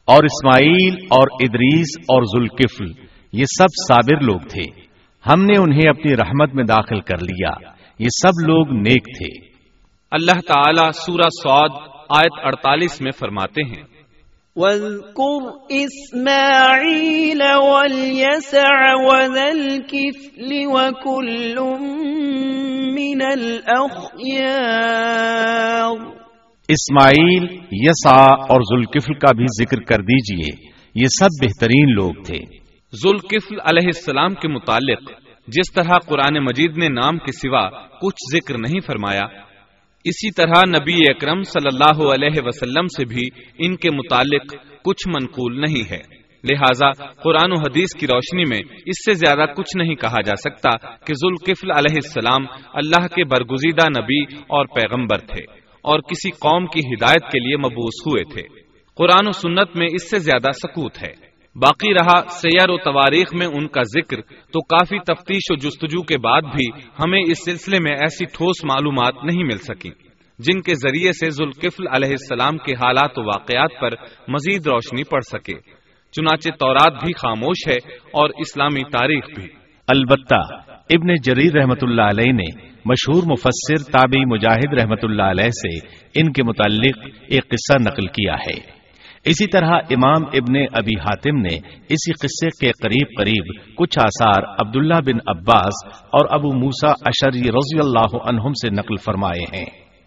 اور 0.05 0.25
اسماعیل 0.25 0.95
اور 1.11 1.27
ادریس 1.43 1.99
اور 1.99 2.23
ذوالکفل 2.23 3.06
یہ 3.37 3.45
سب 3.45 3.67
صابر 3.89 4.21
لوگ 4.21 4.39
تھے۔ 4.39 4.63
ہم 5.33 5.45
نے 5.45 5.59
انہیں 5.59 5.89
اپنی 5.89 6.17
رحمت 6.17 6.55
میں 6.55 6.65
داخل 6.65 7.01
کر 7.01 7.19
لیا۔ 7.19 7.51
یہ 7.99 8.07
سب 8.23 8.49
لوگ 8.49 8.73
نیک 8.73 9.05
تھے۔ 9.05 9.47
اللہ 10.11 10.33
تعالی 10.33 10.93
سورہ 10.93 11.21
سعود 11.21 11.71
آیت 12.11 12.45
48 12.45 13.01
میں 13.01 13.13
فرماتے 13.13 13.63
ہیں۔ 13.63 13.85
وَاذْكُرْ 14.57 15.53
إِسْمَاعِيلَ 15.53 17.45
وَالْيَسَعَ 17.45 18.93
وَذَا 18.95 19.43
الْكِفْلِ 19.43 20.65
وَكُلٌّ 20.65 21.79
مِّنَ 22.93 23.25
الْأَخْيَارِ 23.25 26.01
اسماعیل 26.69 27.59
یسع 27.71 28.25
اور 28.25 28.61
ذوالکفل 28.61 29.15
کا 29.15 29.37
بھی 29.37 29.45
ذکر 29.63 29.81
کر 29.81 30.03
دیجیے۔ 30.03 30.67
یہ 30.95 31.07
سب 31.21 31.25
بہترین 31.25 31.95
لوگ 31.95 32.13
تھے۔ 32.27 32.66
ذوالکفل 33.03 33.61
علیہ 33.61 33.87
السلام 33.87 34.35
کے 34.35 34.49
متعلق 34.49 35.11
جس 35.49 35.73
طرح 35.73 35.99
قرآن 35.99 36.45
مجید 36.45 36.79
نے 36.79 36.89
نام 36.89 37.19
کے 37.19 37.33
سوا 37.33 37.69
کچھ 37.87 38.37
ذکر 38.37 38.59
نہیں 38.59 38.81
فرمایا، 38.87 39.23
اسی 40.05 40.31
طرح 40.31 40.61
نبی 40.69 40.95
اکرم 40.95 41.43
صلی 41.43 41.69
اللہ 41.73 42.09
علیہ 42.09 42.43
وسلم 42.45 42.87
سے 42.87 43.05
بھی 43.05 43.29
ان 43.59 43.77
کے 43.77 43.91
متعلق 43.91 44.55
کچھ 44.85 45.09
منقول 45.09 45.61
نہیں 45.61 45.91
ہے۔ 45.91 46.17
لہذا 46.45 46.93
قرآن 47.13 47.53
و 47.53 47.55
حدیث 47.55 48.01
کی 48.01 48.07
روشنی 48.07 48.43
میں 48.45 48.59
اس 48.87 49.05
سے 49.05 49.13
زیادہ 49.13 49.49
کچھ 49.57 49.77
نہیں 49.77 49.95
کہا 49.95 50.23
جا 50.27 50.37
سکتا 50.37 50.71
کہ 50.79 51.15
ذوالکفل 51.15 51.71
علیہ 51.71 51.99
السلام 52.05 52.47
اللہ 52.75 53.07
کے 53.07 53.25
برگزیدہ 53.25 54.01
نبی 54.01 54.23
اور 54.35 54.67
پیغمبر 54.67 55.19
تھے 55.19 55.43
اور 55.83 56.01
کسی 56.01 56.31
قوم 56.31 56.67
کی 56.67 56.81
ہدایت 56.81 57.33
کے 57.33 57.39
لیے 57.39 57.57
مبوس 57.57 58.07
ہوئے 58.07 58.25
تھے۔ 58.25 58.43
قرآن 58.97 59.29
و 59.29 59.33
سنت 59.33 59.77
میں 59.77 59.87
اس 59.93 60.11
سے 60.11 60.19
زیادہ 60.19 60.51
سکوت 60.51 61.03
ہے۔ 61.03 61.26
باقی 61.61 61.95
رہا 61.95 62.21
سیر 62.31 62.71
و 62.71 62.79
تواریخ 62.79 63.35
میں 63.35 63.47
ان 63.47 63.67
کا 63.67 63.83
ذکر، 63.83 64.17
تو 64.23 64.65
کافی 64.65 64.99
تفتیش 64.99 65.43
و 65.51 65.55
جستجو 65.55 66.03
کے 66.03 66.19
بعد 66.19 66.43
بھی 66.43 66.81
ہمیں 67.05 67.23
اس 67.29 67.45
سلسلے 67.45 67.79
میں 67.81 67.93
ایسی 67.93 68.25
ٹھوس 68.25 68.65
معلومات 68.65 69.15
نہیں 69.25 69.45
مل 69.45 69.59
سکی 69.59 69.91
جن 70.39 70.61
کے 70.61 70.75
ذریعے 70.75 71.13
سے 71.13 71.31
ذوالکفل 71.31 71.85
علیہ 71.93 72.11
السلام 72.11 72.59
کے 72.59 72.73
حالات 72.73 73.19
و 73.19 73.25
واقعات 73.25 73.71
پر 73.81 73.91
مزید 74.29 74.67
روشنی 74.67 75.03
پڑ 75.05 75.21
سکے۔ 75.21 75.55
چنانچہ 76.13 76.49
تورات 76.59 76.93
بھی 77.05 77.13
خاموش 77.13 77.69
ہے 77.69 77.97
اور 78.13 78.31
اسلامی 78.39 78.83
تاریخ 78.83 79.25
بھی۔ 79.37 79.49
البتہ، 79.89 80.55
ابن 80.71 81.15
جریر 81.15 81.53
رحمت 81.61 81.79
اللہ 81.83 82.03
علیہ 82.03 82.33
نے 82.33 82.69
مشہور 82.85 83.23
مفسر 83.27 83.91
تابعی 83.93 84.25
مجاہد 84.25 84.79
رحمت 84.81 84.99
اللہ 85.03 85.23
علیہ 85.23 85.51
سے 85.51 85.79
ان 86.21 86.33
کے 86.33 86.43
متعلق 86.43 87.09
ایک 87.29 87.49
قصہ 87.49 87.79
نقل 87.89 88.07
کیا 88.07 88.35
ہے۔ 88.35 88.76
اسی 89.27 89.47
طرح 89.47 89.71
امام 89.71 90.23
ابن 90.35 90.59
ابی 90.73 90.99
حاتم 90.99 91.37
نے 91.37 91.55
اسی 91.89 92.13
قصے 92.13 92.47
کے 92.47 92.71
قریب 92.83 93.07
قریب 93.19 93.77
کچھ 93.77 93.99
آثار 93.99 94.43
عبداللہ 94.43 95.01
بن 95.07 95.37
عباس 95.37 95.95
اور 96.03 96.27
ابو 96.31 96.53
موسا 96.53 96.89
اشری 96.89 97.41
رضی 97.41 97.79
اللہ 97.79 98.29
عنہم 98.29 98.53
سے 98.53 98.71
نقل 98.71 98.97
فرمائے 98.97 99.59
ہیں۔ 99.59 99.65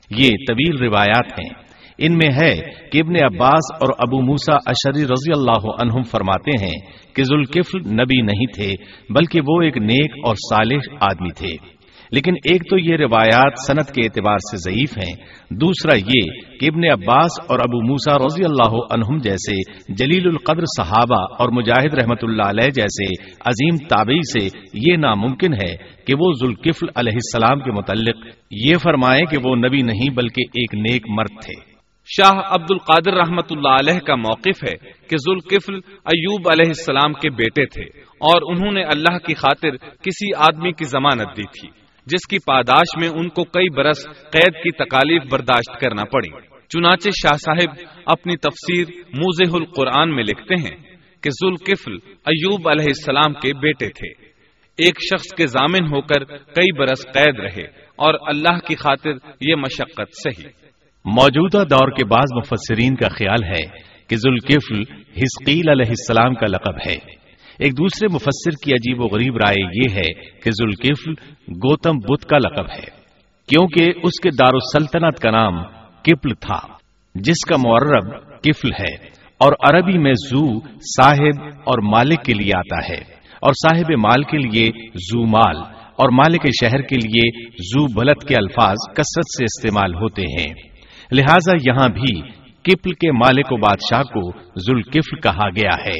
یہ 0.09 0.29
طویل 0.29 0.77
روایات 0.77 1.39
ہیں۔ 1.39 1.49
ان 1.97 2.17
میں 2.17 2.29
ہے 2.31 2.55
کہ 2.89 2.99
ابن 2.99 3.15
عباس 3.23 3.81
اور 3.81 3.89
ابو 3.97 4.21
موسا 4.21 4.55
اشری 4.65 5.03
رضی 5.03 5.31
اللہ 5.31 5.81
عنہم 5.81 6.01
فرماتے 6.01 6.51
ہیں 6.65 6.91
کہ 7.15 7.23
ذوالکفل 7.23 7.79
نبی 7.79 8.21
نہیں 8.21 8.53
تھے، 8.55 8.73
بلکہ 9.09 9.41
وہ 9.47 9.61
ایک 9.61 9.77
نیک 9.77 10.11
اور 10.25 10.35
صالح 10.35 10.95
آدمی 11.01 11.31
تھے۔ 11.31 11.78
لیکن 12.11 12.33
ایک 12.33 12.61
تو 12.69 12.77
یہ 12.77 12.97
روایات 12.97 13.53
صنعت 13.67 13.93
کے 13.93 14.01
اعتبار 14.01 14.37
سے 14.37 14.57
ضعیف 14.57 14.97
ہیں، 14.97 15.15
دوسرا 15.51 15.97
یہ 15.97 16.57
کہ 16.59 16.65
ابن 16.65 16.83
عباس 16.91 17.39
اور 17.47 17.59
ابو 17.59 17.87
موسا 17.87 18.25
رضی 18.25 18.43
اللہ 18.45 18.75
عنہم 18.91 19.17
جیسے 19.17 19.55
جلیل 19.93 20.27
القدر 20.27 20.63
صحابہ 20.77 21.21
اور 21.39 21.49
مجاہد 21.49 21.93
رحمت 21.93 22.19
اللہ 22.23 22.43
علیہ 22.43 22.69
جیسے 22.69 23.23
عظیم 23.45 23.87
تابعی 23.87 24.19
سے 24.19 24.59
یہ 24.73 24.97
ناممکن 24.97 25.53
ہے 25.53 25.75
کہ 26.05 26.13
وہ 26.19 26.33
ذوالکفل 26.33 26.87
علیہ 26.95 27.13
السلام 27.13 27.59
کے 27.59 27.71
متعلق 27.71 28.27
یہ 28.51 28.75
فرمائے 28.83 29.21
کہ 29.29 29.37
وہ 29.43 29.55
نبی 29.55 29.81
نہیں 29.81 30.09
بلکہ 30.15 30.41
ایک 30.41 30.75
نیک 30.75 31.05
مرد 31.09 31.41
تھے۔ 31.45 31.69
شاہ 32.05 32.39
عبد 32.45 32.71
القادر 32.71 33.13
رحمت 33.13 33.45
اللہ 33.51 33.67
علیہ 33.67 33.99
کا 33.99 34.15
موقف 34.15 34.63
ہے 34.63 34.75
کہ 35.09 35.17
ذوالکفل 35.17 35.75
ایوب 36.05 36.49
علیہ 36.51 36.67
السلام 36.67 37.13
کے 37.13 37.29
بیٹے 37.29 37.65
تھے 37.65 37.99
اور 38.01 38.41
انہوں 38.51 38.71
نے 38.71 38.83
اللہ 38.83 39.17
کی 39.17 39.33
خاطر 39.33 39.77
کسی 39.77 40.33
آدمی 40.37 40.71
کی 40.71 40.85
ضمانت 40.85 41.37
دی 41.37 41.43
تھی۔ 41.43 41.78
جس 42.09 42.27
کی 42.29 42.37
پاداش 42.45 42.97
میں 42.97 43.09
ان 43.09 43.29
کو 43.29 43.43
کئی 43.43 43.69
برس 43.69 44.03
قید 44.05 44.53
کی 44.53 44.71
تکالیف 44.71 45.23
برداشت 45.31 45.79
کرنا 45.79 46.03
پڑی۔ 46.03 46.29
چنانچہ 46.69 47.09
شاہ 47.09 47.37
صاحب 47.37 47.87
اپنی 48.05 48.37
تفسیر 48.37 48.85
موزہ 48.97 49.55
القرآن 49.55 50.15
میں 50.15 50.23
لکھتے 50.23 50.61
ہیں 50.61 50.95
کہ 51.23 51.29
ذوالکفل 51.29 51.93
ایوب 52.25 52.69
علیہ 52.69 52.85
السلام 52.85 53.33
کے 53.33 53.53
بیٹے 53.53 53.89
تھے۔ 53.89 54.29
ایک 54.77 54.95
شخص 55.01 55.35
کے 55.35 55.47
ضامن 55.47 55.85
ہو 55.85 56.01
کر 56.01 56.23
کئی 56.25 56.77
برس 56.77 57.03
قید 57.13 57.39
رہے 57.39 57.63
اور 57.95 58.13
اللہ 58.27 58.59
کی 58.59 58.75
خاطر 58.75 59.11
یہ 59.41 59.55
مشقت 59.55 60.15
سہی 60.23 60.47
موجودہ 61.05 61.63
دور 61.69 61.91
کے 61.91 62.05
بعض 62.05 62.27
مفسرین 62.35 62.95
کا 62.95 63.07
خیال 63.07 63.43
ہے 63.43 63.89
کہ 64.07 64.15
ذوالکفل 64.15 64.81
حسقیل 65.17 65.69
علیہ 65.69 65.89
السلام 65.89 66.33
کا 66.33 66.45
لقب 66.47 66.75
ہے۔ 66.89 67.18
ایک 67.59 67.73
دوسرے 67.73 68.07
مفسر 68.13 68.55
کی 68.63 68.73
عجیب 68.73 69.01
و 69.01 69.07
غریب 69.07 69.37
رائے 69.37 69.61
یہ 69.75 69.95
ہے 69.95 70.11
کہ 70.41 70.51
ذوالکفل 70.51 71.13
گوتم 71.63 71.97
بدھ 72.05 72.25
کا 72.25 72.37
لقب 72.37 72.69
ہے، 72.69 72.85
کیونکہ 73.49 73.99
اس 74.03 74.19
کے 74.23 74.29
دار 74.35 74.53
السلطنت 74.53 75.19
کا 75.19 75.31
نام 75.31 75.57
کپل 76.05 76.33
تھا، 76.41 76.59
جس 77.15 77.45
کا 77.45 77.55
معرب 77.57 78.11
کفل 78.43 78.71
ہے، 78.73 78.93
اور 79.41 79.53
عربی 79.69 79.97
میں 79.97 80.13
زو 80.21 80.43
صاحب 80.89 81.41
اور 81.63 81.81
مالک 81.87 82.23
کے 82.25 82.33
لیے 82.33 82.53
آتا 82.57 82.79
ہے، 82.89 82.99
اور 83.41 83.53
صاحب 83.57 83.91
مال 83.99 84.23
کے 84.23 84.37
لیے 84.37 84.65
زو 85.05 85.25
مال، 85.27 85.57
اور 85.99 86.09
مالک 86.13 86.45
شہر 86.61 86.81
کے 86.81 86.95
لیے 86.97 87.29
زو 87.63 87.85
بلد 87.93 88.23
کے 88.27 88.35
الفاظ 88.35 88.87
کثرت 88.93 89.35
سے 89.37 89.43
استعمال 89.43 89.95
ہوتے 89.95 90.25
ہیں۔ 90.29 90.47
لہذا 91.11 91.55
یہاں 91.65 91.87
بھی 91.89 92.13
کپل 92.65 92.93
کے 92.93 93.11
مالک 93.17 93.51
و 93.51 93.57
بادشاہ 93.57 94.03
کو 94.13 94.21
ذوالکفل 94.59 95.19
کہا 95.21 95.49
گیا 95.49 95.75
ہے۔ 95.85 95.97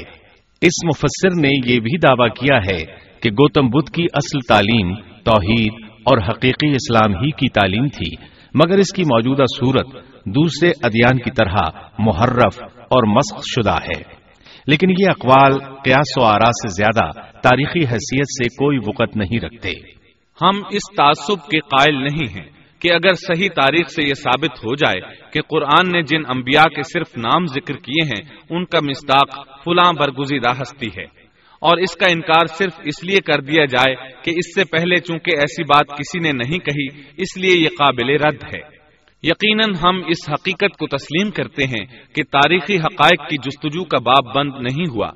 اس 0.61 0.85
مفسر 0.85 1.41
نے 1.41 1.49
یہ 1.65 1.79
بھی 1.79 1.97
دعویٰ 1.97 2.29
کیا 2.29 2.57
ہے 2.57 2.85
کہ 3.21 3.31
گوتم 3.31 3.69
بدھ 3.69 3.91
کی 3.91 4.03
اصل 4.13 4.39
تعلیم 4.47 4.95
توحید 5.23 5.73
اور 5.83 6.17
حقیقی 6.17 6.69
اسلام 6.69 7.13
ہی 7.15 7.31
کی 7.31 7.49
تعلیم 7.49 7.87
تھی، 7.87 8.15
مگر 8.53 8.77
اس 8.77 8.93
کی 8.95 9.03
موجودہ 9.03 9.43
صورت 9.57 9.87
دوسرے 10.25 10.71
ادیان 10.83 11.17
کی 11.17 11.31
طرح 11.31 11.57
محرف 11.99 12.61
اور 12.61 13.03
مسخ 13.03 13.39
شدہ 13.39 13.75
ہے۔ 13.87 14.19
لیکن 14.67 14.89
یہ 14.89 15.05
اقوال 15.07 15.53
قیاس 15.59 16.17
و 16.17 16.23
آرا 16.23 16.51
سے 16.51 16.83
زیادہ 16.83 17.11
تاریخی 17.21 17.79
حیثیت 17.79 18.25
سے 18.25 18.49
کوئی 18.49 18.77
وقت 18.77 19.17
نہیں 19.17 19.39
رکھتے۔ 19.39 19.73
ہم 20.41 20.61
اس 20.71 20.81
تعصب 20.97 21.49
کے 21.51 21.59
قائل 21.59 21.95
نہیں 22.03 22.39
ہیں۔ 22.39 22.58
کہ 22.79 22.89
اگر 22.93 23.13
صحیح 23.13 23.47
تاریخ 23.55 23.87
سے 23.87 24.07
یہ 24.07 24.13
ثابت 24.13 24.51
ہو 24.51 24.75
جائے 24.75 25.01
کہ 25.33 25.41
قرآن 25.41 25.91
نے 25.91 26.01
جن 26.01 26.21
انبیاء 26.35 26.75
کے 26.75 26.83
صرف 26.83 27.17
نام 27.17 27.45
ذکر 27.45 27.77
کیے 27.77 28.05
ہیں، 28.05 28.37
ان 28.49 28.65
کا 28.65 28.79
مستاق 28.83 29.47
فلاں 29.63 29.93
برگزیدہ 29.93 30.51
ہستی 30.61 30.87
ہے۔ 30.87 31.19
اور 31.61 31.77
اس 31.77 31.95
کا 31.95 32.05
انکار 32.11 32.45
صرف 32.45 32.79
اس 32.83 33.03
لیے 33.03 33.17
کر 33.17 33.41
دیا 33.41 33.65
جائے 33.65 33.95
کہ 34.23 34.29
اس 34.29 34.55
سے 34.55 34.63
پہلے 34.71 34.95
چونکہ 34.97 35.31
ایسی 35.37 35.63
بات 35.63 35.97
کسی 35.97 36.19
نے 36.19 36.31
نہیں 36.31 36.59
کہی، 36.59 37.01
اس 37.17 37.37
لیے 37.37 37.57
یہ 37.57 37.67
قابل 37.67 38.09
رد 38.09 38.43
ہے۔ 38.43 38.79
یقیناً 39.23 39.69
ہم 39.83 40.01
اس 40.07 40.29
حقیقت 40.29 40.77
کو 40.77 40.87
تسلیم 40.87 41.31
کرتے 41.31 41.63
ہیں 41.63 41.85
کہ 42.15 42.23
تاریخی 42.23 42.75
حقائق 42.75 43.29
کی 43.29 43.37
جستجو 43.37 43.83
کا 43.83 43.97
باب 43.97 44.35
بند 44.35 44.51
نہیں 44.61 44.95
ہوا 44.95 45.07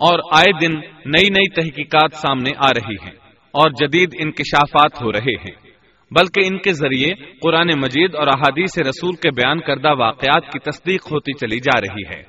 اور 0.00 0.18
آئے 0.32 0.52
دن 0.52 0.74
نئی 1.04 1.30
نئی 1.30 1.50
تحقیقات 1.50 2.14
سامنے 2.14 2.50
آ 2.56 2.70
رہی 2.70 2.94
ہیں 2.94 3.16
اور 3.50 3.70
جدید 3.70 4.08
انکشافات 4.18 5.02
ہو 5.02 5.12
رہے 5.12 5.32
ہیں۔ 5.32 5.67
بلکہ 6.10 6.46
ان 6.46 6.58
کے 6.58 6.72
ذریعے 6.72 7.14
قرآن 7.42 7.68
مجید 7.68 8.14
اور 8.14 8.26
احادیث 8.26 8.78
رسول 8.78 9.14
کے 9.16 9.30
بیان 9.30 9.60
کردہ 9.60 9.94
واقعات 9.98 10.52
کی 10.52 10.58
تصدیق 10.58 11.12
ہوتی 11.12 11.32
چلی 11.32 11.58
جا 11.60 11.80
رہی 11.80 12.16
ہے۔ 12.16 12.22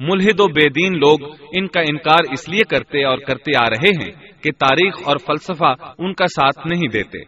ملحد 0.00 0.40
و 0.40 0.46
بے 0.46 0.68
دین 0.68 0.98
لوگ 0.98 1.34
ان 1.56 1.66
کا 1.66 1.80
انکار 1.80 2.32
اس 2.32 2.48
لیے 2.48 2.62
کرتے 2.70 3.04
اور 3.04 3.18
کرتے 3.18 3.52
آ 3.58 3.70
رہے 3.70 3.88
ہیں 3.88 4.12
کہ 4.42 4.50
تاریخ 4.50 4.94
اور 5.04 5.16
فلسفہ 5.26 5.74
ان 5.98 6.14
کا 6.14 6.26
ساتھ 6.26 6.66
نہیں 6.66 6.88
دیتے۔ 6.92 7.18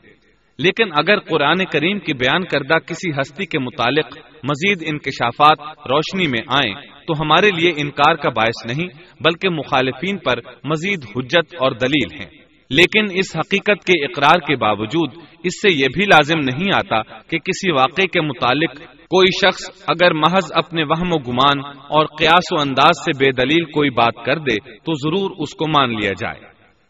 لیکن 0.59 0.91
اگر 0.93 1.19
قرآن 1.19 1.65
کریم 1.65 1.99
کی 1.99 2.15
بیان 2.15 2.45
کردہ 2.45 2.79
کسی 2.87 3.11
ہستی 3.11 3.47
کے 3.47 3.59
متعلق 3.59 4.19
مزید 4.45 4.83
انکشافات 4.87 5.61
روشنی 5.89 6.27
میں 6.27 6.41
آئیں 6.47 6.75
تو 7.07 7.13
ہمارے 7.21 7.51
لیے 7.59 7.73
انکار 7.77 8.15
کا 8.15 8.29
باعث 8.29 8.67
نہیں، 8.67 8.89
بلکہ 9.21 9.49
مخالفین 9.49 10.17
پر 10.17 10.39
مزید 10.65 11.05
حجت 11.17 11.55
اور 11.61 11.73
دلیل 11.73 12.23
ہیں۔ 12.23 12.40
لیکن 12.71 13.05
اس 13.15 13.37
حقیقت 13.37 13.85
کے 13.85 14.05
اقرار 14.05 14.41
کے 14.41 14.57
باوجود 14.57 15.11
اس 15.45 15.53
سے 15.63 15.75
یہ 15.75 15.87
بھی 15.95 16.05
لازم 16.05 16.39
نہیں 16.39 16.69
آتا 16.75 17.03
کہ 17.03 17.39
کسی 17.39 17.71
واقعے 17.71 18.07
کے 18.07 18.21
متعلق 18.21 18.79
کوئی 19.11 19.27
شخص 19.45 19.83
اگر 19.89 20.13
محض 20.13 20.53
اپنے 20.55 20.85
وہم 20.85 21.13
و 21.13 21.19
گمان 21.19 21.61
اور 21.67 22.07
قیاس 22.19 22.53
و 22.53 22.61
انداز 22.61 23.05
سے 23.05 23.25
بے 23.25 23.33
دلیل 23.33 23.65
کوئی 23.65 23.91
بات 23.91 24.15
کر 24.27 24.39
دے 24.39 24.55
تو 24.55 24.93
ضرور 24.95 25.31
اس 25.39 25.55
کو 25.55 25.69
مان 25.69 25.91
لیا 25.91 26.13
جائے۔ 26.13 26.41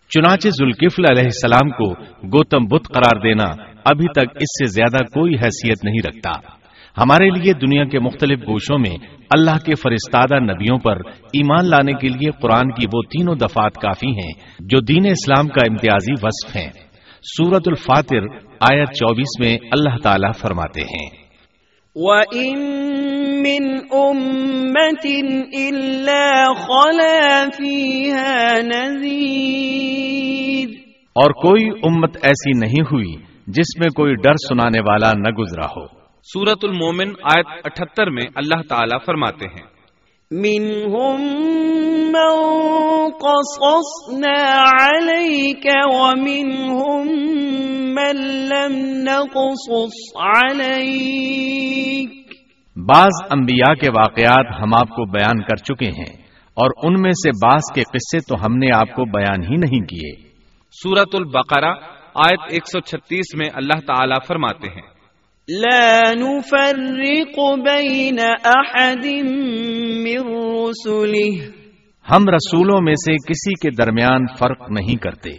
چنانچہ 0.09 0.49
ذوالکفل 0.49 1.05
علیہ 1.11 1.24
السلام 1.24 1.70
کو 1.70 1.93
گوتم 2.39 2.64
بدھ 2.64 2.93
قرار 2.93 3.20
دینا 3.20 3.45
ابھی 3.85 4.07
تک 4.12 4.37
اس 4.41 4.51
سے 4.59 4.66
زیادہ 4.66 5.05
کوئی 5.05 5.35
حیثیت 5.35 5.85
نہیں 5.85 6.07
رکھتا۔ 6.07 6.59
ہمارے 6.99 7.30
لیے 7.30 7.53
دنیا 7.53 7.84
کے 7.84 7.99
مختلف 7.99 8.38
گوشوں 8.38 8.78
میں 8.78 8.97
اللہ 9.30 9.51
کے 9.51 9.74
فرستادہ 9.74 10.38
نبیوں 10.38 10.78
پر 10.78 11.11
ایمان 11.11 11.70
لانے 11.70 11.93
کے 11.93 12.09
لیے 12.09 12.30
قرآن 12.43 12.70
کی 12.70 12.86
وہ 12.93 13.03
تینوں 13.03 13.34
دفات 13.34 13.74
کافی 13.74 14.07
ہیں 14.07 14.32
جو 14.61 14.80
دین 14.80 15.07
اسلام 15.07 15.49
کا 15.49 15.70
امتیازی 15.70 16.12
وصف 16.22 16.57
ہیں۔ 16.57 16.70
سورت 17.22 17.62
الفاتر 17.66 18.20
آیت 18.61 18.88
چوبیس 18.88 19.41
میں 19.41 19.59
اللہ 19.72 19.97
تعالی 20.03 20.38
فرماتے 20.38 20.80
ہیں۔ 20.80 21.09
وَإِن 21.95 23.43
مِّنْ 23.43 23.95
أُمَّةٍ 23.95 25.30
إِلَّا 25.57 26.53
خَلَا 26.53 27.45
فِيهَا 27.57 28.62
نَذِيرٌ 28.62 30.70
اور 31.12 31.30
کوئی 31.30 31.70
امت 31.82 32.18
ایسی 32.22 32.59
نہیں 32.59 32.84
ہوئی 32.93 33.14
جس 33.47 33.78
میں 33.78 33.88
کوئی 33.88 34.14
ڈر 34.14 34.32
سنانے 34.49 34.80
والا 34.80 35.12
نہ 35.12 35.30
گزرا 35.30 35.66
ہو۔ 35.66 35.99
سورت 36.22 36.58
المومن 36.62 37.08
آیت 37.08 37.46
اٹھتر 37.64 38.10
میں 38.10 38.22
اللہ 38.34 38.62
تعالیٰ 38.68 38.98
فرماتے 39.06 39.46
ہیں۔ 39.46 39.80
منهم 40.30 41.20
من 42.06 42.38
قصصنا 43.20 44.60
عليك 44.82 45.66
ومنهم 45.94 47.06
من 47.92 48.16
لم 48.26 49.02
نقصص 49.02 50.16
عليك 50.16 52.10
بعض 52.76 53.26
انبیاء 53.30 53.74
کے 53.74 53.90
واقعات 53.90 54.46
ہم 54.62 54.74
آپ 54.74 54.88
کو 54.88 55.04
بیان 55.10 55.42
کر 55.42 55.56
چکے 55.56 55.86
ہیں 55.86 56.22
اور 56.54 56.70
ان 56.82 57.02
میں 57.02 57.10
سے 57.10 57.30
بعض 57.30 57.74
کے 57.74 57.80
قصے 57.80 58.18
تو 58.28 58.34
ہم 58.46 58.56
نے 58.56 58.70
آپ 58.74 58.94
کو 58.94 59.04
بیان 59.04 59.42
ہی 59.42 59.56
نہیں 59.56 59.86
کیے۔ 59.86 60.28
سورت 60.72 61.14
البقرہ 61.14 61.74
آیت 62.14 62.40
136 62.52 63.34
میں 63.36 63.50
اللہ 63.54 63.80
تعالیٰ 63.86 64.18
فرماتے 64.26 64.68
ہیں۔ 64.68 64.89
لا 65.59 66.03
نفرق 66.14 67.38
بين 67.59 68.18
احد 68.44 69.07
من 69.96 70.36
رسله. 70.36 71.38
ہم 72.11 72.28
رسولوں 72.28 72.80
میں 72.82 72.94
سے 72.94 73.12
کسی 73.12 73.51
کے 73.51 73.70
درمیان 73.70 74.26
فرق 74.38 74.70
نہیں 74.70 74.96
کرتے۔ 74.96 75.30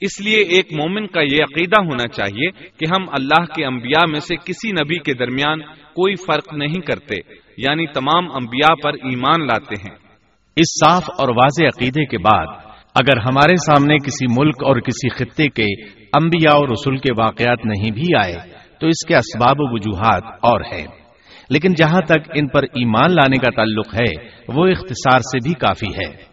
اس 0.00 0.20
لیے 0.20 0.36
ایک 0.36 0.72
مومن 0.72 1.06
کا 1.06 1.20
یہ 1.20 1.42
عقیدہ 1.42 1.80
ہونا 1.80 2.08
چاہیے 2.08 2.50
کہ 2.50 2.86
ہم 2.94 3.02
اللہ 3.08 3.44
کے 3.44 3.64
انبیاء 3.64 4.10
میں 4.10 4.20
سے 4.20 4.36
کسی 4.44 4.72
نبی 4.72 4.98
کے 4.98 5.14
درمیان 5.14 5.60
کوئی 5.94 6.14
فرق 6.14 6.54
نہیں 6.54 6.80
کرتے 6.80 7.14
یعنی 7.56 7.86
تمام 7.86 8.36
انبیاء 8.36 8.74
پر 8.82 8.92
ایمان 8.92 9.46
لاتے 9.46 9.74
ہیں۔ 9.74 9.96
اس 10.56 10.66
صاف 10.84 11.04
اور 11.18 11.28
واضح 11.28 11.64
عقیدے 11.64 12.04
کے 12.04 12.18
بعد 12.18 12.46
اگر 12.94 13.16
ہمارے 13.18 13.56
سامنے 13.56 13.96
کسی 13.98 14.26
ملک 14.38 14.64
اور 14.64 14.76
کسی 14.76 15.08
خطے 15.08 15.48
کے 15.48 15.82
انبیاء 16.12 16.54
اور 16.54 16.68
رسول 16.68 16.98
کے 16.98 17.12
واقعات 17.18 17.66
نہیں 17.66 17.90
بھی 17.90 18.16
آئے 18.22 18.51
تو 18.82 18.88
اس 18.88 19.06
کے 19.06 19.16
اسباب 19.16 19.56
و 19.58 19.74
وجوہات 19.74 20.22
اور 20.24 20.60
ہیں۔ 20.60 20.86
لیکن 21.50 21.72
جہاں 21.76 22.00
تک 22.00 22.30
ان 22.34 22.48
پر 22.48 22.62
ایمان 22.62 23.14
لانے 23.14 23.36
کا 23.36 23.50
تعلق 23.50 23.94
ہے، 23.94 24.28
وہ 24.48 24.66
اختصار 24.66 25.18
سے 25.18 25.38
بھی 25.44 25.54
کافی 25.54 25.86
ہے۔ 25.86 26.32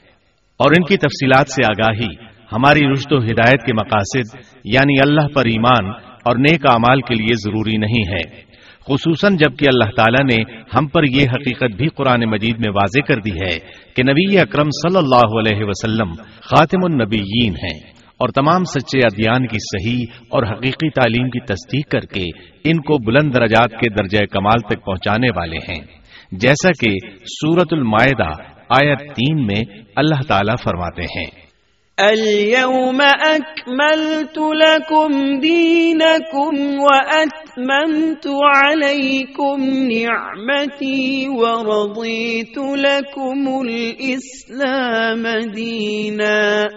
اور 0.58 0.72
ان 0.78 0.84
کی 0.84 0.98
تفصیلات 0.98 1.50
سے 1.50 1.66
آگاہی، 1.66 2.16
ہماری 2.52 2.92
رشت 2.92 3.14
و 3.14 3.18
ہدایت 3.18 3.66
کے 3.66 3.74
مقاصد 3.74 4.38
یعنی 4.64 4.94
اللہ 5.02 5.28
پر 5.36 5.46
ایمان 5.46 5.90
اور 6.26 6.36
نیک 6.36 6.62
اعمال 6.70 7.02
کے 7.02 7.16
لیے 7.16 7.36
ضروری 7.36 7.78
نہیں 7.78 8.14
ہے۔ 8.14 8.50
خصوصاً 8.88 9.38
جبکہ 9.38 9.66
اللہ 9.66 9.92
تعالیٰ 9.96 10.38
نے 10.38 10.60
ہم 10.78 10.88
پر 10.88 11.04
یہ 11.04 11.24
حقیقت 11.24 11.76
بھی 11.76 11.88
قرآن 11.88 12.24
مجید 12.30 12.60
میں 12.60 12.74
واضح 12.74 13.00
کر 13.08 13.22
دی 13.22 13.32
ہے 13.32 13.60
کہ 13.96 14.04
نبی 14.04 14.40
اکرم 14.40 14.70
صلی 14.70 14.98
اللہ 14.98 15.40
علیہ 15.40 15.66
وسلم 15.66 16.14
خاتم 16.42 16.84
النبیین 16.84 17.54
ہیں۔ 17.56 17.99
اور 18.20 18.30
تمام 18.30 18.64
سچے 18.64 19.00
ادیان 19.00 19.48
کی 19.48 19.58
صحیح 19.60 20.06
اور 20.30 20.44
حقیقی 20.44 20.90
تعلیم 20.90 21.30
کی 21.30 21.40
تصدیق 21.40 21.90
کر 21.90 22.00
کے 22.00 22.24
ان 22.64 22.78
کو 22.78 22.98
بلند 22.98 23.36
درجات 23.36 23.72
کے 23.72 23.90
درجہ 23.90 24.26
کمال 24.32 24.60
تک 24.70 24.86
پہنچانے 24.86 25.28
والے 25.36 25.58
ہیں۔ 25.58 26.00
جیسا 26.32 26.72
کہ 26.80 26.96
سورت 27.26 27.68
المائدہ 27.72 28.32
آیت 28.70 29.00
تین 29.00 29.46
میں 29.46 29.64
اللہ 29.96 30.22
تعالی 30.28 30.54
فرماتے 30.64 31.02
ہیں۔ 31.02 31.50
اليوم 31.98 33.02
اكملت 33.02 34.38
لكم 34.38 35.40
دينكم 35.40 36.82
واتممت 36.82 38.28
عليكم 38.58 39.64
نعمتي 39.66 41.26
ورضيت 41.28 42.58
لكم 42.58 43.48
الاسلام 43.48 45.24
دينا۔ 45.56 46.68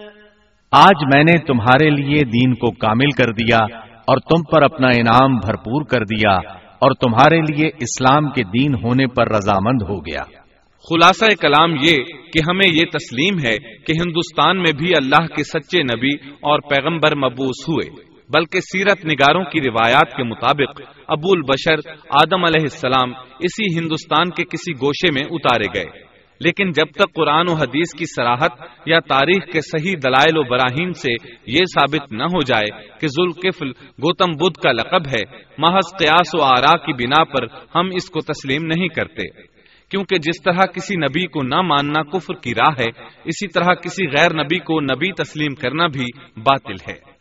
آج 0.75 1.05
میں 1.15 1.25
نے 1.25 1.33
تمہارے 1.47 1.91
لیے 1.91 2.21
دین 2.25 2.55
کو 2.55 2.71
کامل 2.71 3.11
کر 3.11 3.33
دیا 3.33 3.59
اور 3.85 4.17
تم 4.17 4.43
پر 4.43 4.63
اپنا 4.63 4.89
انعام 4.89 5.37
بھرپور 5.37 5.85
کر 5.85 6.05
دیا 6.05 6.33
اور 6.81 6.91
تمہارے 6.91 7.41
لیے 7.41 7.67
اسلام 7.67 8.31
کے 8.31 8.43
دین 8.43 8.75
ہونے 8.75 9.07
پر 9.07 9.29
رضامند 9.29 9.83
ہو 9.89 9.99
گیا۔ 9.99 10.23
خلاصہ 10.91 11.25
کلام 11.41 11.75
یہ 11.75 11.97
کہ 12.05 12.41
ہمیں 12.49 12.67
یہ 12.73 12.85
تسلیم 12.93 13.39
ہے 13.39 13.59
کہ 13.59 13.93
ہندوستان 13.93 14.63
میں 14.63 14.73
بھی 14.73 14.93
اللہ 14.97 15.27
کے 15.27 15.45
سچے 15.45 15.83
نبی 15.83 16.15
اور 16.31 16.59
پیغمبر 16.59 17.17
مبوس 17.17 17.69
ہوئے، 17.69 18.05
بلکہ 18.29 18.61
سیرت 18.61 19.05
نگاروں 19.07 19.45
کی 19.45 19.61
روایات 19.61 20.17
کے 20.17 20.23
مطابق 20.23 20.81
ابو 21.09 21.29
البشر 21.33 21.89
آدم 22.11 22.45
علیہ 22.45 22.63
السلام 22.63 23.13
اسی 23.41 23.79
ہندوستان 23.79 24.31
کے 24.31 24.45
کسی 24.45 24.73
گوشے 24.73 25.11
میں 25.13 25.23
اتارے 25.31 25.67
گئے۔ 25.75 26.12
لیکن 26.41 26.71
جب 26.71 26.87
تک 26.95 27.15
قرآن 27.15 27.47
و 27.49 27.55
حدیث 27.55 27.93
کی 27.99 28.05
سراحت 28.05 28.51
یا 28.87 28.99
تاریخ 29.01 29.45
کے 29.53 29.61
صحیح 29.61 29.95
دلائل 30.05 30.39
و 30.39 30.43
براہین 30.43 30.93
سے 30.93 31.13
یہ 31.47 31.65
ثابت 31.65 32.13
نہ 32.13 32.23
ہو 32.23 32.43
جائے 32.43 32.83
کہ 33.01 33.07
ذوالقفل 33.07 33.69
گوتم 34.03 34.31
بدھ 34.31 34.63
کا 34.63 34.73
لقب 34.73 35.07
ہے، 35.09 35.45
محض 35.59 35.99
قیاس 35.99 36.35
و 36.35 36.43
آرا 36.43 36.77
کی 36.77 36.93
بنا 36.93 37.25
پر 37.25 37.47
ہم 37.75 37.89
اس 37.95 38.11
کو 38.11 38.21
تسلیم 38.21 38.65
نہیں 38.65 38.89
کرتے۔ 38.89 39.53
کیونکہ 39.91 40.17
جس 40.17 40.43
طرح 40.43 40.65
کسی 40.65 40.97
نبی 40.97 41.27
کو 41.27 41.43
نہ 41.43 41.61
ماننا 41.61 42.03
کفر 42.03 42.35
کی 42.35 42.55
راہ 42.55 42.75
ہے، 42.81 43.03
اسی 43.25 43.49
طرح 43.49 43.75
کسی 43.75 44.07
غیر 44.07 44.35
نبی 44.35 44.59
کو 44.59 44.81
نبی 44.81 45.13
تسلیم 45.13 45.55
کرنا 45.55 45.87
بھی 45.87 46.05
باطل 46.37 46.77
ہے۔ 46.91 47.12